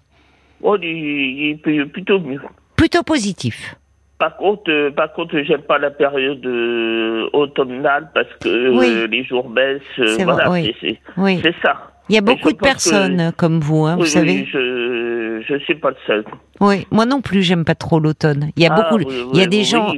[0.63, 2.39] Oh, il, est plutôt mieux.
[2.75, 3.75] Plutôt positif.
[4.17, 9.23] Par contre, euh, par contre, j'aime pas la période euh, automnale parce que euh, les
[9.23, 9.81] jours baissent.
[9.95, 10.97] C'est voilà, vrai, oui.
[11.17, 11.41] Oui.
[11.61, 11.91] ça.
[12.09, 14.31] Il y a beaucoup de personnes comme vous, hein, vous savez.
[14.31, 16.25] oui, je je suis pas le seul.
[16.61, 18.49] Oui, moi non plus, j'aime pas trop l'automne.
[18.55, 19.03] Il y a Ah, beaucoup,
[19.33, 19.93] il y a des gens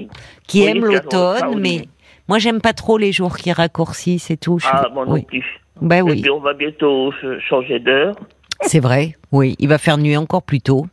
[0.48, 1.60] qui aiment l'automne, Caroline.
[1.62, 1.88] mais
[2.30, 4.60] moi j'aime pas trop les jours qui raccourcissent et tout.
[4.60, 5.24] Je- Ah, moi non oui.
[5.24, 5.44] plus.
[5.82, 8.16] Ben Et oui, puis on va bientôt ch- changer d'heure.
[8.62, 9.16] c'est vrai.
[9.34, 10.86] Oui, il va faire nuit encore plus tôt.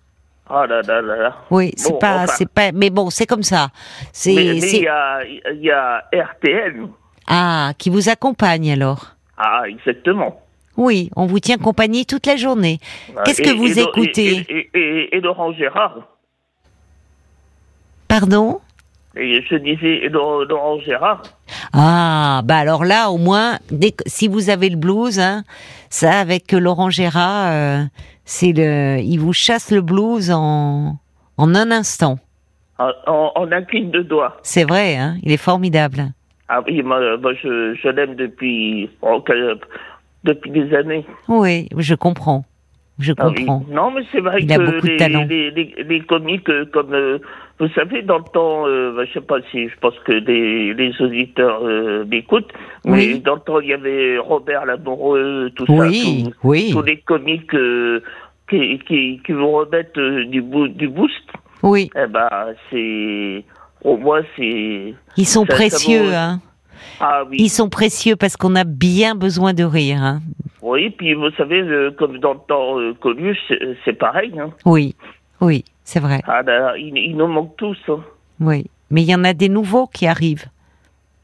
[0.49, 1.37] Ah là là là là.
[1.51, 2.33] Oui, c'est Bon, pas, enfin.
[2.37, 3.69] c'est pas, mais bon, c'est comme ça.
[4.13, 6.87] C'est, Mais il y a, y a RTL.
[7.27, 9.15] ah, qui vous accompagne alors.
[9.37, 10.41] Ah, exactement.
[10.77, 12.79] Oui, on vous tient compagnie toute la journée.
[13.25, 15.97] Qu'est-ce que vous et- écoutez et, et- et Laurent Gérard.
[18.09, 18.61] Pardon?
[19.17, 21.23] Et je disais Laurent, Gérard.
[21.73, 25.43] Ah, bah alors là, au moins, dès que- si vous avez le blues, hein,
[25.89, 27.83] ça avec Laurent Gérard, euh,
[28.25, 30.99] c'est le, il vous chasse le blues en,
[31.39, 32.19] en un instant.
[32.79, 34.37] En, en, en un clin de doigts.
[34.43, 36.13] C'est vrai, hein, il est formidable.
[36.49, 39.25] Ah oui, moi, moi, je, je l'aime depuis, oh,
[40.25, 41.07] depuis des années.
[41.29, 42.45] Oui, je comprends,
[42.99, 43.35] je Ah oui.
[43.45, 43.65] comprends.
[43.71, 45.27] Non, mais c'est vrai Il que a beaucoup de les, talent.
[45.29, 47.19] les, les, les comiques, euh, comme euh,
[47.59, 50.75] vous savez, dans le temps, euh, bah, je sais pas si, je pense que les,
[50.75, 52.53] les auditeurs euh, m'écoutent,
[52.85, 56.99] mais dans le temps, il y avait Robert Lamoureux, tout Oui, ça, tout- tous les
[56.99, 58.03] comiques euh,
[58.49, 59.99] qui, qui, qui vous remettent
[60.31, 61.25] du, boo- du boost.
[61.63, 62.29] oui, Eh ben,
[62.71, 63.45] c'est,
[63.85, 66.41] au moins, c'est, ils sont précieux, vaut- hein.
[67.01, 67.37] Ah oui.
[67.41, 70.21] Ils sont précieux parce qu'on a bien besoin de rire, hein.
[70.63, 73.39] Oui, puis vous savez, euh, comme dans le temps euh, Coluche,
[73.85, 74.33] c'est pareil.
[74.39, 74.51] Hein.
[74.65, 74.97] Oui,
[75.41, 77.79] oui, c'est vrai, Ah, là, il, il nous manque tous.
[77.89, 78.01] Hein.
[78.41, 78.67] oui.
[78.91, 80.47] Mais il y en a des nouveaux qui arrivent.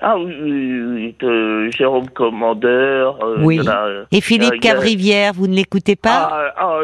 [0.01, 3.23] Ah oui, oui, oui, de Jérôme Commandeur.
[3.25, 3.61] euh, Oui.
[3.65, 6.29] euh, Et Philippe Cavrivière, vous ne l'écoutez pas?
[6.33, 6.81] Ah, ah,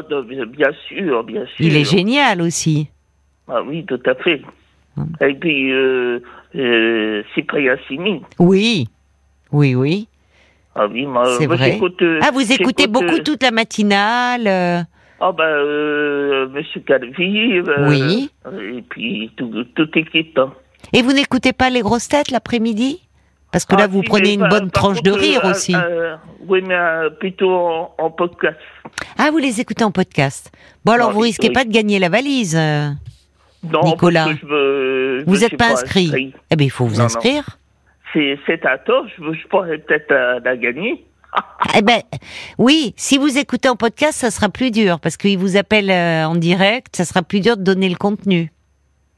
[0.47, 1.67] bien sûr, bien sûr.
[1.67, 2.89] Il est génial aussi.
[3.49, 4.41] Ah oui, tout à fait.
[4.97, 5.09] Hum.
[5.21, 5.73] Et puis,
[6.57, 8.23] euh, Cyprien Sini.
[8.39, 8.89] Oui,
[9.53, 10.09] oui, oui.
[10.75, 11.73] Ah oui, moi, C'est moi, vrai.
[11.73, 14.47] j'écoute, euh, Ah, vous écoutez beaucoup euh, toute la matinale.
[14.47, 14.81] euh,
[15.21, 17.61] Ah ben, euh, Monsieur Calvi.
[17.89, 18.31] Oui.
[18.77, 20.39] Et puis, tout, toute équipe.
[20.39, 20.53] Hein.
[20.93, 23.03] Et vous n'écoutez pas les grosses têtes l'après-midi?
[23.51, 25.75] Parce que là, Ah, vous si, prenez une bonne tranche de rire aussi.
[26.47, 26.77] oui, mais
[27.19, 28.59] plutôt en, en podcast.
[29.19, 30.53] Ah, vous les écoutez en podcast.
[30.85, 31.55] Bon, alors Non, vous oui, risquez oui.
[31.55, 32.57] pas de gagner la valise.
[33.63, 34.25] Non, Nicolas.
[34.27, 36.33] parce que je me- je Vous n'êtes pas inscrit.
[36.51, 37.59] Eh bien, il faut vous Non, inscrire.
[38.15, 41.05] C'est à tort, je, je pourrais peut-être euh, la gagner.
[41.77, 42.01] Eh ben,
[42.57, 46.25] oui, si vous écoutez en podcast, ça sera plus dur parce qu'il vous appelle euh,
[46.25, 48.51] en direct, ça sera plus dur de donner le contenu.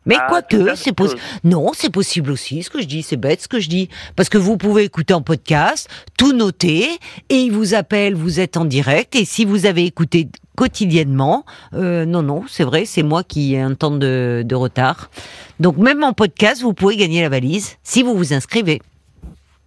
[0.06, 1.20] Mais Ah, quoique, c'est possible.
[1.44, 2.62] Non, c'est possible aussi.
[2.64, 5.14] Ce que je dis, c'est bête ce que je dis, parce que vous pouvez écouter
[5.14, 5.88] en podcast,
[6.18, 6.84] tout noter,
[7.28, 10.26] et il vous appelle, vous êtes en direct, et si vous avez écouté
[10.56, 11.44] quotidiennement,
[11.74, 15.10] euh, non, non, c'est vrai, c'est moi qui ai un temps de, de retard.
[15.58, 18.80] Donc même en podcast, vous pouvez gagner la valise si vous vous inscrivez.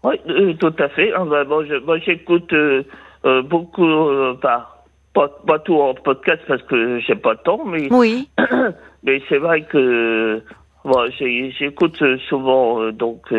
[0.04, 1.12] Oui, euh, tout à fait.
[1.16, 2.84] Ah, bah, bon, je- moi, j'écoute euh,
[3.26, 3.88] euh, beaucoup,
[4.42, 8.30] pas, pas, pas tout en podcast parce que j'ai pas le temps, mais, Oui.
[9.04, 10.42] mais c'est vrai que
[10.84, 11.00] bon,
[11.58, 13.34] j'écoute souvent donc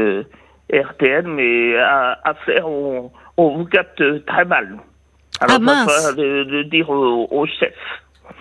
[0.72, 4.78] RTL, mais à, à faire, on, on vous capte très mal.
[5.40, 6.12] Alors, Ah, mince.
[6.16, 7.74] le, le dire au, au chef.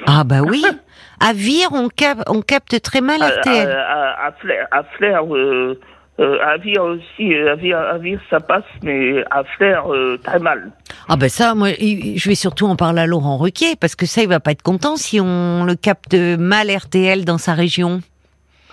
[0.06, 0.64] Ah bah oui.
[1.20, 3.70] À Vire, on, cap- on capte très mal À, RTL.
[3.72, 3.82] à,
[4.26, 5.80] à, à Flair, à Flair, euh,
[6.20, 10.20] Euh, à vire aussi, euh, à vire, à vire ça passe, mais à faire euh,
[10.24, 10.70] très mal.
[11.10, 14.22] Ah ben ça, moi, je vais surtout en parler à Laurent Ruquier, parce que ça,
[14.22, 18.02] il va pas être content si on le capte mal RTL dans sa région.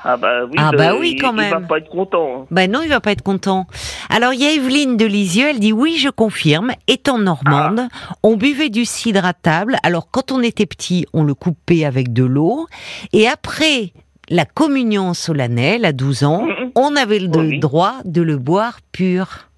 [0.02, 1.66] Ah bah oui, Ah bah oui, il, quand il va même.
[1.66, 2.42] pas être content.
[2.42, 2.46] hein.
[2.50, 3.66] Ben non, il va pas être content.
[4.08, 6.72] Alors il y a Evelyne de Lisieux, elle dit oui, je confirme.
[6.88, 7.82] Étant normande,
[8.22, 9.76] on buvait du cidre à table.
[9.82, 12.66] Alors quand on était petit, on le coupait avec de l'eau,
[13.12, 13.92] et après
[14.30, 16.46] la communion solennelle à 12 ans,
[16.76, 17.58] on avait le Oui.
[17.58, 19.48] droit de le boire pur.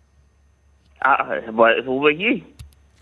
[1.04, 2.44] Ah, euh, bah, vous voyez.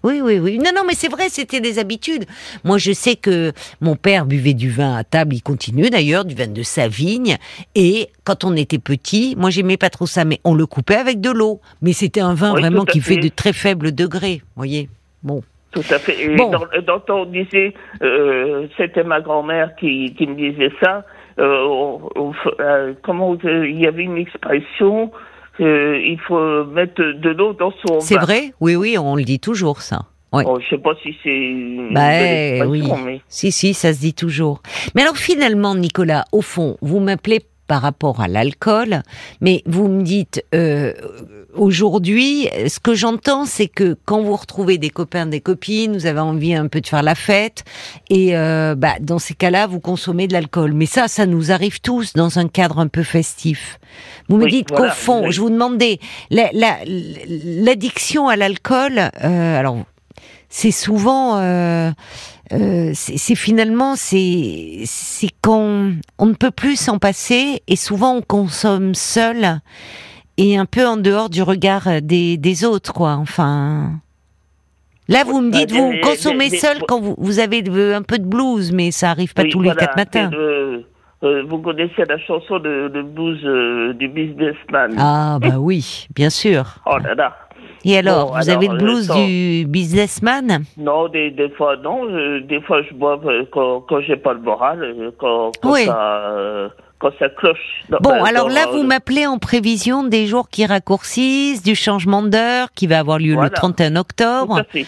[0.02, 0.58] Oui, oui, oui.
[0.58, 2.24] Non, non, mais c'est vrai, c'était des habitudes.
[2.64, 6.34] Moi, je sais que mon père buvait du vin à table, il continue d'ailleurs, du
[6.34, 7.36] vin de sa vigne.
[7.74, 11.20] Et quand on était petit, moi, j'aimais pas trop ça, mais on le coupait avec
[11.20, 11.60] de l'eau.
[11.82, 13.20] Mais c'était un vin Oui, vraiment qui fait fait.
[13.20, 14.88] de très faibles degrés, voyez.
[15.22, 15.42] Bon.
[15.72, 16.20] Tout à fait.
[16.20, 16.50] Et Bon.
[16.50, 21.04] dans, dans ton disait, euh, c'était ma grand-mère qui, qui me disait ça.
[21.38, 25.12] Euh, on- on f- euh, comment il y avait une expression,
[25.60, 28.52] euh, il faut mettre de l'eau dans son C'est vrai?
[28.60, 30.00] Oui, oui, on le dit toujours, ça.
[30.32, 30.44] Oui.
[30.44, 32.88] Bon, je sais pas si c'est Bah, oui.
[33.04, 34.62] mais Si, si, ça se dit toujours.
[34.94, 37.40] Mais alors finalement, Nicolas, au fond, vous m'appelez
[37.70, 39.02] par rapport à l'alcool,
[39.40, 40.92] mais vous me dites, euh,
[41.54, 46.18] aujourd'hui, ce que j'entends, c'est que quand vous retrouvez des copains, des copines, vous avez
[46.18, 47.62] envie un peu de faire la fête,
[48.08, 50.72] et euh, bah, dans ces cas-là, vous consommez de l'alcool.
[50.72, 53.78] Mais ça, ça nous arrive tous dans un cadre un peu festif.
[54.28, 55.32] Vous me dites voilà, qu'au fond, oui.
[55.32, 59.76] je vous demandais, la- la- l'addiction à l'alcool, euh, alors
[60.50, 61.90] c'est souvent, euh,
[62.52, 68.20] euh, c'est finalement, c'est c'est quand on ne peut plus s'en passer et souvent on
[68.22, 69.60] consomme seul
[70.36, 73.12] et un peu en dehors du regard des, des autres, quoi.
[73.14, 73.92] Enfin.
[75.08, 77.64] Là, vous me dites, vous consommez seul quand vous, vous avez
[77.94, 80.30] un peu de blues, mais ça arrive pas Oui, tous les quatre matins.
[80.30, 80.84] le-
[81.22, 84.94] euh, vous connaissez la chanson de, de blues euh, du businessman.
[84.96, 86.76] Ah, bah oui, bien sûr.
[86.86, 87.36] Oh là là.
[87.84, 90.64] Et alors, Bon, vous alors, avez le blues du businessman?
[90.76, 92.06] Non, des, des fois non.
[92.40, 95.84] des fois je bois euh, quand, quand j'ai pas le moral, euh, quand, quand Oui.
[95.86, 95.98] ça
[96.32, 96.68] euh,
[96.98, 97.56] quand ça cloche.
[97.88, 101.74] Bon, ben, alors dans, là, euh, vous m'appelez en prévision des jours qui raccourcissent, du
[101.74, 103.50] changement d'heure qui va avoir lieu le Voilà.
[103.50, 104.58] 31 Tout octobre.
[104.58, 104.84] à fait.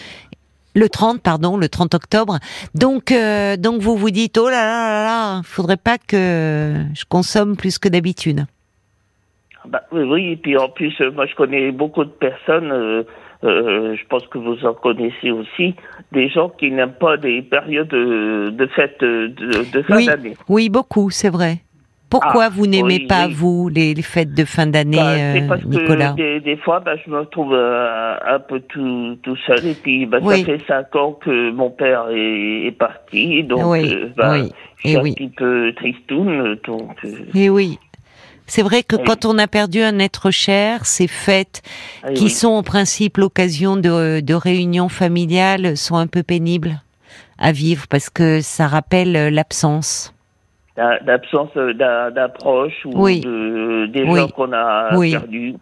[0.75, 2.39] Le 30, pardon, le 30 octobre.
[2.73, 7.03] Donc, euh, donc vous vous dites, oh là là là là, faudrait pas que je
[7.07, 8.45] consomme plus que d'habitude.
[9.67, 13.03] Bah, oui, et puis en plus, euh, moi je connais beaucoup de personnes, euh,
[13.43, 15.75] euh, je pense que vous en connaissez aussi,
[16.11, 20.33] des gens qui n'aiment pas des périodes de, de fête de, de fin Oui, d'année.
[20.49, 21.57] oui, beaucoup, c'est vrai.
[22.09, 23.33] Pourquoi Ah, vous n'aimez oui, pas, oui.
[23.33, 26.11] vous, les, les fêtes de fin d'année, Bah, c'est euh, parce Nicolas?
[26.11, 29.65] que des, des fois, bah, je me retrouve un peu tout, tout seul.
[29.65, 30.41] Et puis, bah, Oui.
[30.41, 33.43] ça fait cinq ans que mon père est, est parti.
[33.43, 34.43] Donc, euh, bah, je
[34.89, 36.55] suis et un petit peu tristoun.
[36.67, 37.79] Donc, euh, Eh oui.
[38.45, 39.03] C'est vrai que Oui.
[39.05, 41.61] quand on a perdu un être cher, ces fêtes
[42.07, 42.29] eh qui oui.
[42.29, 46.81] sont en principe l'occasion de, de réunions familiales sont un peu pénibles
[47.39, 50.13] à vivre parce que ça rappelle euh, l'absence.
[50.75, 55.55] La- l'absence euh, d'approche ou de, des gens qu'on a perdus.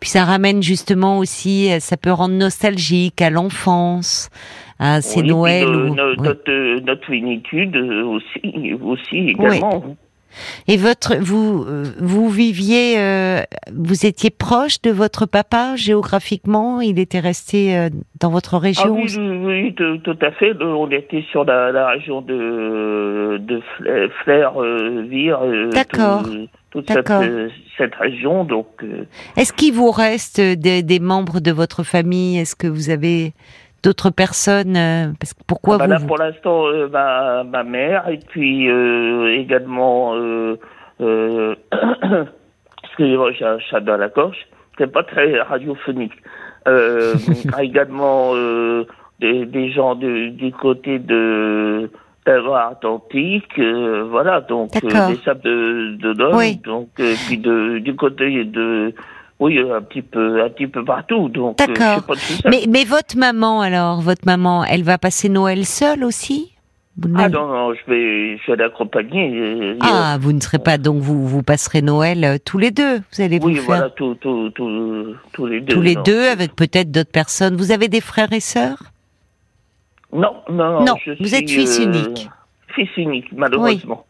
[0.00, 4.30] Puis ça ramène justement aussi, euh, ça peut rendre nostalgique à l'enfance,
[4.78, 5.66] à ces Noëls.
[5.68, 5.90] oui.
[6.18, 9.96] notre, notre finitude aussi, aussi également.
[10.66, 13.40] Et votre, vous, euh, vous viviez, euh,
[13.74, 16.80] vous étiez proche de votre papa géographiquement?
[16.80, 17.88] Il était resté euh,
[18.20, 18.94] dans votre Ah région?
[18.96, 20.52] oui, oui, oui, tout, à fait.
[20.62, 26.22] On était sur la, la région de, de Fla- Flers, euh, Vire, euh, D'accord.
[26.24, 27.48] tout- toute cette, euh,
[27.78, 28.44] cette région.
[28.44, 29.04] Donc, euh,
[29.38, 32.38] Est-ce qu'il vous reste des, des membres de votre famille?
[32.38, 33.32] Est-ce que vous avez
[33.82, 37.62] d'autres personnes euh, Parce que pourquoi bah vous, là, vous- pour l'instant, euh, ma, ma
[37.64, 40.56] mère et puis euh, également, euh,
[42.84, 44.38] excusez-moi, j'ai un chat dans la gorge.
[44.78, 46.12] C'est pas très radiophonique.
[47.60, 48.34] Également
[49.20, 51.90] des, des gens de- du côté de
[52.26, 56.56] la Loire-Atlantique, euh, voilà, donc euh, des sables de, de Oui.
[56.62, 58.92] donc euh, puis de, du côté de
[59.40, 61.28] oui, un petit peu, un petit peu partout.
[61.28, 62.16] Donc, euh, D'accord.
[62.16, 62.48] ça.
[62.50, 66.54] mais, mais votre maman alors, votre maman, elle va passer Noël seule aussi?
[67.16, 69.30] Ah non, non, je vais, je vais l'accompagner.
[69.40, 72.96] euh, Ah, vous ne serez pas donc vous vous passerez Noël euh, tous les deux.
[73.12, 75.72] Vous allez oui, vous faire voilà, tous les deux.
[75.72, 76.02] tous les non.
[76.02, 77.54] deux avec peut-être d'autres personnes.
[77.56, 78.82] Vous avez des frères et sœurs?
[80.12, 82.28] Non, non, Non, je vous suis, êtes fils euh, unique.
[82.74, 84.04] Fils unique, malheureusement.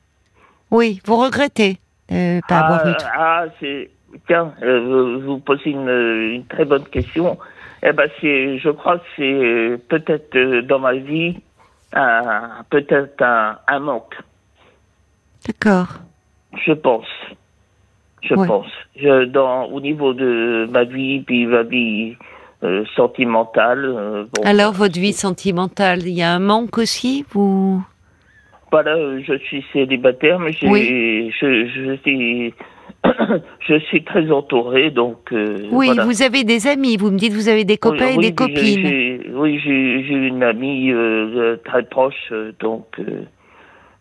[0.71, 1.79] Oui, vous regrettez
[2.11, 2.93] euh, pas avoir eu.
[3.05, 3.91] ah, ah, c'est.
[4.27, 7.39] Tiens, euh, vous posez une, une très bonne question.
[7.83, 11.37] Eh ben, c'est, je crois que c'est euh, peut-être euh, dans ma vie
[11.93, 14.17] un- peut-être un, un manque,
[15.47, 15.89] D'accord.
[16.67, 17.07] je pense.
[18.23, 18.47] je Ouais.
[18.47, 18.67] pense.
[18.97, 22.17] Je, dans, au niveau de ma vie, puis ma vie
[22.65, 23.85] euh, sentimentale.
[23.85, 27.83] euh, bon, Alors, votre vie sentimentale, il y a un manque aussi vous...
[28.71, 31.31] Voilà, je suis célibataire, mais j'ai, Oui.
[31.41, 32.53] je, je suis,
[33.69, 35.33] je suis très entouré, donc.
[35.33, 36.05] euh, Oui, voilà.
[36.05, 38.57] vous avez des amis, vous me dites vous avez des copains Oui, et des copines.
[38.87, 40.97] j'ai- Oui, j'ai une amie euh,
[41.37, 43.23] euh, très proche, donc euh,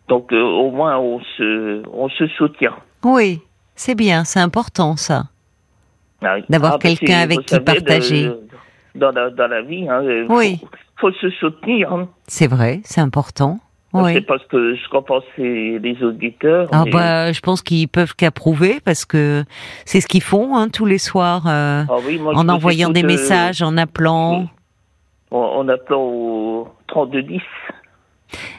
[0.08, 2.74] donc au moins on se on se soutient.
[3.04, 3.40] Oui,
[3.76, 5.24] c'est bien, c'est important ça.
[6.22, 8.24] Ah, D'avoir ah, quelqu'un c'est- avec qui savez, partager.
[8.24, 8.40] de-
[8.96, 10.58] dans la dans la vie, hein, Oui.
[10.96, 11.92] faut, faut se soutenir.
[11.92, 12.08] hein.
[12.26, 13.60] C'est vrai, c'est important.
[13.94, 14.20] C'est Oui.
[14.20, 16.68] parce que je pensent les auditeurs.
[16.72, 19.44] Ah mais- bah, je pense qu'ils peuvent qu'approuver parce que
[19.86, 22.90] c'est ce qu'ils font hein, tous les soirs euh, Ah oui, moi, je en envoyant
[22.90, 24.46] des euh, messages, en appelant.
[25.30, 27.40] en, en appelant au 3210.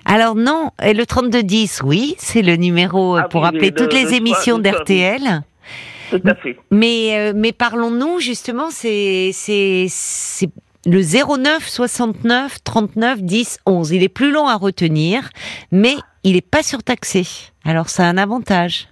[0.06, 3.94] Alors non, et le 3210, oui, c'est le numéro euh, Ah pour appeler le- toutes
[3.94, 5.44] les le émissions d'RTL.
[6.10, 6.58] Tout à fait.
[6.72, 10.50] Mais euh, mais parlons-nous justement, c'est c'est c'est
[10.86, 13.92] le 09 69 39 10 11.
[13.92, 15.30] Il est plus long à retenir,
[15.72, 17.28] mais il est pas surtaxé.
[17.66, 18.88] Alors ça a un avantage.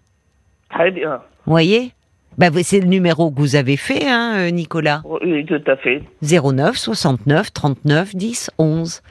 [0.70, 1.22] Très bien.
[1.46, 1.92] Vous voyez?
[2.38, 5.02] Bah, c'est le numéro que vous avez fait, hein, euh, Nicolas.
[5.06, 6.04] Oui, tout à fait.
[6.22, 9.02] 09 69 39 10 11.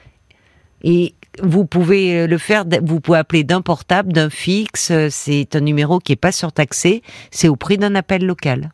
[0.83, 1.13] Et
[1.43, 4.91] vous pouvez euh, le faire, vous pouvez appeler d'un portable, d'un fixe.
[4.91, 7.01] euh, C'est un numéro qui est pas surtaxé.
[7.31, 8.71] C'est au prix d'un appel local.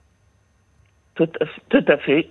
[1.16, 2.30] Tout à, tout à fait.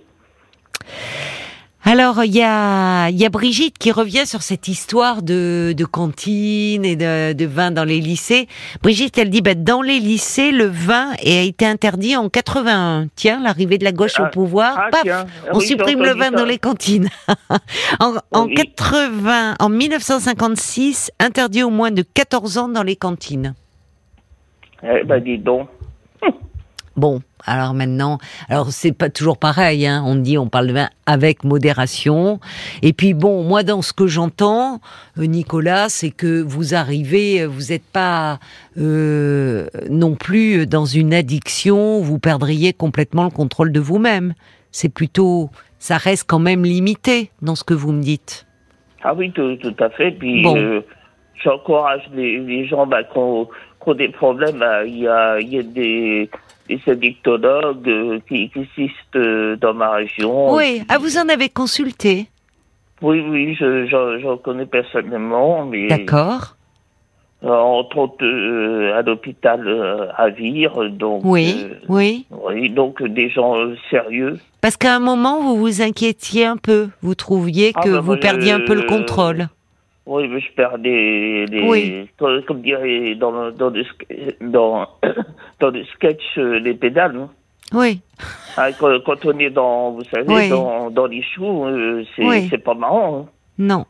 [1.84, 5.84] Alors, il y a, il y a Brigitte qui revient sur cette histoire de, de
[5.84, 8.46] cantine et de, de vin dans les lycées.
[8.82, 13.08] Brigitte, elle dit, bah, dans les lycées, le vin a été interdit en 81.
[13.16, 15.26] Tiens, l'arrivée de la gauche au Ah, pouvoir, ah, paf, tiens.
[15.52, 16.36] On oui, supprime le vin ça.
[16.36, 17.08] dans les cantines.
[18.00, 18.54] en, en Oui.
[18.54, 23.54] 80, en 1956, interdit au moins de 14 ans dans les cantines.
[24.84, 25.68] Eh ben, dis donc.
[26.96, 28.18] Bon, alors maintenant,
[28.50, 30.02] alors c'est pas toujours pareil, hein.
[30.06, 32.38] On dit, on parle de vin avec modération.
[32.82, 34.80] Et puis bon, moi dans ce que j'entends,
[35.18, 38.38] euh, Nicolas, c'est que vous arrivez, euh, vous n'êtes pas
[38.78, 44.34] euh, non plus dans une addiction, où vous perdriez complètement le contrôle de vous-même.
[44.70, 48.46] C'est plutôt, ça reste quand même limité dans ce que vous me dites.
[49.02, 50.12] Ah oui, tout, tout à fait.
[50.12, 50.56] Puis, Bon.
[50.56, 50.80] euh,
[51.42, 53.48] j'encourage les, les gens bah, qui, ont,
[53.94, 54.58] des problèmes.
[54.58, 56.30] bah, Il y, a, il y a des,
[56.68, 60.54] des addictologues euh, qui, qui existent euh, dans ma région.
[60.54, 62.26] Oui, ah vous en avez consulté,
[63.02, 65.64] Oui, oui, je, j'en, j'en connais personnellement.
[65.66, 66.56] Mais, d'accord
[67.44, 70.88] euh, entre autres, euh, à l'hôpital euh, à Vire.
[70.90, 72.24] Donc, Oui, euh, oui.
[72.30, 73.56] oui, donc des gens
[73.90, 74.38] sérieux.
[74.60, 76.88] Parce qu'à un moment, vous vous inquiétiez un peu.
[77.02, 79.48] Vous trouviez Ah, que bah, vous perdiez un peu le je- contrôle.
[80.04, 82.08] Oui, mais je perds des, des Oui.
[82.18, 83.84] comme, dirait dans dans des
[84.40, 84.88] dans
[85.60, 87.16] dans des sketchs euh, les pédales.
[87.16, 87.28] hein.
[87.74, 88.00] Oui,
[88.58, 90.48] Ah, quand, quand on est dans vous savez Oui.
[90.50, 92.48] dans dans les choux, euh, c'est Oui.
[92.58, 93.20] pas marrant.
[93.20, 93.26] hein.
[93.58, 93.84] non.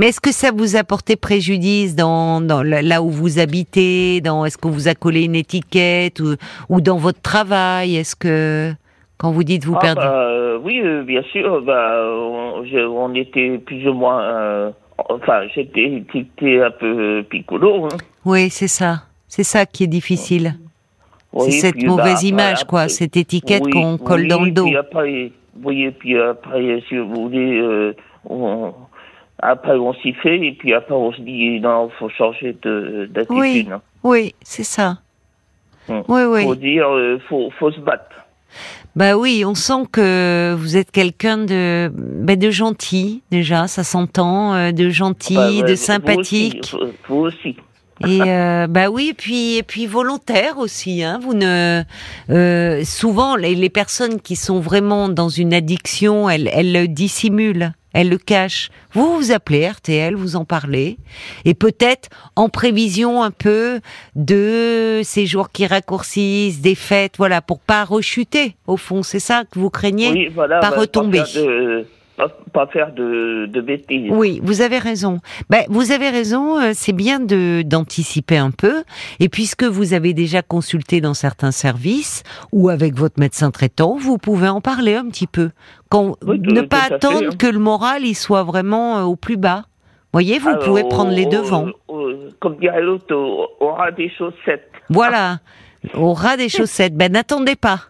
[0.00, 4.44] Mais est-ce que ça vous a porté préjudice dans, dans là où vous habitez dans
[4.44, 6.34] Est-ce qu'on vous a collé une étiquette ou,
[6.68, 7.94] ou dans votre travail?
[7.94, 8.72] Est-ce que
[9.16, 11.62] quand vous dites vous Ah, perdez bah, euh, oui, euh, bien sûr.
[11.62, 14.20] Bah, on, je- on était plus ou moins.
[14.22, 14.70] euh,
[15.08, 16.02] enfin, j'étais
[16.62, 17.86] un peu piccolo.
[17.86, 17.96] Hein.
[18.24, 19.04] Oui, c'est ça.
[19.28, 20.54] C'est ça qui est difficile.
[21.32, 22.80] Oui, c'est cette bah, mauvaise après- image, quoi.
[22.82, 24.64] après- Cette étiquette Oui, qu'on colle oui, dans le dos.
[24.64, 25.32] Puis après,
[25.62, 27.94] oui, et puis après, si vous voulez, euh,
[28.28, 28.72] on,
[29.40, 33.38] après on s'y fait, et puis après on se dit, non, faut changer de- d'attitude.
[33.38, 33.68] Oui.
[33.72, 33.80] hein.
[34.02, 34.98] Oui, c'est ça.
[35.88, 36.00] Hmm.
[36.08, 36.42] Oui, oui.
[36.44, 38.09] Faut dire, euh, faut, faut se battre.
[38.96, 44.54] Bah oui, on sent que vous êtes quelqu'un de, bah, de gentil déjà, ça s'entend,
[44.54, 46.70] euh, de gentil, ouais, de vous sympathique.
[46.74, 47.56] aussi, vous aussi.
[48.06, 51.02] Et euh, bah oui, puis et puis volontaire aussi.
[51.04, 51.20] Hein.
[51.22, 51.82] Vous ne
[52.30, 57.72] euh, souvent les, les personnes qui sont vraiment dans une addiction, elles, elles le dissimulent,
[57.92, 58.70] elles le cachent.
[58.92, 60.98] Vous vous appelez RTL, vous en parlez,
[61.44, 63.80] et peut-être en prévision un peu
[64.14, 68.56] de ces jours qui raccourcissent, des fêtes, voilà, pour pas rechuter.
[68.66, 70.10] Au fond, c'est ça que vous craignez?
[70.10, 70.60] Oui, voilà.
[70.60, 71.22] pas bah, retomber.
[72.52, 74.10] Pas faire de, bêtises.
[74.10, 75.20] Oui, vous avez raison.
[75.48, 78.82] Ben, vous avez raison, euh, c'est bien de d'anticiper un peu.
[79.20, 82.22] Et puisque vous avez déjà consulté dans certains services
[82.52, 85.50] ou avec votre médecin traitant, vous pouvez en parler un petit peu.
[85.90, 87.36] Quand, Oui, tout- ne pas fait, attendre hein.
[87.38, 89.64] que le moral il soit vraiment euh, au plus bas.
[90.12, 91.68] Voyez, vous Alors, pouvez prendre les devants.
[92.40, 94.70] comme dirait l'autre, au, au ras des chaussettes.
[94.88, 95.38] Voilà,
[95.94, 96.96] au ras des chaussettes.
[96.96, 97.80] Ben n'attendez pas.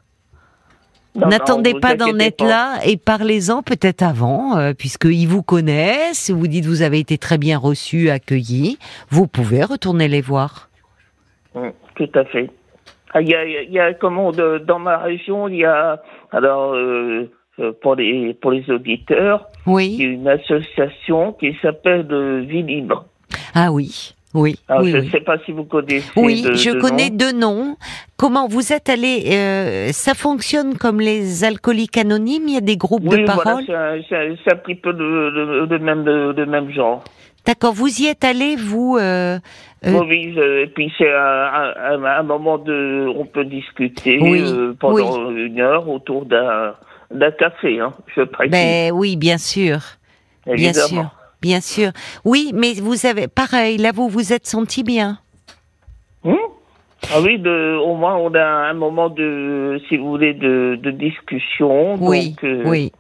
[1.17, 2.47] N'attendez pas d'en être pas.
[2.49, 7.37] là et parlez-en peut-être avant, euh, puisqu'ils vous connaissent, vous dites vous avez été très
[7.39, 8.79] bien reçu, accueilli,
[9.11, 10.69] vous pouvez retourner les voir.
[11.55, 12.49] Hum, Tout à fait.
[13.13, 16.01] Ah, Il y a, il y a comment de- dans ma région, il y a
[16.31, 17.29] alors euh,
[17.59, 19.97] euh, pour les pour les auditeurs, il y a Oui.
[19.97, 23.05] une association qui s'appelle euh, Vie Libre.
[23.53, 24.15] Ah oui.
[24.33, 24.57] Oui.
[24.69, 25.11] Alors, oui, je ne oui.
[25.11, 26.05] sais pas si vous connaissez.
[26.17, 27.17] Oui, de- je de connais nom.
[27.17, 27.77] deux noms.
[28.17, 32.45] Comment vous êtes allé euh, Ça fonctionne comme les alcooliques anonymes?
[32.47, 33.65] Il y a des groupes Oui, de voilà, parole.
[33.67, 37.03] c'est un, c'est un- un petit peu le, le même le même genre.
[37.47, 37.73] D'accord.
[37.73, 39.39] Vous y êtes allé, vous euh,
[39.87, 44.75] euh, Oui, et puis c'est un, un, un moment de, on peut discuter Oui, euh,
[44.79, 46.75] pendant une heure autour d'un
[47.13, 48.23] d'un café, hein, je.
[48.51, 49.79] Ben oui, bien sûr,
[50.47, 50.87] bien évidemment.
[50.87, 51.11] sûr,
[51.43, 51.91] bien sûr.
[52.25, 53.77] Oui, mais vous avez pareil.
[53.79, 55.19] Là, vous vous êtes senti bien.
[56.25, 56.35] Hmm?
[57.13, 60.91] Ah oui, de, au moins on a un moment de, si vous voulez, de, de
[60.91, 61.95] discussion.
[61.95, 62.93] Oui, donc, euh, oui.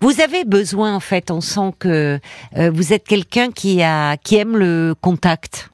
[0.00, 2.20] Vous avez besoin, en fait, on sent que
[2.56, 5.70] euh, vous êtes quelqu'un qui a, qui aime le contact,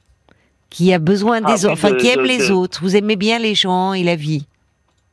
[0.69, 2.79] qui a besoin Ah des autres, enfin de- qui aime les autres.
[2.81, 4.47] Vous aimez bien les gens et la vie.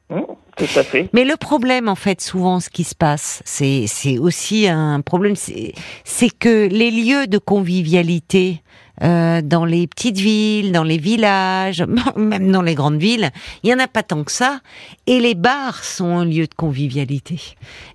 [0.09, 0.21] hmm,
[0.59, 1.09] tout à fait.
[1.13, 5.37] Mais le problème, en fait, souvent, ce qui se passe, c'est c'est aussi un problème,
[5.37, 5.73] c'est
[6.05, 8.63] c'est que les lieux de convivialité
[9.05, 11.85] euh, dans les petites villes, dans les villages,
[12.17, 13.31] même dans les grandes villes,
[13.63, 14.61] il y en a pas tant que ça.
[15.07, 17.41] Et les bars sont un lieu de convivialité.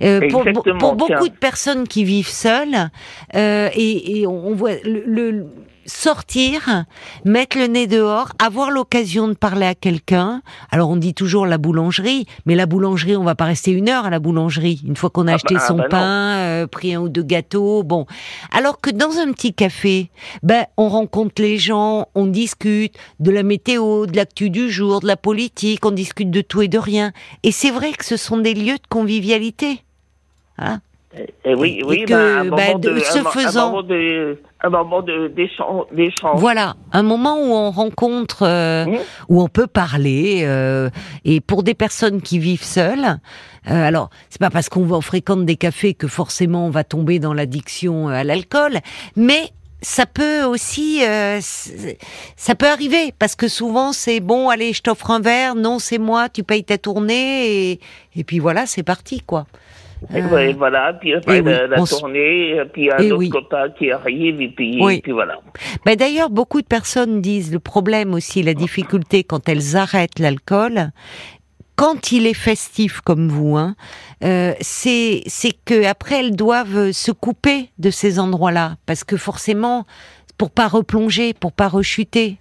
[0.01, 0.43] Euh, pour,
[0.79, 2.89] pour beaucoup de personnes qui vivent seules,
[3.35, 5.45] euh, et, et on, on voit le, le-
[5.85, 6.85] sortir,
[7.25, 10.41] mettre le nez dehors, avoir l'occasion de parler à quelqu'un.
[10.71, 14.05] Alors on dit toujours la boulangerie, mais la boulangerie, on va pas rester une heure
[14.05, 14.81] à la boulangerie.
[14.85, 17.09] Une fois qu'on a Ah acheté bah- ah son bah pain, euh, pris un ou
[17.09, 18.05] deux gâteaux, bon.
[18.51, 20.09] Alors que dans un petit café,
[20.41, 25.07] ben on rencontre les gens, on discute de la météo, de l'actu du jour, de
[25.07, 27.11] la politique, on discute de tout et de rien.
[27.43, 29.83] Et c'est vrai que ce sont des lieux de convivialité.
[30.57, 30.81] Hein
[31.45, 33.69] Et oui, Et oui, que, bah, un bah, moment de de, ce un, faisant- un
[33.69, 36.39] moment de, un moment de, d'échange.
[36.39, 38.97] Voilà, un moment où on rencontre, euh, Mmh.
[39.29, 40.41] où on peut parler.
[40.43, 40.89] euh,
[41.23, 43.19] et pour des personnes qui vivent seules,
[43.69, 47.33] euh, alors c'est pas parce qu'on fréquente des cafés que forcément on va tomber dans
[47.35, 48.79] l'addiction euh, à l'alcool,
[49.15, 49.49] mais
[49.83, 55.11] ça peut aussi, euh, ça peut arriver parce que souvent c'est bon, allez, je t'offre
[55.11, 57.79] un verre, non c'est moi, tu payes ta tournée et,
[58.15, 59.45] et puis voilà, c'est parti quoi.
[60.13, 63.11] Et Euh, ouais, voilà, puis après oui, la, la on s- tournée, puis un et
[63.11, 63.29] autre oui.
[63.29, 64.95] copain qui arrive, et puis, Oui.
[64.95, 65.39] et puis voilà.
[65.85, 70.91] Ben d'ailleurs, beaucoup de personnes disent le problème aussi, la difficulté quand elles arrêtent l'alcool,
[71.75, 73.75] quand il est festif comme vous, hein,
[74.23, 79.85] euh, c'est c'est que après elles doivent se couper de ces endroits-là parce que forcément
[80.37, 82.37] pour pas replonger, pour pas rechuter.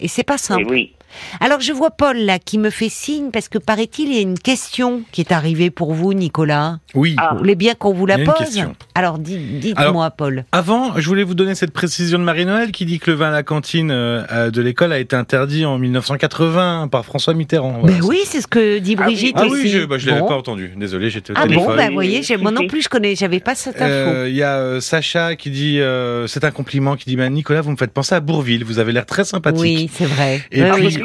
[0.00, 0.66] Et c'est pas Et simple.
[0.68, 0.92] oui.
[1.40, 4.22] Alors je vois Paul là qui me fait signe parce que paraît-il il y a
[4.22, 6.78] une question qui est arrivée pour vous, Nicolas.
[6.94, 7.14] Oui.
[7.18, 7.30] Ah.
[7.32, 8.62] Vous voulez bien qu'on vous la pose.
[8.94, 10.44] Alors dites- dites-moi, Paul.
[10.52, 13.32] Avant, je voulais vous donner cette précision de Marie-Noël qui dit que le vin à
[13.32, 17.78] la cantine euh, de l'école a été interdit en 1980 par François Mitterrand.
[17.80, 17.96] Voilà.
[17.98, 19.14] Ben oui, c'est ce que dit Ah oui.
[19.14, 19.62] Brigitte Ah aussi.
[19.62, 20.28] oui, je, bah, je l'avais Bon.
[20.28, 20.72] pas entendu.
[20.76, 23.54] Désolé, j'étais au Ah bon, bah, vous voyez, moi non plus je connais, j'avais pas
[23.54, 23.90] cette info.
[23.90, 27.28] Euh, Il y a euh, Sacha qui dit, euh, c'est un compliment, qui dit, bah,
[27.28, 29.60] Nicolas, vous me faites penser à Bourville, vous avez l'air très sympathique.
[29.60, 30.42] oui, c'est vrai.
[30.52, 31.02] Et Oui, puis-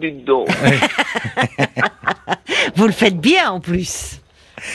[0.00, 0.48] dites donc.
[2.76, 4.20] Vous le faites bien en plus.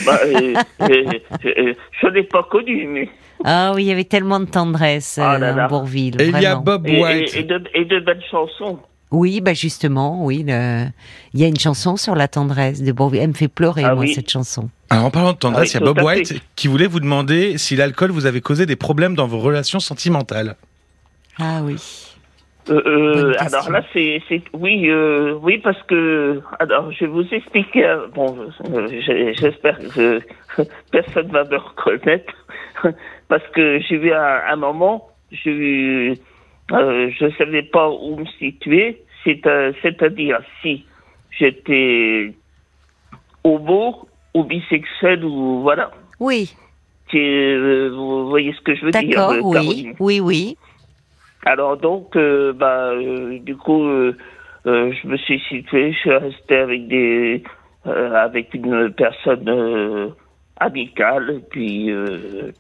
[0.05, 1.03] Bah, euh, euh,
[1.45, 3.09] euh, je l'ai pas connu, mais.
[3.43, 5.67] Ah oui, il y avait tellement de tendresse Ah là euh, là.
[5.67, 6.21] Bourville.
[6.21, 6.55] Et il y a.
[6.55, 7.33] Bob White.
[7.35, 8.79] et, et de, et de belles chansons.
[9.11, 10.43] Oui, bah justement, oui.
[10.47, 10.85] le-
[11.33, 13.21] Il y a une chanson sur la tendresse de Bourville.
[13.21, 14.13] Elle me fait pleurer, Ah moi, oui.
[14.13, 14.69] cette chanson.
[14.91, 16.41] Alors, en parlant de tendresse, Ah oui, il y a Bob White fait.
[16.55, 20.55] qui voulait vous demander si l'alcool vous avait causé des problèmes dans vos relations sentimentales.
[21.39, 21.77] Ah oui.
[22.69, 24.21] Euh, euh, alors là, c'est,
[24.53, 27.97] oui, euh, oui, parce que, alors, je vais vous expliquer.
[28.13, 28.37] Bon,
[28.69, 28.87] euh,
[29.39, 30.21] j'espère que
[30.91, 32.33] personne va me reconnaître,
[33.27, 35.09] parce que j'ai eu un, un moment,
[35.47, 36.15] euh,
[36.71, 39.01] je savais pas où me situer.
[39.23, 39.41] C'est,
[39.81, 40.85] c'est-à-dire si
[41.31, 42.33] j'étais
[43.43, 45.91] homo ou bisexuel ou voilà.
[46.19, 46.53] Oui,
[47.11, 49.93] vous voyez ce que je veux dire, d'accord, oui.
[49.99, 50.57] Oui, oui.
[51.45, 54.13] Alors donc, euh, bah, euh, du coup, euh,
[54.65, 57.43] je me suis situé, je suis resté avec des,
[57.85, 60.11] avec une personne
[60.57, 61.91] amicale, puis,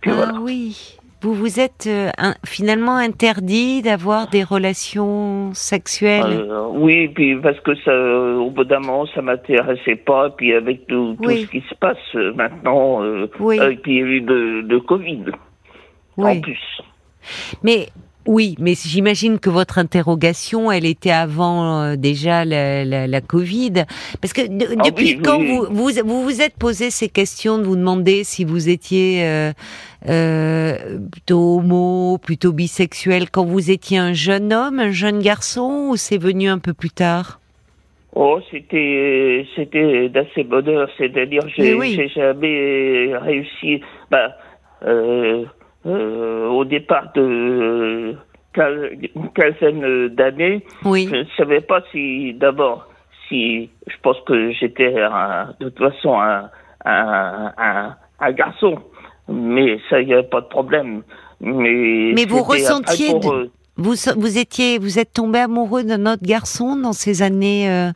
[0.01, 0.39] puis ah voilà.
[0.39, 0.95] oui.
[1.21, 6.49] Vous vous êtes un- finalement interdit d'avoir des relations sexuelles?
[6.71, 7.93] Oui, puis parce que ça,
[8.39, 11.41] au bout d'un moment, ça m'intéressait pas, puis avec tout, tout Oui.
[11.43, 11.97] ce qui se passe
[12.35, 13.01] maintenant,
[13.41, 13.59] Oui.
[13.83, 15.25] puis il y a eu de, de Covid
[16.17, 16.81] en plus.
[17.63, 17.87] Mais
[18.27, 23.85] oui, mais j'imagine que votre interrogation, elle était avant euh, déjà la, la, la Covid,
[24.21, 25.47] parce que de- Ah depuis oui, quand oui.
[25.47, 29.51] vous, vous vous vous êtes posé ces questions de vous demander si vous étiez euh,
[30.07, 35.95] euh, plutôt homo, plutôt bisexuel, quand vous étiez un jeune homme, un jeune garçon, ou
[35.95, 37.39] c'est venu un peu plus tard?
[38.15, 41.93] Oh, c'était c'était d'assez bonheur, c'est-à-dire j'ai oui.
[41.95, 43.81] j'ai jamais réussi.
[44.11, 44.35] Bah,
[45.85, 48.15] euh, au départ de
[48.57, 51.07] une quinzaine d'années, Oui.
[51.09, 52.87] je ne savais pas si d'abord
[53.27, 56.49] si je pense que j'étais de toute façon un
[56.85, 58.79] un, un, un garçon,
[59.29, 61.03] mais ça y a pas de problème.
[61.41, 66.75] Mais Mais vous ressentiez de- Vous, vous étiez, vous êtes tombé amoureux d'un autre garçon
[66.75, 67.91] dans ces années euh,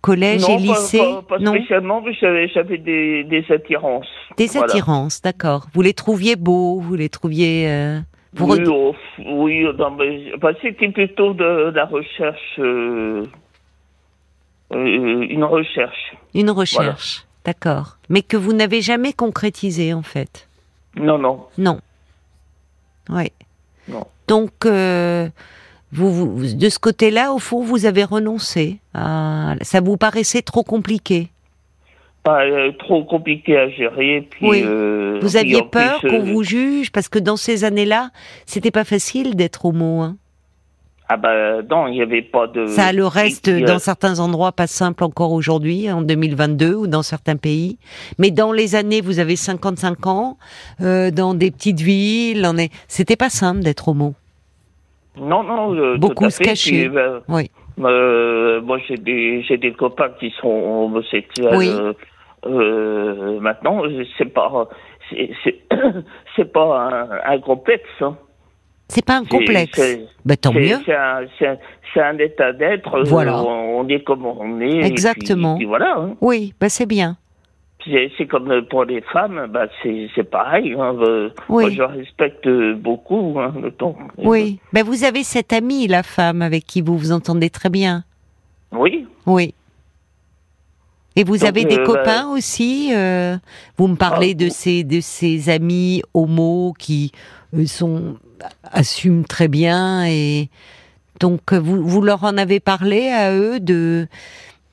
[0.00, 4.06] collège non, et lycée pas, pas Non, spécialement, mais j'avais des, des attirances.
[4.36, 4.66] des Voilà.
[4.72, 5.66] attirances, d'accord.
[5.74, 7.68] Vous les trouviez beaux, vous les trouviez.
[7.68, 7.98] euh,
[8.34, 13.24] vous Oui, oh, f- oui, non, mais enfin, c'était plutôt de, la recherche, euh,
[14.72, 16.14] euh, une recherche.
[16.34, 17.96] Une recherche, d'accord.
[18.08, 20.48] Mais que vous n'avez jamais concrétisé en fait.
[20.96, 21.80] Non, non, Non.
[23.10, 23.32] Oui.
[23.88, 24.06] non.
[24.26, 25.28] Donc, euh,
[25.92, 28.78] vous, vous- de ce côté-là, au fond, vous avez renoncé.
[28.94, 31.28] à- ça vous paraissait trop compliqué.
[32.24, 34.26] Pas euh, trop compliqué à gérer.
[34.28, 34.62] Puis, Oui.
[34.64, 38.10] euh, Vous aviez peur qu'on euh, vous juge parce que dans ces années-là,
[38.44, 40.00] c'était pas facile d'être homo.
[40.00, 40.16] Hein.
[41.10, 42.66] Ah bah non, il n'y avait pas de.
[42.66, 47.02] Ça le reste a- dans certains endroits pas simple encore aujourd'hui, en 2022 ou dans
[47.02, 47.78] certains pays.
[48.18, 50.36] Mais dans les années, vous avez 55 ans,
[50.82, 54.14] euh, dans des petites villes, on est, c'était pas simple d'être homo.
[55.16, 56.44] Non, non, euh, tout Beaucoup à se fait.
[56.44, 56.70] cacher.
[56.82, 57.50] Puis, ben, Oui.
[57.80, 61.54] Euh, moi, j'ai des, j'ai des copains qui sont homosexuels.
[61.56, 61.70] Oui.
[61.70, 61.92] euh,
[62.46, 63.82] euh, maintenant,
[64.16, 64.68] c'est pas,
[65.10, 65.60] c'est, c'est,
[66.36, 67.84] c'est pas un, un complexe.
[68.00, 68.16] Hein.
[68.88, 69.80] C'est pas un complexe.
[70.24, 70.76] Ben, tant mieux.
[70.86, 72.94] C'est un, un- un état d'être.
[72.96, 73.42] euh, Voilà.
[73.42, 74.66] On, on est comme on est.
[74.68, 75.56] et puis- Exactement.
[75.56, 75.94] puis voilà.
[75.98, 76.14] hein.
[76.20, 77.16] Oui, ben c'est bien.
[77.84, 80.74] C'est, c'est comme pour les femmes, bah c'est, pareil.
[80.78, 80.96] Hein.
[81.00, 81.64] Euh, Oui.
[81.64, 83.96] Moi, je respecte beaucoup hein, le temps.
[84.18, 84.58] Oui.
[84.72, 88.04] Ben vous avez cette amie, la femme, avec qui vous vous entendez très bien.
[88.72, 89.06] Oui.
[89.26, 89.54] Oui.
[91.16, 93.36] Et vous Donc, avez des euh, copains aussi euh,
[93.76, 97.10] Vous me parlez Ah, de ces de ces amis homo qui
[97.54, 98.16] euh, sont
[98.62, 100.48] assument très bien et
[101.18, 104.06] donc euh, vous vous leur en avez parlé à eux de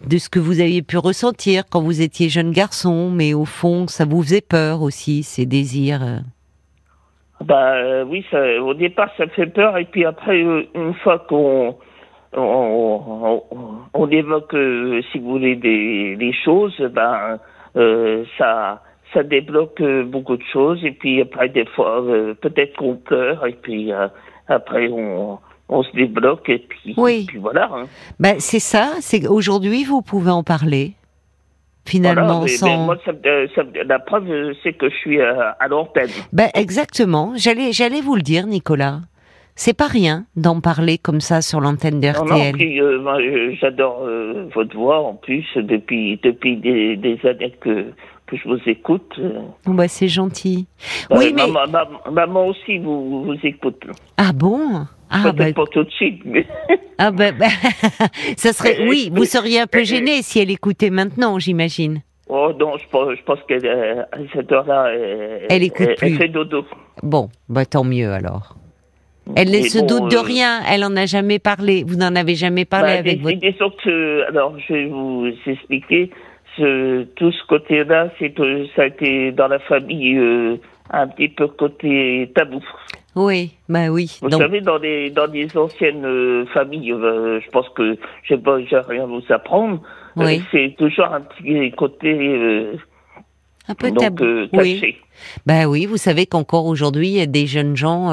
[0.08, 3.88] de ce que vous aviez pu ressentir quand vous étiez jeune garçon, mais au fond
[3.88, 6.04] ça vous faisait peur aussi ces désirs.
[6.04, 6.20] euh.
[7.42, 8.26] Bah euh, oui,
[8.62, 11.76] au départ ça fait peur et puis après euh, une fois qu'on
[12.34, 14.56] on, évoque,
[15.12, 17.40] si vous voulez, des, choses, ben
[18.38, 18.82] ça
[19.14, 22.04] ça débloque beaucoup de choses et puis après des fois
[22.42, 23.92] peut-être qu'on pleure et puis
[24.48, 25.40] après on
[25.70, 27.26] on se débloque et puis, Oui.
[27.28, 27.70] puis voilà.
[27.74, 27.86] hein.
[28.20, 30.94] Ben c'est ça, c'est aujourd'hui vous pouvez en parler.
[31.88, 32.66] Finalement, Voilà, sans.
[32.80, 36.10] mais moi, ça me- ça la preuve, euh, c'est que je suis à, à l'antenne.
[36.34, 37.34] Ben exactement.
[37.36, 39.02] J'allais, j'allais vous le dire, Nicolas.
[39.58, 42.56] C'est pas rien d'en parler comme ça sur l'antenne de RTL.
[42.82, 47.86] euh, euh, j'adore euh, votre voix en plus depuis depuis des, des années que
[48.28, 49.14] que je vous écoute.
[49.20, 49.40] euh.
[49.66, 50.68] Bon, bah, c'est gentil.
[51.12, 53.84] Euh, oui, mais maman, maman- maman aussi vous vous écoute.
[54.18, 54.86] ah bon?
[55.10, 56.46] Ah bah, pas tout de suite, mais
[56.98, 57.46] ah bah, bah,
[58.38, 58.88] ça serait.
[58.88, 62.02] Oui, vous seriez un peu gêné si elle écoutait maintenant, j'imagine.
[62.28, 65.96] oh non, je pense je pense qu'elle euh, à cette heure-là, elle, Elle écoute elle,
[65.96, 66.16] plus.
[66.16, 66.66] fait dodo.
[67.04, 68.56] Bon, bah tant mieux alors.
[69.36, 70.62] Elle ne se bon, doute de euh, rien.
[70.70, 71.84] Elle en a jamais parlé.
[71.88, 73.38] Vous n'en avez jamais parlé Bah, avec votre.
[73.40, 76.12] disons que, alors, je vais vous expliquer.
[76.58, 78.34] Ce, tout ce côté-là, c'est
[78.76, 80.58] ça a été dans la famille euh,
[80.92, 82.64] un petit peu côté tabou.
[83.16, 84.18] Oui, bah oui.
[84.22, 88.36] Vous Donc, savez, dans les dans les anciennes euh, familles, euh, je pense que je
[88.36, 89.82] sais pas, j'ai rien à vous apprendre.
[90.18, 90.42] Oui.
[90.52, 92.72] c'est toujours un petit côté
[93.68, 94.24] un peu donc tabou.
[94.24, 94.80] euh, oui.
[94.80, 94.98] caché.
[95.46, 98.12] Ben oui, vous savez qu'encore aujourd'hui, il y a des jeunes gens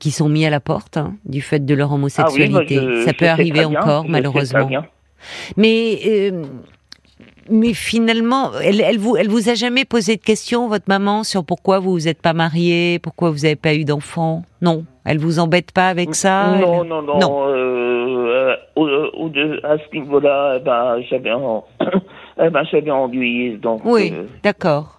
[0.00, 2.74] qui sont mis à la porte hein, du fait de leur Ah oui, homosexualité.
[2.76, 4.68] je- Ça je peut arriver encore, malheureusement.
[5.56, 6.42] Mais euh,
[7.50, 11.44] mais finalement, elle, elle vous elle vous a jamais posé de questions, votre maman, sur
[11.44, 14.42] pourquoi vous vous êtes pas marié, pourquoi vous avez pas eu d'enfant?
[14.62, 16.58] Non, elle vous embête pas avec ça?
[16.60, 17.18] Non, elle- non, non.
[17.18, 17.48] Non.
[17.48, 19.28] euh, euh, au, au
[19.64, 21.64] à ce niveau-là, eh ben, j'avais en,
[22.42, 23.56] eh ben, j'avais ennuyé.
[23.56, 24.98] Donc, Oui, euh, d'accord.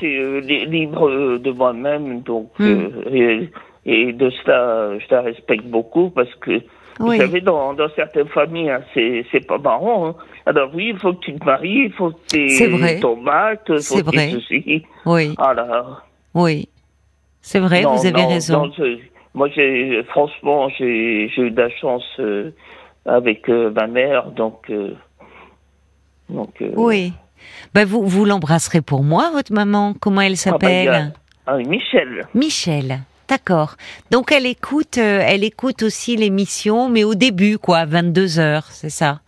[0.00, 2.20] laissé euh, li- libre euh, de moi-même.
[2.22, 2.64] Donc, Hmm.
[2.66, 3.50] euh, et,
[3.86, 6.60] et de cela, je la respecte beaucoup parce que,
[7.00, 7.16] Oui.
[7.16, 10.08] vous savez, dans, dans certaines familles, hein, c'est, pas marrant.
[10.08, 10.14] hein.
[10.46, 13.80] Alors oui, il faut que tu te maries, il faut que tu ton bac, il
[13.82, 14.30] faut que vrai.
[14.32, 14.82] ceci.
[15.06, 15.84] Oui, là.
[16.34, 16.68] oui.
[17.42, 18.66] C'est vrai, Non, vous avez non, raison.
[18.66, 18.98] non, je-
[19.32, 22.50] moi, j'ai, franchement, j'ai, eu de la chance euh,
[23.06, 24.68] avec euh, ma mère, donc.
[24.70, 24.94] euh,
[26.28, 27.12] donc Oui.
[27.74, 29.94] Ben vous vous l'embrasserez pour moi, votre maman.
[29.98, 31.12] Comment elle ah a- s'appelle?
[31.46, 32.26] Ah, Michel.
[32.34, 33.00] Michel.
[33.30, 33.76] D'accord.
[34.10, 38.66] Donc elle écoute, euh, elle écoute aussi l'émission, mais au début, quoi, à 22 heures,
[38.70, 39.20] c'est ça?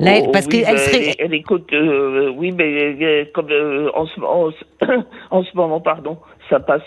[0.00, 1.06] Là, elle- Oh, parce oui, qu'elle serait.
[1.10, 3.46] Elle, elle écoute, euh, oui, mais euh, comme
[3.94, 4.84] en, ce, en, ce-
[5.30, 6.18] en ce moment, pardon,
[6.50, 6.82] ça passe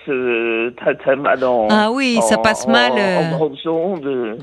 [0.77, 1.67] très très mal en.
[1.69, 4.37] Ah oui, ça passe mal, En, grandes ondes.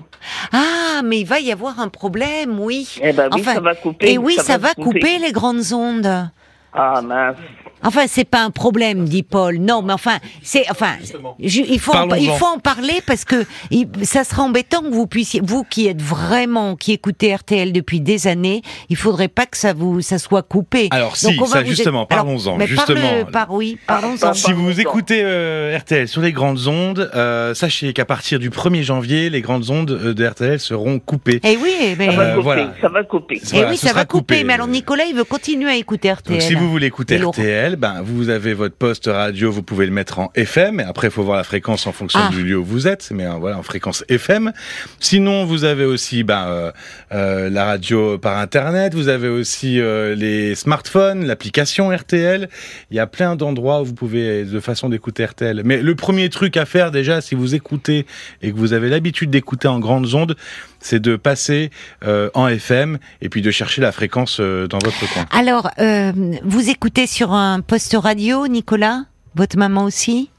[0.52, 2.98] Ah, mais il va y avoir un problème, oui.
[3.02, 4.12] Eh ben oui, Enfin, ça va couper.
[4.12, 5.18] Et oui, ça, va couper.
[5.18, 6.30] les grandes ondes.
[6.72, 7.36] Ah mince.
[7.84, 9.58] Enfin, c'est pas un problème, dit Paul.
[9.58, 10.92] Non, mais enfin, c'est enfin,
[11.40, 12.16] je- il faut en, Parlons-en.
[12.16, 15.86] il faut en parler parce que il- ça sera embêtant que vous puissiez, vous qui
[15.86, 20.18] êtes vraiment, qui écoutez RTL depuis des années, il faudrait pas que ça vous, ça
[20.18, 20.88] soit coupé.
[20.90, 23.00] Alors, Donc, si, on va ça, vous- justement, parlons-en, mais justement.
[23.00, 24.28] parle- par oui, parlons-en.
[24.30, 28.50] Ah, Si vous écoutez euh, RTL sur les grandes ondes, euh, sachez qu'à partir du
[28.50, 31.40] 1er janvier, les grandes ondes euh, de RTL seront coupées.
[31.44, 32.42] Eh oui, mais Ça va couper.
[32.42, 32.74] voilà.
[32.80, 33.40] Ça va couper.
[33.42, 34.44] eh Voilà, oui, ça va couper.
[34.44, 36.34] Mais alors Nicolas, il veut continuer à écouter RTL.
[36.38, 37.32] Donc, si vous voulez écouter Et Laurent.
[37.68, 41.08] RTL, ben, vous avez votre poste radio, vous pouvez le mettre en FM, et après,
[41.08, 42.30] il faut voir la fréquence en fonction Ah.
[42.30, 44.52] du lieu où vous êtes, mais euh, voilà, en fréquence FM.
[45.00, 46.72] Sinon, vous avez aussi ben, euh,
[47.12, 52.48] euh, la radio par Internet, vous avez aussi euh, les smartphones, l'application RTL.
[52.90, 55.62] Il y a plein d'endroits où vous pouvez, de façon d'écouter RTL.
[55.64, 58.06] Mais le premier truc à faire, déjà, si vous écoutez
[58.42, 60.36] et que vous avez l'habitude d'écouter en grandes ondes,
[60.80, 61.70] c'est de passer
[62.04, 65.24] euh, en FM et puis de chercher la fréquence euh, dans votre coin.
[65.32, 66.12] Alors, euh,
[66.44, 69.02] vous écoutez sur un poste radio, Nicolas?
[69.34, 70.30] Votre maman aussi?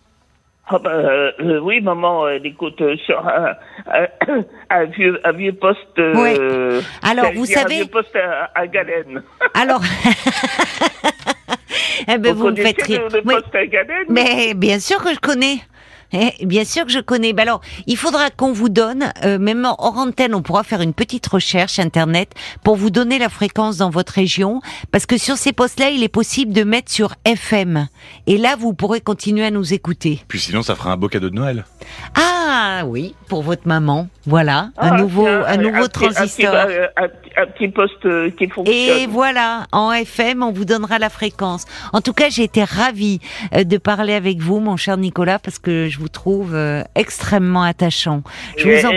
[0.72, 3.54] Ah euh, euh, oui, maman, elle écoute euh, sur un,
[3.92, 4.08] un,
[4.70, 5.80] un vieux, un vieux poste.
[5.98, 9.24] euh, Alors, vous dire savez- Un vieux poste à, à Galène.
[9.56, 9.82] Alors,
[12.08, 13.02] eh ben, vous, me faites rire.
[13.12, 13.34] le, le Oui.
[13.36, 14.06] poste à Galène?
[14.10, 15.58] Mais bien sûr que je connais.
[16.14, 17.34] Eh, bien sûr que je connais.
[17.34, 20.94] Ben alors, il faudra qu'on vous donne, euh, même hors antenne, on pourra faire une
[20.94, 22.32] petite recherche internet
[22.64, 24.62] pour vous donner la fréquence dans votre région,
[24.92, 27.88] parce que sur ces postes-là, il est possible de mettre sur FM.
[28.28, 30.20] Et là, vous pourrez continuer à nous écouter.
[30.28, 31.66] Puis sinon, ça fera un beau cadeau de Noël.
[32.16, 34.08] Ah oui, pour votre maman.
[34.26, 36.54] Voilà, Ah, un nouveau, tiens, un nouveau un transistor.
[36.56, 36.68] Un,
[37.04, 38.76] un petit- un petit poste euh, qui fonctionne.
[38.76, 41.66] Et voilà, en FM, on vous donnera la fréquence.
[41.94, 43.20] En tout cas, j'ai été ravie
[43.56, 47.64] euh, de parler avec vous, mon cher Nicolas, parce que je vous trouve euh, extrêmement
[47.64, 48.24] attachant.
[48.58, 48.92] Je Et vous en...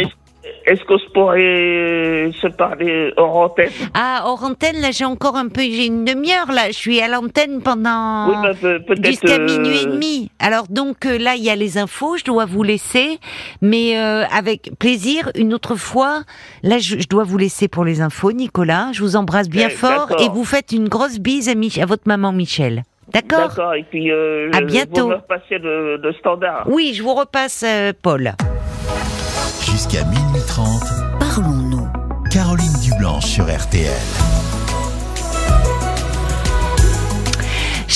[0.64, 3.70] Est-ce qu'on se pourrait se parler hors antenne?
[3.94, 6.68] Ah, hors antenne, là, j'ai encore un peu, j'ai une demi-heure, là.
[6.68, 8.28] Je suis à l'antenne pendant...
[8.28, 8.94] Oui, bah.
[9.02, 10.30] Jusqu'à euh, minuit et demi.
[10.38, 13.18] Alors donc euh, là, il y a les infos, je dois vous laisser,
[13.60, 16.22] mais euh, avec plaisir, une autre fois.
[16.62, 18.90] Là, je, je dois vous laisser pour les infos, Nicolas.
[18.92, 21.86] Je vous embrasse bien Eh, fort et vous faites une grosse bise à, Mich- à
[21.86, 22.84] votre maman Michel.
[23.12, 25.02] D'accord D'accord, et puis euh, À je- bientôt.
[25.02, 26.64] Vous me repassez le, le standard.
[26.66, 28.32] Oui, je vous repasse, euh, Paul.
[29.60, 30.82] Jusqu'à minuit 30,
[31.18, 31.88] parlons-nous.
[32.30, 33.90] Caroline Dublanche sur RTL.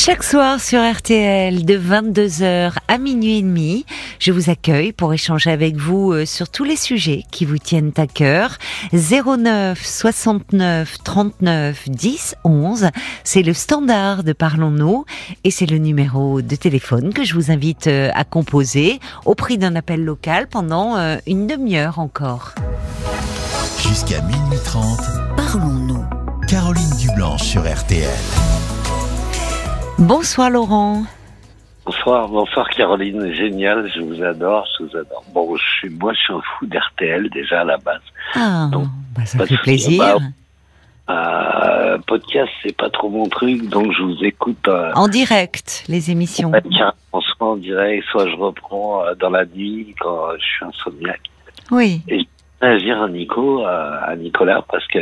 [0.07, 3.85] Chaque soir sur RTL de 22h à minuit et demi,
[4.21, 7.91] je vous accueille pour échanger avec vous euh, sur tous les sujets qui vous tiennent
[7.97, 8.57] à cœur.
[8.93, 12.91] 09 69 39 10 11,
[13.25, 15.07] c'est le standard de Parlons-nous
[15.43, 19.59] et c'est le numéro de téléphone que je vous invite euh, à composer au prix
[19.59, 22.55] d'un appel local pendant euh, une demi-heure encore.
[23.81, 25.01] Jusqu'à minuit 30,
[25.37, 26.05] parlons-nous.
[26.47, 28.07] Caroline Dublanche sur RTL.
[29.99, 31.03] Bonsoir Laurent.
[31.85, 35.25] Bonsoir, bonsoir Caroline, génial, je vous adore, je vous adore.
[35.33, 38.01] Bon, je suis, moi je suis un fou d'RTL déjà à la base.
[38.35, 40.19] Ah, Donc, bah, ça fait plaisir.
[40.19, 40.19] bah,
[41.09, 46.11] Euh, podcast, c'est pas trop mon truc, donc je vous écoute euh, En direct, les
[46.11, 46.51] émissions.
[46.51, 46.93] carrément
[47.37, 51.31] soit en direct, soit je reprends euh, dans la nuit quand je suis insomniaque.
[51.71, 52.03] Oui.
[52.61, 54.99] Agir à Nico, à Nicolas, parce que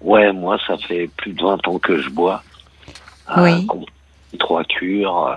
[0.00, 2.42] ouais, moi ça fait plus de 20 ans que je bois.
[3.36, 3.64] Oui.
[4.38, 5.36] Trois cures.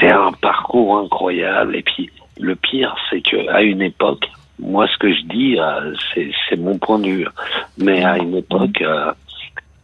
[0.00, 1.76] C'est un parcours incroyable.
[1.76, 4.26] Et puis le pire, c'est que à une époque,
[4.58, 7.28] moi ce que je dis, euh, c'est c'est mon point de vue,
[7.78, 9.12] mais à une époque, euh,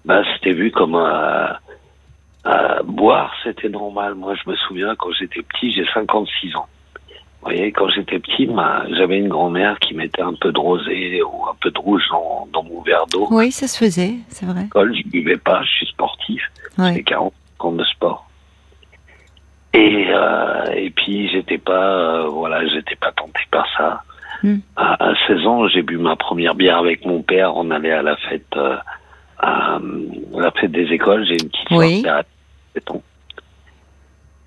[0.04, 1.56] bah, c'était vu comme un
[2.46, 4.14] euh, boire, c'était normal.
[4.16, 6.66] Moi, je me souviens quand j'étais petit, j'ai 56 ans.
[7.40, 11.22] Vous voyez, quand j'étais petit, ma- j'avais une grand-mère qui mettait un peu de rosé
[11.22, 13.28] ou un peu de rouge dans, dans mon verre d'eau.
[13.30, 14.62] Oui, ça se faisait, c'est vrai.
[14.62, 16.42] L'école, je buvais pas, je suis sportif.
[16.78, 16.94] Ouais.
[16.94, 17.32] J'ai 40
[17.70, 18.26] de sport.
[19.74, 24.02] Et, euh, et puis, j'étais pas, euh, voilà, j'étais pas tenté par ça.
[24.42, 24.58] Hmm.
[24.76, 27.56] À, à 16 ans, j'ai bu ma première bière avec mon père.
[27.56, 28.76] On allait à la fête, euh,
[29.38, 29.78] à,
[30.34, 31.24] la fête des écoles.
[31.26, 32.02] J'ai une petite Oui.
[32.02, 32.24] soeur qui a
[32.74, 33.02] 7 ans.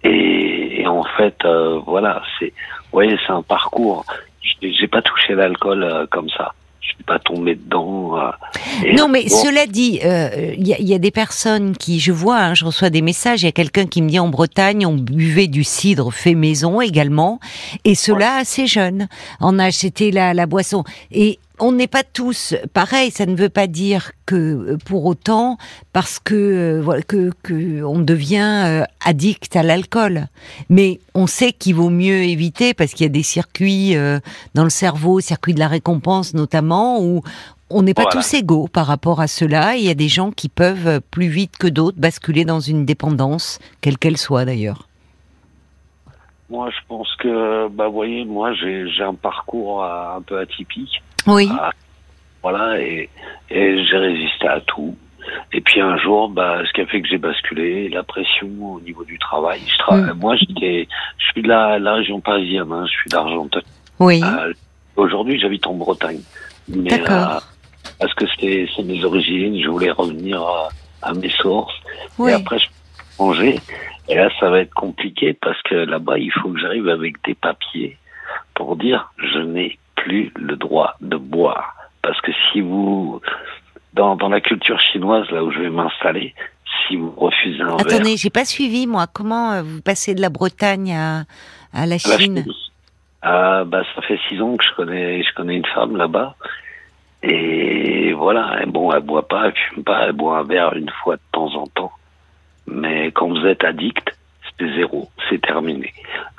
[0.04, 1.44] Et, et en fait,
[1.88, 4.06] voilà, c'est, vous voyez, c'est un parcours.
[4.62, 6.54] J'ai pas touché l'alcool comme ça.
[6.82, 8.32] Je suis pas tombé dedans.
[8.96, 12.66] Non, mais cela dit, euh, il y, a des personnes qui, je vois, hein, je
[12.66, 15.64] reçois des messages, il y a quelqu'un qui me dit en Bretagne, on buvait du
[15.64, 17.40] cidre fait maison également,
[17.84, 19.08] et cela assez jeune.
[19.40, 20.84] On a acheté la, la boisson.
[21.12, 23.12] Et on n'est pas tous pareil.
[23.12, 25.58] Ça ne veut pas dire que euh, pour autant,
[25.94, 30.28] parce que euh, que, que on devient addict à l'alcool.
[30.70, 33.96] Mais on sait qu'il vaut mieux éviter parce qu'il y a des circuits
[34.54, 37.24] dans le cerveau, circuits de la récompense notamment, où
[37.70, 39.76] on n'est pas tous égaux par rapport à cela.
[39.76, 43.60] Il y a des gens qui peuvent plus vite que d'autres basculer dans une dépendance,
[43.82, 44.88] quelle qu'elle soit d'ailleurs.
[46.50, 51.02] Moi, je pense que, bah, vous voyez, moi, j'ai un parcours un peu atypique.
[51.26, 51.50] Oui.
[51.52, 51.72] Ah,
[52.44, 53.10] voilà, et,
[53.50, 54.96] et j'ai résisté à tout.
[55.52, 58.80] Et puis un jour, bah, ce qui a fait que j'ai basculé, la pression au
[58.82, 59.60] niveau du travail.
[59.66, 60.14] Je mm.
[60.20, 60.88] Moi, j'étais,
[61.18, 63.64] je suis de la, la région parisienne, hein, je suis d'Argenteuil.
[64.00, 64.22] Oui.
[64.24, 64.54] Euh,
[64.96, 66.22] Aujourd'hui, j'habite en Bretagne.
[66.68, 67.44] D'accord.
[68.00, 70.70] Parce que c'est mes origines, je voulais revenir à,
[71.02, 71.74] à mes sources.
[72.18, 72.32] Oui.
[72.32, 72.68] Et après, je
[73.20, 73.60] manger.
[74.08, 77.34] Et là, ça va être compliqué parce que là-bas, il faut que j'arrive avec des
[77.36, 77.98] papiers
[78.54, 81.76] pour dire je n'ai plus le droit de boire.
[82.02, 83.20] Parce que si vous,
[83.94, 86.36] dans, dans la culture chinoise, là où je vais m'installer,
[86.88, 89.08] si vous refusez un Attendez, j'ai pas suivi, moi.
[89.12, 91.24] Comment euh, vous passez de la Bretagne à,
[91.74, 92.46] à la Chine
[93.24, 96.36] ah, bah, Ça fait six ans que je connais, je connais une femme là-bas.
[97.28, 101.16] Et voilà, bon, elle boit pas, elle fume pas, elle boit un verre une fois
[101.16, 101.92] de temps en temps.
[102.68, 104.16] Mais quand vous êtes addict,
[104.58, 105.92] c'est zéro, c'est terminé.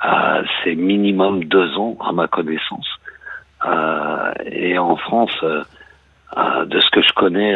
[0.05, 2.87] Euh, c'est minimum deux ans à ma connaissance.
[3.65, 5.63] Euh, et en France, euh,
[6.37, 7.55] euh, de ce que je connais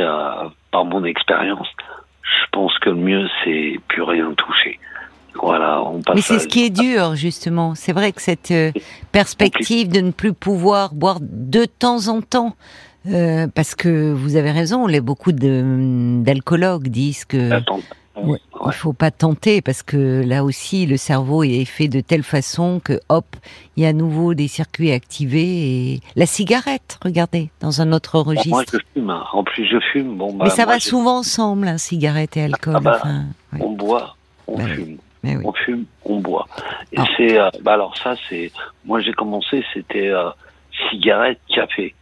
[0.71, 1.67] par mon expérience,
[2.23, 4.79] je pense que le mieux, c'est plus rien toucher.
[5.35, 7.73] Voilà, on passe Mais c'est ce qui est dur, justement.
[7.75, 8.53] C'est vrai que cette
[9.11, 12.55] perspective de ne plus pouvoir boire de temps en temps,
[13.07, 17.49] euh, parce que vous avez raison, les, beaucoup d'alcoologues disent que
[18.17, 22.23] il Il faut pas tenter parce que là aussi le cerveau est fait de telle
[22.23, 23.25] façon que hop,
[23.75, 28.19] il y a à nouveau des circuits activés et la cigarette, regardez, dans un autre
[28.19, 28.49] registre.
[28.49, 29.23] moi je fume, hein.
[29.33, 30.17] en plus je fume.
[30.17, 32.75] Bon, bah, Mais ça va souvent ensemble, hein, cigarette et alcool.
[32.77, 33.01] Ah bah,
[33.59, 34.15] On boit,
[34.47, 34.97] on bah fume.
[35.23, 36.47] On fume, on boit.
[36.91, 37.05] Et ah.
[37.15, 38.51] c'est, euh, bah alors ça c'est,
[38.85, 40.29] moi j'ai commencé, c'était euh,
[40.89, 41.95] cigarette, café.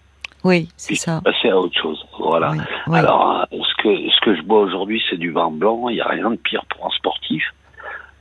[0.44, 1.22] Oui, c'est ça.
[1.24, 2.06] Passer à autre chose.
[2.18, 2.54] Voilà.
[2.92, 5.90] Alors, euh, ce que ce que je bois aujourd'hui, c'est du vin blanc.
[5.90, 7.44] Il n'y a rien de pire pour un sportif,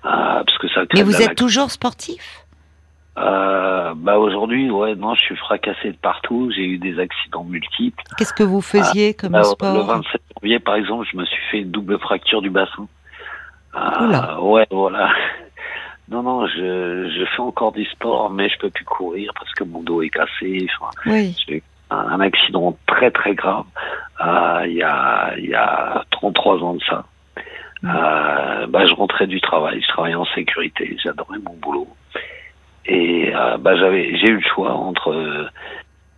[0.04, 0.82] euh, parce que ça.
[0.94, 2.44] Mais vous êtes toujours sportif?
[3.18, 6.52] Euh, bah aujourd'hui, ouais, non, je suis fracassé de partout.
[6.54, 8.02] J'ai eu des accidents multiples.
[8.16, 9.74] Qu'est-ce que vous faisiez comme bah, sport?
[9.74, 12.86] Le 27 janvier, par exemple, je me suis fait une double fracture du bassin.
[13.74, 15.10] Euh, ouais, voilà.
[16.10, 19.62] Non, non, je, je fais encore du sport, mais je peux plus courir parce que
[19.62, 20.66] mon dos est cassé.
[20.80, 21.36] Enfin, oui
[21.90, 23.64] un accident très très grave
[24.20, 27.04] euh, il y, a, il y a 33 ans de ça.
[27.82, 27.90] Mm.
[27.94, 31.88] Euh, bah, je rentrais du travail, je travaillais en sécurité, j'adorais mon boulot.
[32.86, 35.10] Et euh, bah, j'avais, j'ai eu le choix entre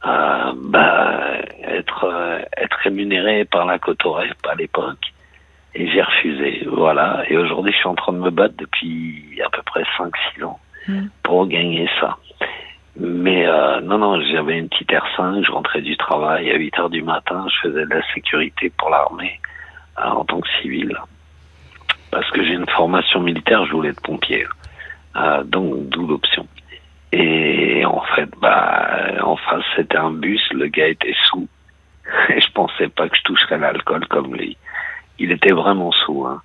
[0.07, 1.33] euh, bah,
[1.63, 5.13] être, être rémunéré par la Cotorep à l'époque,
[5.75, 6.67] et j'ai refusé.
[6.67, 7.25] Voilà.
[7.29, 10.59] Et aujourd'hui, je suis en train de me battre depuis à peu près 5-6 ans
[10.89, 11.07] mm.
[11.23, 12.17] pour gagner ça.
[13.03, 16.91] Mais euh, non, non, j'avais une petite R5, je rentrais du travail à 8 heures
[16.91, 19.41] du matin, je faisais de la sécurité pour l'armée
[19.99, 20.95] euh, en tant que civil.
[22.11, 24.47] Parce que j'ai une formation militaire, je voulais être pompier.
[25.17, 26.47] Euh, donc, d'où l'option.
[27.13, 28.87] Et en fait, bah,
[29.23, 31.49] en face, c'était un bus, le gars était sous.
[32.29, 34.59] Et je pensais pas que je toucherais l'alcool comme lui.
[35.19, 36.27] Il était vraiment sous.
[36.27, 36.43] Hein.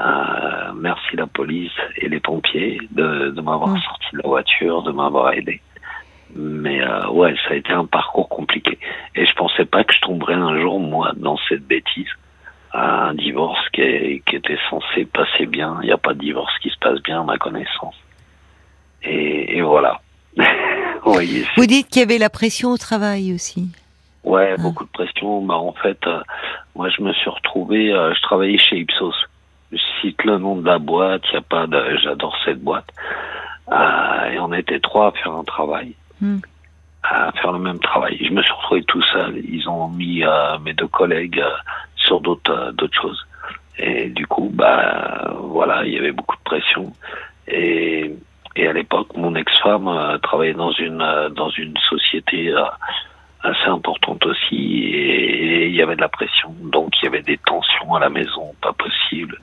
[0.00, 3.82] Euh, merci la police et les pompiers de, de m'avoir mmh.
[3.82, 5.60] sorti de la voiture, de m'avoir aidé.
[6.34, 8.78] Mais euh, ouais, ça a été un parcours compliqué.
[9.14, 12.08] Et je pensais pas que je tomberais un jour, moi, dans cette bêtise.
[12.72, 15.78] Un divorce qui, qui était censé passer bien.
[15.82, 17.96] Il n'y a pas de divorce qui se passe bien à ma connaissance.
[19.02, 20.00] Et, et voilà.
[21.56, 23.68] Vous dites qu'il y avait la pression au travail aussi.
[24.24, 24.62] Ouais, ah.
[24.62, 25.42] beaucoup de pression.
[25.42, 26.20] Bah, en fait, euh,
[26.74, 29.14] moi, je me suis retrouvé, euh, je travaillais chez Ipsos.
[29.72, 32.88] Je cite le nom de la boîte, il y a pas de, j'adore cette boîte.
[33.70, 35.94] Euh, et on était trois à faire un travail.
[37.02, 38.18] À faire le même travail.
[38.20, 39.38] Je me suis retrouvé tout seul.
[39.38, 41.50] Ils ont mis euh, mes deux collègues euh,
[41.96, 43.26] sur d'autres euh, d'autres choses.
[43.78, 46.92] Et du coup, bah voilà, il y avait beaucoup de pression.
[47.48, 48.14] Et,
[48.54, 52.54] et à l'époque, mon ex-femme travaillait dans une dans une société
[53.42, 56.54] assez importante aussi, et il y avait de la pression.
[56.60, 59.38] Donc il y avait des tensions à la maison, pas possible.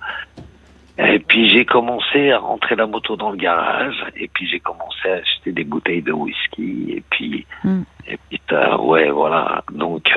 [0.99, 5.10] Et puis j'ai commencé à rentrer la moto dans le garage, et puis j'ai commencé
[5.10, 7.82] à acheter des bouteilles de whisky, et puis, mm.
[8.07, 8.41] et puis
[8.80, 9.64] ouais, voilà.
[9.72, 10.11] Donc,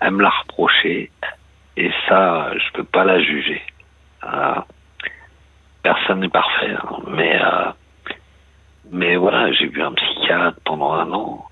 [0.00, 1.10] elle me l'a reproché,
[1.76, 3.62] et ça, je peux pas la juger.
[4.24, 4.60] Euh,
[5.82, 6.98] personne n'est parfait, hein.
[7.08, 7.70] mais euh,
[8.90, 11.44] mais voilà, j'ai vu un psychiatre pendant un an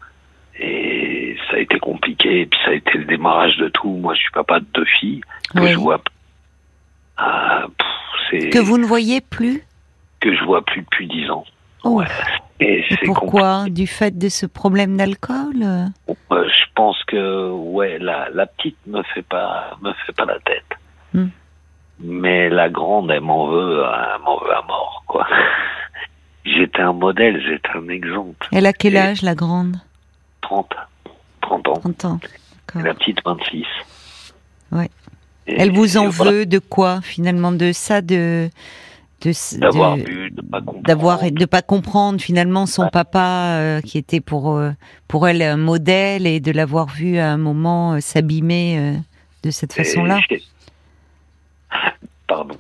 [0.59, 2.43] et ça a été compliqué.
[2.43, 3.89] Et puis ça a été le démarrage de tout.
[3.89, 5.23] Moi, je suis papa de deux filles
[5.55, 6.01] que je vois.
[7.21, 7.67] Euh,
[8.31, 9.63] que vous ne voyez plus
[10.21, 11.45] Que je vois plus depuis dix ans.
[11.85, 11.99] Oh.
[11.99, 12.07] Ouais.
[12.61, 15.65] Et, pourquoi Du fait de ce problème d'alcool?
[16.31, 20.79] Je pense que ouais, la, la petite me fait pas me fait pas la tête.
[21.13, 21.29] Hmm.
[22.01, 25.27] Mais la grande, elle m'en veut, elle m'en veut à mort, quoi.
[26.45, 28.49] J'étais un modèle, j'étais un exemple.
[28.51, 29.77] Elle a quel âge, la grande?
[30.41, 30.75] 30.
[31.41, 31.73] 30 ans.
[31.75, 32.21] 30 ans.
[32.75, 33.65] La petite, 26.
[34.73, 34.91] Ouais.
[35.47, 38.49] Elle vous en veut de quoi, finalement De ça, de.
[39.53, 40.83] D'avoir de pas comprendre.
[40.83, 44.73] D'avoir, de pas comprendre finalement son papa euh, qui était pour euh,
[45.07, 48.97] pour elle un modèle et de l'avoir vu à un moment euh, s'abîmer
[49.45, 50.19] de cette façon-là?
[52.27, 52.57] Pardon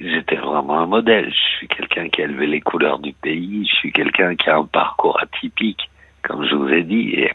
[0.00, 1.30] j'étais vraiment un modèle.
[1.30, 3.66] Je suis quelqu'un qui a élevé les couleurs du pays.
[3.70, 5.90] Je suis quelqu'un qui a un parcours atypique,
[6.22, 7.10] comme je vous ai dit.
[7.10, 7.30] Et,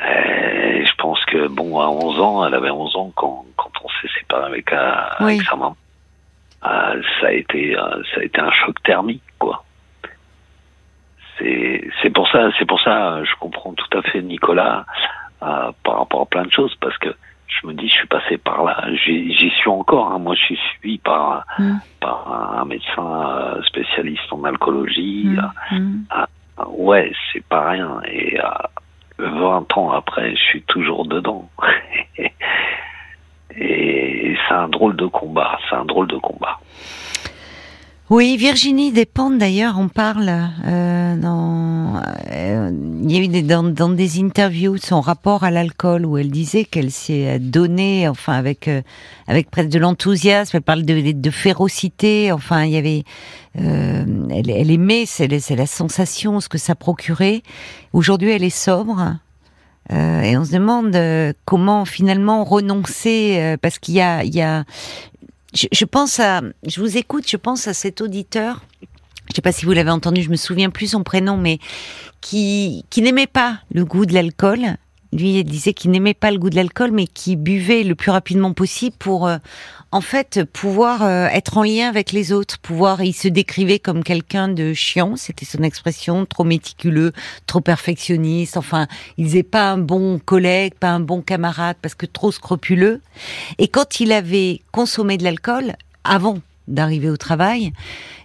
[0.00, 4.12] je pense que, bon, à 11 ans, elle avait 11 ans quand, quand on s'est
[4.18, 5.76] séparé avec, euh, sa maman.
[6.64, 9.64] Euh, ça a été, euh, ça a été un choc thermique, quoi.
[11.38, 14.86] C'est, c'est pour ça, c'est pour ça, je comprends tout à fait Nicolas
[15.40, 17.14] par rapport à plein de choses, parce que
[17.46, 18.84] je me dis, je suis passé par là.
[19.04, 20.12] J'y suis encore.
[20.12, 20.18] Hein.
[20.18, 21.76] Moi, je suis suivi par, mm.
[22.00, 25.26] par un médecin euh, spécialiste en alcoolologie.
[25.26, 25.78] Mm.
[25.78, 26.06] Mm.
[26.68, 28.00] Ouais, c'est pas rien.
[28.10, 28.38] Et
[29.18, 31.48] 20 ans après, je suis toujours dedans.
[33.58, 35.58] Et c'est un drôle de combat.
[35.68, 36.58] C'est un drôle de combat.
[38.08, 40.32] Oui, Virginie Despentes d'ailleurs, on parle
[40.64, 42.00] euh, dans,
[42.30, 42.70] euh,
[43.02, 46.30] il y a eu des, dans, dans, des interviews son rapport à l'alcool où elle
[46.30, 48.82] disait qu'elle s'est donnée, enfin avec euh,
[49.26, 50.56] avec presque de l'enthousiasme.
[50.56, 52.30] Elle parle de, de, férocité.
[52.30, 53.02] Enfin, il y avait,
[53.58, 57.42] euh, elle, elle, aimait, c'est la sensation, ce que ça procurait.
[57.92, 59.16] Aujourd'hui, elle est sobre.
[59.90, 60.96] et on se demande
[61.44, 64.64] comment finalement renoncer parce qu'il y a, il y a
[65.56, 68.62] je, pense à, je vous écoute, je pense à cet auditeur.
[69.28, 71.58] Je sais pas si vous l'avez entendu, je me souviens plus son prénom, mais
[72.20, 74.76] qui, qui n'aimait pas le goût de l'alcool.
[75.12, 78.52] Lui, disait qu'il n'aimait pas le goût de l'alcool, mais qui buvait le plus rapidement
[78.52, 79.38] possible pour euh,
[79.92, 84.02] en fait, pouvoir euh, être en lien avec les autres, pouvoir, il se décrivait comme
[84.02, 87.12] quelqu'un de chiant, c'était son expression, trop méticuleux,
[87.46, 92.06] trop perfectionniste, enfin, il disait pas un bon collègue, pas un bon camarade, parce que
[92.06, 93.00] trop scrupuleux.
[93.58, 95.74] Et quand il avait consommé de l'alcool,
[96.04, 96.38] avant
[96.68, 97.72] d'arriver au travail.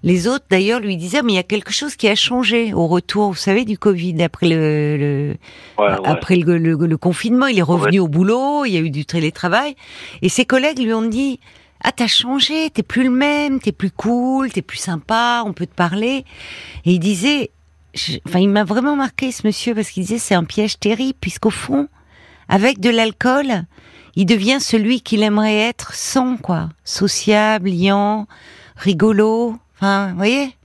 [0.03, 2.88] Les autres, d'ailleurs, lui disaient, mais il y a quelque chose qui a changé au
[2.88, 5.35] retour, vous savez, du Covid, après le,
[5.77, 7.47] après Le, confinement.
[7.47, 9.76] Il est revenu au boulot, il y a eu du télétravail.
[10.22, 11.39] Et ses collègues lui ont dit,
[11.84, 15.65] ah, t'as changé, t'es plus le même, t'es plus cool, t'es plus sympa, on peut
[15.65, 16.26] te parler.
[16.85, 17.51] Et il disait,
[18.27, 21.49] enfin, il m'a vraiment marqué ce monsieur parce qu'il disait c'est un piège terrible puisqu'au
[21.49, 21.88] fond,
[22.49, 23.65] avec de l'alcool,
[24.15, 28.27] il devient celui qu'il aimerait être sans quoi, sociable, liant,
[28.77, 29.55] rigolo.
[29.75, 30.55] Enfin, vous voyez?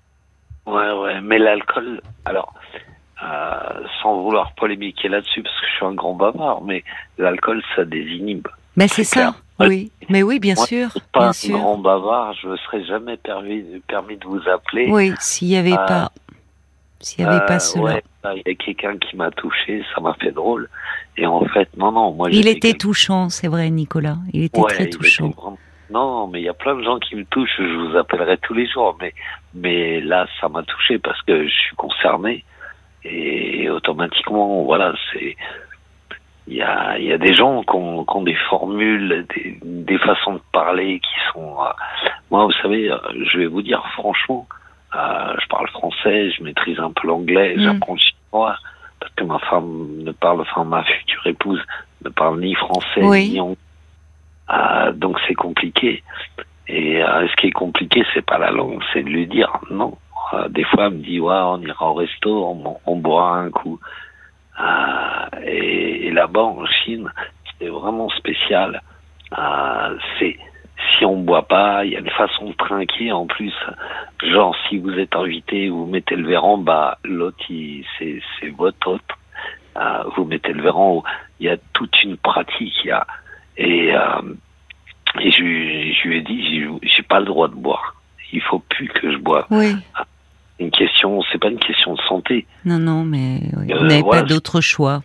[0.66, 2.52] Ouais, ouais, mais l'alcool, alors.
[3.24, 6.84] Euh, sans vouloir polémiquer là-dessus parce que je suis un grand bavard, mais
[7.16, 8.46] l'alcool ça désinhibe.
[8.76, 9.34] Mais c'est ça.
[9.58, 10.90] Oui, mais oui, bien sûr.
[11.12, 14.88] Pas bien un grand bavard, je ne serais jamais permis, permis de vous appeler.
[14.90, 16.12] Oui, s'il n'y avait euh, pas,
[17.00, 18.00] s'il n'y avait pas euh, cela.
[18.34, 20.68] il y a quelqu'un qui m'a touché, ça m'a fait drôle.
[21.16, 22.28] Et en fait, non, non, moi.
[22.30, 24.18] Il était touchant, c'est vrai, Nicolas.
[24.32, 25.32] Il était très touchant.
[25.88, 27.58] Non, mais il y a plein de gens qui me touchent.
[27.58, 29.14] Je vous appellerai tous les jours, mais
[29.54, 32.44] mais là, ça m'a touché parce que je suis concerné
[33.04, 35.36] et automatiquement, voilà, c'est
[36.48, 39.98] il y a, y a des gens qui ont, qui ont des formules, des, des,
[39.98, 41.56] façons de parler qui sont...
[41.60, 41.70] Euh,
[42.30, 44.46] moi, vous savez, euh, je vais vous dire franchement,
[45.40, 47.62] je parle français, je maîtrise un peu l'anglais, mm.
[47.62, 48.56] j'apprends le chinois,
[49.00, 51.60] parce que ma femme ne parle, enfin ma future épouse
[52.04, 53.56] ne parle ni français ni anglais.
[54.50, 56.02] Euh, donc c'est compliqué.
[56.68, 59.96] Et ce qui est compliqué, c'est pas la langue, c'est de lui dire non.
[60.48, 63.78] des fois, elle me dit, ouais, on ira au resto, on, on boira un coup.
[64.60, 67.10] Euh, et, là-bas, en Chine,
[67.58, 68.82] c'est vraiment spécial.
[69.36, 70.36] Euh, c'est
[70.76, 73.54] si on boit pas, il y a une façon de trinquer en plus.
[74.22, 78.86] Genre, si vous êtes invité, vous mettez le verre en bas, l'autre, c'est, c'est votre
[78.86, 79.02] hôte.
[79.76, 81.04] Euh, vous mettez le verre en haut.
[81.40, 82.74] Il y a toute une pratique.
[82.84, 83.06] Il y a,
[83.56, 84.34] et, euh,
[85.20, 87.94] et je, je lui ai dit, j'ai pas le droit de boire.
[88.32, 89.46] Il faut plus que je boive.
[89.50, 89.74] Oui.
[90.58, 92.46] Une question, c'est pas une question de santé.
[92.64, 93.72] Non, non, mais oui.
[93.72, 94.22] Euh, vous n'avez voilà.
[94.22, 95.02] pas d'autre choix.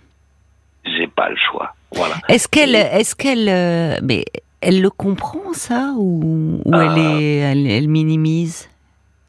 [0.85, 1.75] J'ai pas le choix.
[1.93, 2.15] Voilà.
[2.29, 4.23] Est-ce qu'elle, est-ce qu'elle, euh, mais
[4.61, 7.19] elle le comprend ça ou, ou elle Euh.
[7.19, 8.69] est, elle, elle minimise?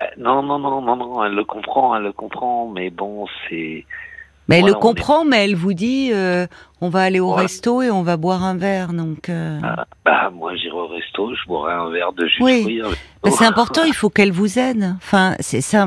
[0.03, 3.85] Euh, Non, non, non, non, non, elle le comprend, elle le comprend, mais bon, c'est.
[4.49, 6.49] Mais elle Voilà, le comprend, mais elle vous dit, euh,
[6.81, 8.93] on va aller au resto et on va boire un verre.
[8.93, 12.45] Donc, euh, Ah, bah, moi, j'irai au resto, je boirai un verre de jus de
[12.45, 12.63] Oui.
[12.63, 12.83] fruits.
[13.23, 13.85] bah, c'est important.
[13.85, 14.95] Il faut qu'elle vous aide.
[14.97, 15.87] Enfin, c'est ça.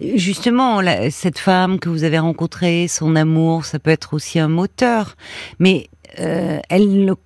[0.00, 4.48] Justement, la- cette femme que vous avez rencontrée, son amour, ça peut être aussi un
[4.48, 5.16] moteur.
[5.58, 5.88] Mais
[6.20, 7.16] euh, elle, le-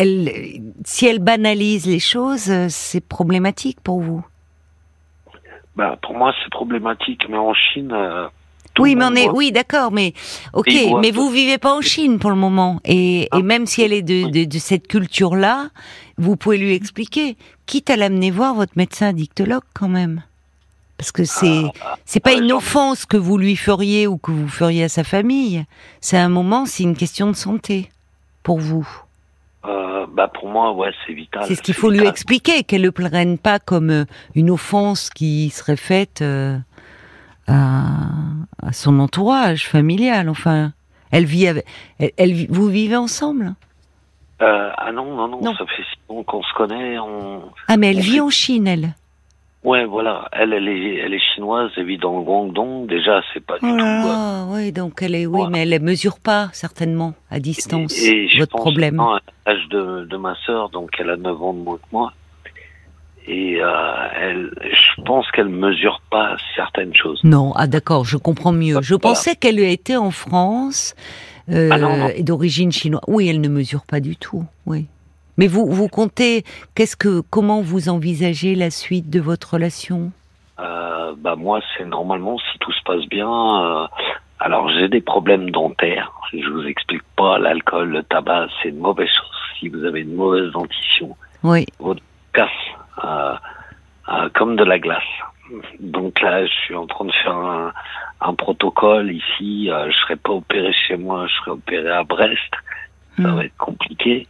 [0.00, 4.24] elle, si elle banalise les choses, euh, c'est problématique pour vous?
[5.76, 7.92] Bah, pour moi, c'est problématique, mais en Chine.
[7.92, 8.26] euh,
[8.78, 10.14] Oui, mais on est, oui, d'accord, mais
[10.52, 10.70] ok,
[11.00, 13.40] mais vous vivez pas en Chine pour le moment, et, et Ah.
[13.42, 15.68] même si elle est de, de, de cette culture-là,
[16.18, 17.36] vous pouvez lui expliquer,
[17.66, 20.22] quitte à l'amener voir votre médecin addictologue quand même,
[20.98, 24.48] parce que c'est Ah, c'est pas une offense que vous lui feriez ou que vous
[24.48, 25.64] feriez à sa famille,
[26.00, 27.90] c'est un moment, c'est une question de santé
[28.42, 28.86] pour vous.
[30.12, 31.44] Bah, pour moi, ouais, c'est vital.
[31.46, 34.04] C'est ce qu'il faut lui expliquer, qu'elle le prenne pas comme euh,
[34.34, 36.56] une offense qui serait faite euh,
[37.46, 37.84] à,
[38.62, 40.28] à son entourage familial.
[40.28, 40.72] Enfin,
[41.10, 41.64] elle vit avec,
[41.98, 43.54] elle, vous vivez ensemble?
[44.42, 45.54] Euh, ah non, non, non, Non.
[45.54, 46.98] ça fait six ans qu'on se connaît.
[46.98, 47.42] On...
[47.68, 48.94] Ah, mais elle On vit fait- en Chine, elle.
[49.62, 50.26] Ouais, voilà.
[50.32, 52.86] Elle, elle est, elle est chinoise, elle vit dans le Guangdong.
[52.86, 53.76] Déjà, c'est pas du Oh tout.
[53.76, 57.92] là euh, là, oui, donc elle est, oui, mais elle mesure pas certainement à distance
[58.02, 58.98] Et, et je votre pense problème.
[59.00, 62.12] à l'âge de, de ma sœur, donc elle a 9 ans de moins que moi.
[63.28, 63.68] Et euh,
[64.18, 67.20] elle, je pense qu'elle mesure pas certaines choses.
[67.22, 68.78] Non, ah d'accord, je comprends mieux.
[68.80, 69.14] Je Voilà.
[69.14, 70.94] pensais qu'elle était en France
[71.50, 72.08] euh, Ah non, non.
[72.08, 73.02] et d'origine chinoise.
[73.08, 74.44] Oui, elle ne mesure pas du tout.
[74.64, 74.86] Oui.
[75.38, 76.44] Mais vous, vous comptez,
[76.74, 80.12] qu'est-ce que, comment vous envisagez la suite de votre relation?
[80.58, 83.28] Euh, bah moi, c'est normalement si tout se passe bien.
[83.30, 83.86] euh,
[84.38, 86.12] alors j'ai des problèmes dentaires.
[86.32, 87.38] Je vous explique pas.
[87.38, 89.36] L'alcool, le tabac, c'est une mauvaise chose.
[89.58, 91.66] Si vous avez une mauvaise dentition, Oui.
[92.32, 92.48] casse
[93.04, 93.34] euh,
[94.34, 95.02] comme de la glace.
[95.80, 97.72] Donc là, je suis en train de faire un,
[98.20, 99.68] un protocole ici.
[99.68, 102.52] Je serai pas opéré chez moi, je serai opéré à Brest.
[103.16, 103.36] Ça Hmm.
[103.36, 104.26] va être compliqué.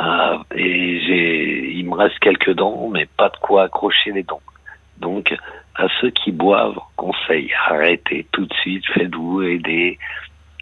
[0.00, 4.40] Euh, et j'ai, il me reste quelques dents, mais pas de quoi accrocher les dents.
[4.98, 5.34] Donc,
[5.74, 9.98] à ceux qui boivent, conseil, arrêtez tout de suite, faites-vous aider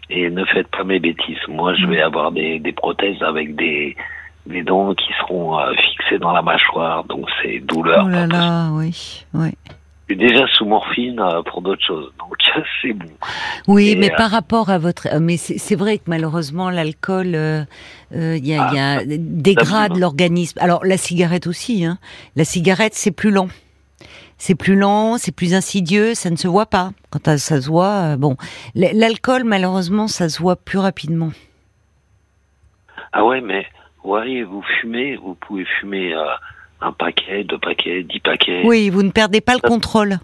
[0.09, 1.37] et ne faites pas mes bêtises.
[1.47, 3.95] Moi, je vais avoir des, des prothèses avec des,
[4.45, 8.05] des dents qui seront euh, fixées dans la mâchoire, donc c'est douleur.
[8.05, 9.49] Oh là là, oui, oui.
[10.07, 12.35] Suis déjà sous morphine euh, pour d'autres choses, donc
[12.81, 13.09] c'est bon.
[13.67, 17.35] Oui, Et, mais euh, par rapport à votre, euh, mais c'est vrai que malheureusement l'alcool,
[17.35, 17.63] euh,
[18.15, 20.57] euh, il y a, y a- dégrade ça- l'organisme.
[20.61, 21.97] Alors la cigarette aussi, hein.
[22.37, 23.49] La cigarette c'est plus lent.
[24.37, 26.91] C'est plus lent, c'est plus insidieux, ça ne se voit pas.
[27.09, 28.37] Quand ça se voit, bon,
[28.75, 31.31] l'alcool malheureusement ça se voit plus rapidement.
[33.13, 33.65] Ah ouais, mais
[34.03, 36.23] ouais, vous fumez, vous pouvez fumer euh,
[36.81, 38.61] un paquet, deux paquets, dix paquets.
[38.65, 40.19] Oui, vous ne perdez pas le contrôle.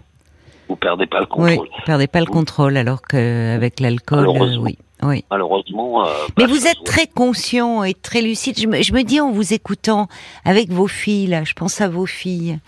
[0.68, 1.68] Vous perdez pas le Oui, contrôle.
[1.68, 2.32] vous perdez pas le Oui.
[2.32, 5.24] contrôle, alors qu'avec l'alcool, euh, oui, oui.
[5.30, 6.06] Malheureusement.
[6.06, 8.58] euh, Mais vous êtes très conscient et très lucide.
[8.58, 10.08] Je me, je me dis en vous écoutant
[10.44, 12.58] avec vos filles, là, je pense à vos filles,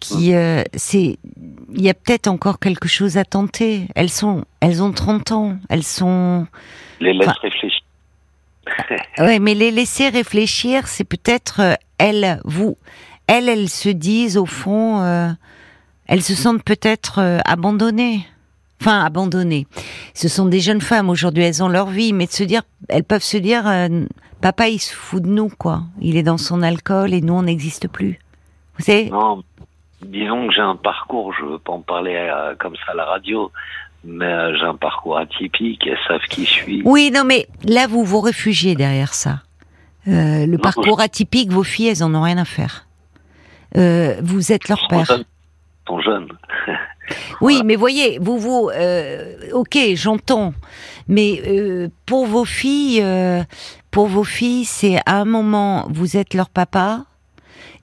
[0.00, 0.38] qui, Hum.
[0.38, 1.18] euh, c'est,
[1.74, 3.88] il y a peut-être encore quelque chose à tenter.
[3.94, 6.46] Elles sont, elles ont 30 ans, elles sont,
[7.00, 7.80] Les laisse Enfin- réfléchir.
[9.18, 12.76] ouais, mais les laisser réfléchir, c'est peut-être euh, elles, vous,
[13.26, 15.28] elles, elles se disent au fond, euh,
[16.06, 18.26] elles se sentent peut-être euh, abandonnées.
[18.80, 19.66] Enfin, abandonnées.
[20.12, 23.04] Ce sont des jeunes femmes aujourd'hui, elles ont leur vie, mais de se dire, elles
[23.04, 24.04] peuvent se dire, euh,
[24.40, 25.82] papa, il se fout de nous, quoi.
[26.00, 28.18] Il est dans son alcool et nous, on n'existe plus.
[28.76, 29.08] Vous savez?
[29.08, 29.42] Non,
[30.02, 33.50] disons que j'ai un parcours, je veux pas en parler comme ça à la radio,
[34.04, 36.82] mais j'ai un parcours atypique, elles savent qui je suis.
[36.84, 39.40] Oui, non, mais là, vous vous réfugiez derrière ça.
[40.06, 42.86] Euh, le Non, parcours atypique, vos filles, elles en ont rien à faire.
[43.76, 45.06] Euh, vous êtes leur père.
[45.86, 46.28] sont jeunes.
[47.42, 50.54] Oui, mais voyez, vous, vous, euh, ok, j'entends,
[51.06, 53.04] mais euh, pour vos filles,
[53.90, 57.04] pour vos filles, c'est à un moment, vous êtes leur papa,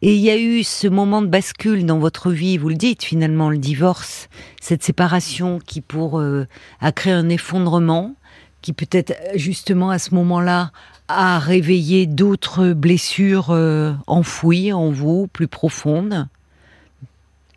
[0.03, 3.03] et il y a eu ce moment de bascule dans votre vie, vous le dites
[3.03, 6.47] finalement, le divorce, cette séparation qui pour euh,
[6.79, 8.15] a créé un effondrement,
[8.63, 10.71] qui peut-être justement à ce moment-là
[11.11, 16.27] a réveillé d'autres blessures euh, enfouies en vous, plus profondes.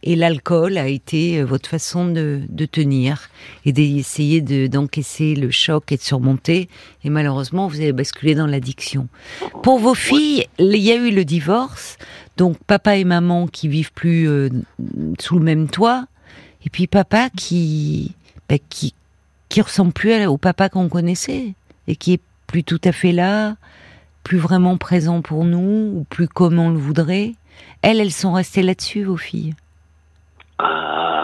[0.03, 3.31] et l'alcool a été euh, votre façon de, tenir
[3.65, 6.69] et d'essayer de, d'encaisser le choc et de surmonter.
[7.05, 9.09] Et malheureusement, vous avez basculé dans l'addiction.
[9.63, 11.97] Pour vos filles, il y a eu le divorce,
[12.37, 14.49] donc papa et maman qui vivent plus euh,
[15.19, 16.07] sous le même toit,
[16.67, 18.13] et puis papa qui,
[18.49, 18.95] bah, qui,
[19.49, 21.55] qui ressemble plus au papa qu'on connaissait
[21.87, 23.55] et qui est plus tout à fait là,
[24.23, 27.33] plus vraiment présent pour nous ou plus comme on le voudrait.
[27.83, 29.55] Elles, elles sont restées là-dessus, vos filles.
[30.61, 30.65] Euh,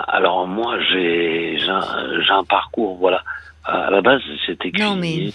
[0.08, 3.22] alors moi, j'ai un, parcours, voilà.
[3.64, 5.32] À la base, j'étais cuisinier.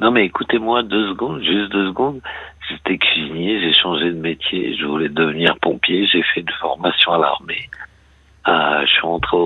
[0.00, 2.20] Non mais, écoutez-moi deux secondes, juste deux secondes.
[2.68, 7.18] J'étais cuisinier, j'ai changé de métier, je voulais devenir pompier, j'ai fait une formation à
[7.18, 7.68] l'armée.
[8.48, 9.36] Euh, je suis rentré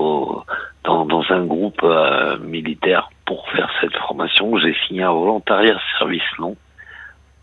[0.85, 4.59] dans, dans, un groupe euh, militaire pour faire cette formation.
[4.59, 6.57] J'ai signé un volontariat service long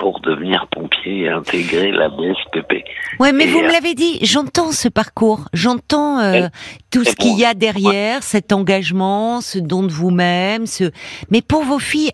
[0.01, 2.83] pour devenir pompier et intégrer la BSPP.
[3.19, 6.47] Ouais, mais vous me euh, l'avez dit, j'entends ce parcours, j'entends euh,
[6.89, 10.91] tout ce qu'il y a derrière, cet engagement, ce don de vous-même, ce.
[11.29, 12.13] Mais pour vos filles,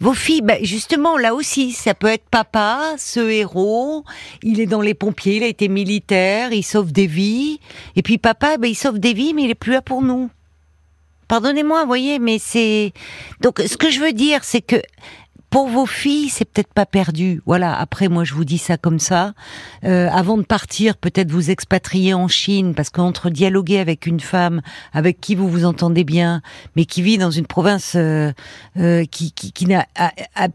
[0.00, 4.04] vos filles, bah, justement, là aussi, ça peut être papa, ce héros,
[4.42, 7.58] il est dans les pompiers, il a été militaire, il sauve des vies,
[7.96, 10.28] et puis papa, bah, il sauve des vies, mais il est plus là pour nous.
[11.28, 12.92] Pardonnez-moi, voyez, mais c'est
[13.40, 14.76] donc ce que je veux dire, c'est que
[15.54, 17.40] pour vos filles, c'est peut-être pas perdu.
[17.46, 17.78] Voilà.
[17.78, 19.34] Après, moi, je vous dis ça comme ça.
[19.84, 24.62] Euh, avant de partir, peut-être vous expatrier en Chine, parce qu'entre dialoguer avec une femme
[24.92, 26.42] avec qui vous vous entendez bien,
[26.74, 28.32] mais qui vit dans une province euh,
[28.78, 29.86] euh, qui, qui, qui n'a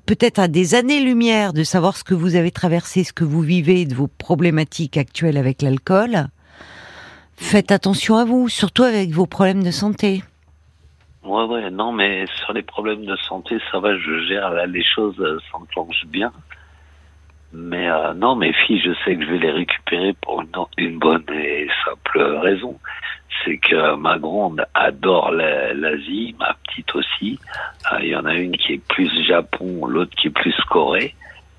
[0.06, 3.86] peut-être à des années-lumière de savoir ce que vous avez traversé, ce que vous vivez,
[3.86, 6.28] de vos problématiques actuelles avec l'alcool,
[7.38, 10.24] faites attention à vous, surtout avec vos problèmes de santé.
[11.30, 14.84] Ouais, ouais, non, mais sur les problèmes de santé, ça va, je gère, là, les
[14.84, 16.32] choses euh, s'enclenchent bien.
[17.54, 20.50] Mais euh, non, mes filles, je sais que je vais les récupérer pour une,
[20.80, 22.80] une bonne et simple raison.
[23.46, 27.38] C'est que ma grande adore l'Asie, ma petite aussi.
[27.94, 31.14] Euh, il y en a une qui est plus Japon, l'autre qui est plus Corée.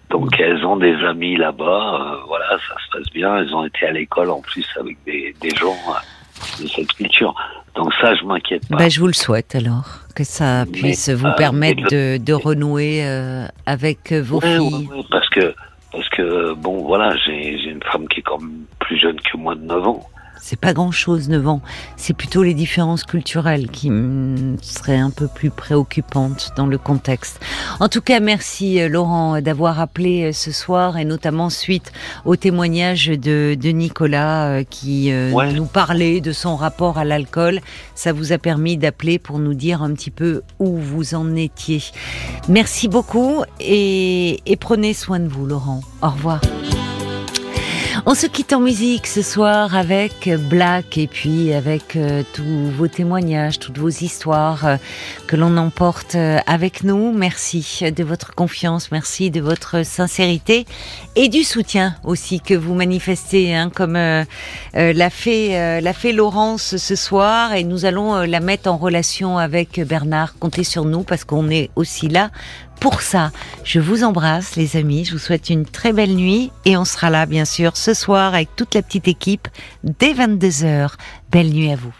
[0.09, 0.43] Donc mm.
[0.43, 3.37] elles ont des amis là-bas, voilà, ça se passe bien.
[3.37, 5.77] Elles ont été à l'école en plus avec des, des gens
[6.61, 7.37] de cette culture.
[7.81, 8.77] Donc ça, je m'inquiète pas.
[8.77, 13.01] Ben, je vous le souhaite alors, que ça puisse vous euh, permettre de, de, renouer
[13.02, 14.86] euh, avec vos filles.
[15.11, 15.55] parce que,
[15.90, 19.55] parce que bon, voilà, j'ai une femme qui est quand même plus jeune que moi
[19.55, 20.07] de 9 ans
[20.43, 21.62] c'est pas grand-chose 9 ans.
[21.97, 23.91] C'est plutôt les différences culturelles qui
[24.62, 27.41] seraient un peu plus préoccupantes dans le contexte.
[27.79, 31.93] En tout cas, merci euh, Laurent d'avoir appelé euh, ce soir et notamment suite
[32.25, 37.61] au témoignage de, de Nicolas euh, qui nous parlait de son rapport à l'alcool.
[37.95, 41.83] Ça vous a permis d'appeler pour nous dire un petit peu où vous en étiez.
[42.49, 45.81] Merci beaucoup et, et prenez soin de vous Laurent.
[46.03, 46.41] Au revoir.
[48.07, 52.89] On se quitte en musique ce soir avec Black et puis avec euh, tous vos
[52.89, 54.77] témoignages, toutes vos histoires euh,
[55.27, 57.13] que l'on emporte euh, avec nous.
[57.13, 60.65] Merci de votre confiance, merci de votre sincérité
[61.15, 66.97] et du soutien aussi que vous manifestez, hein, comme l'a fait l'a fait Laurence ce
[66.97, 70.35] soir et nous allons la mettre en relation avec Bernard.
[70.39, 72.31] Comptez sur nous parce qu'on est aussi là
[72.81, 73.31] pour ça.
[73.62, 77.11] Je vous embrasse les amis, je vous souhaite une très belle nuit et on sera
[77.11, 79.48] là bien sûr ce soir avec toute la petite équipe
[79.85, 80.94] dès 22h.
[81.31, 81.93] Belle nuit à vous.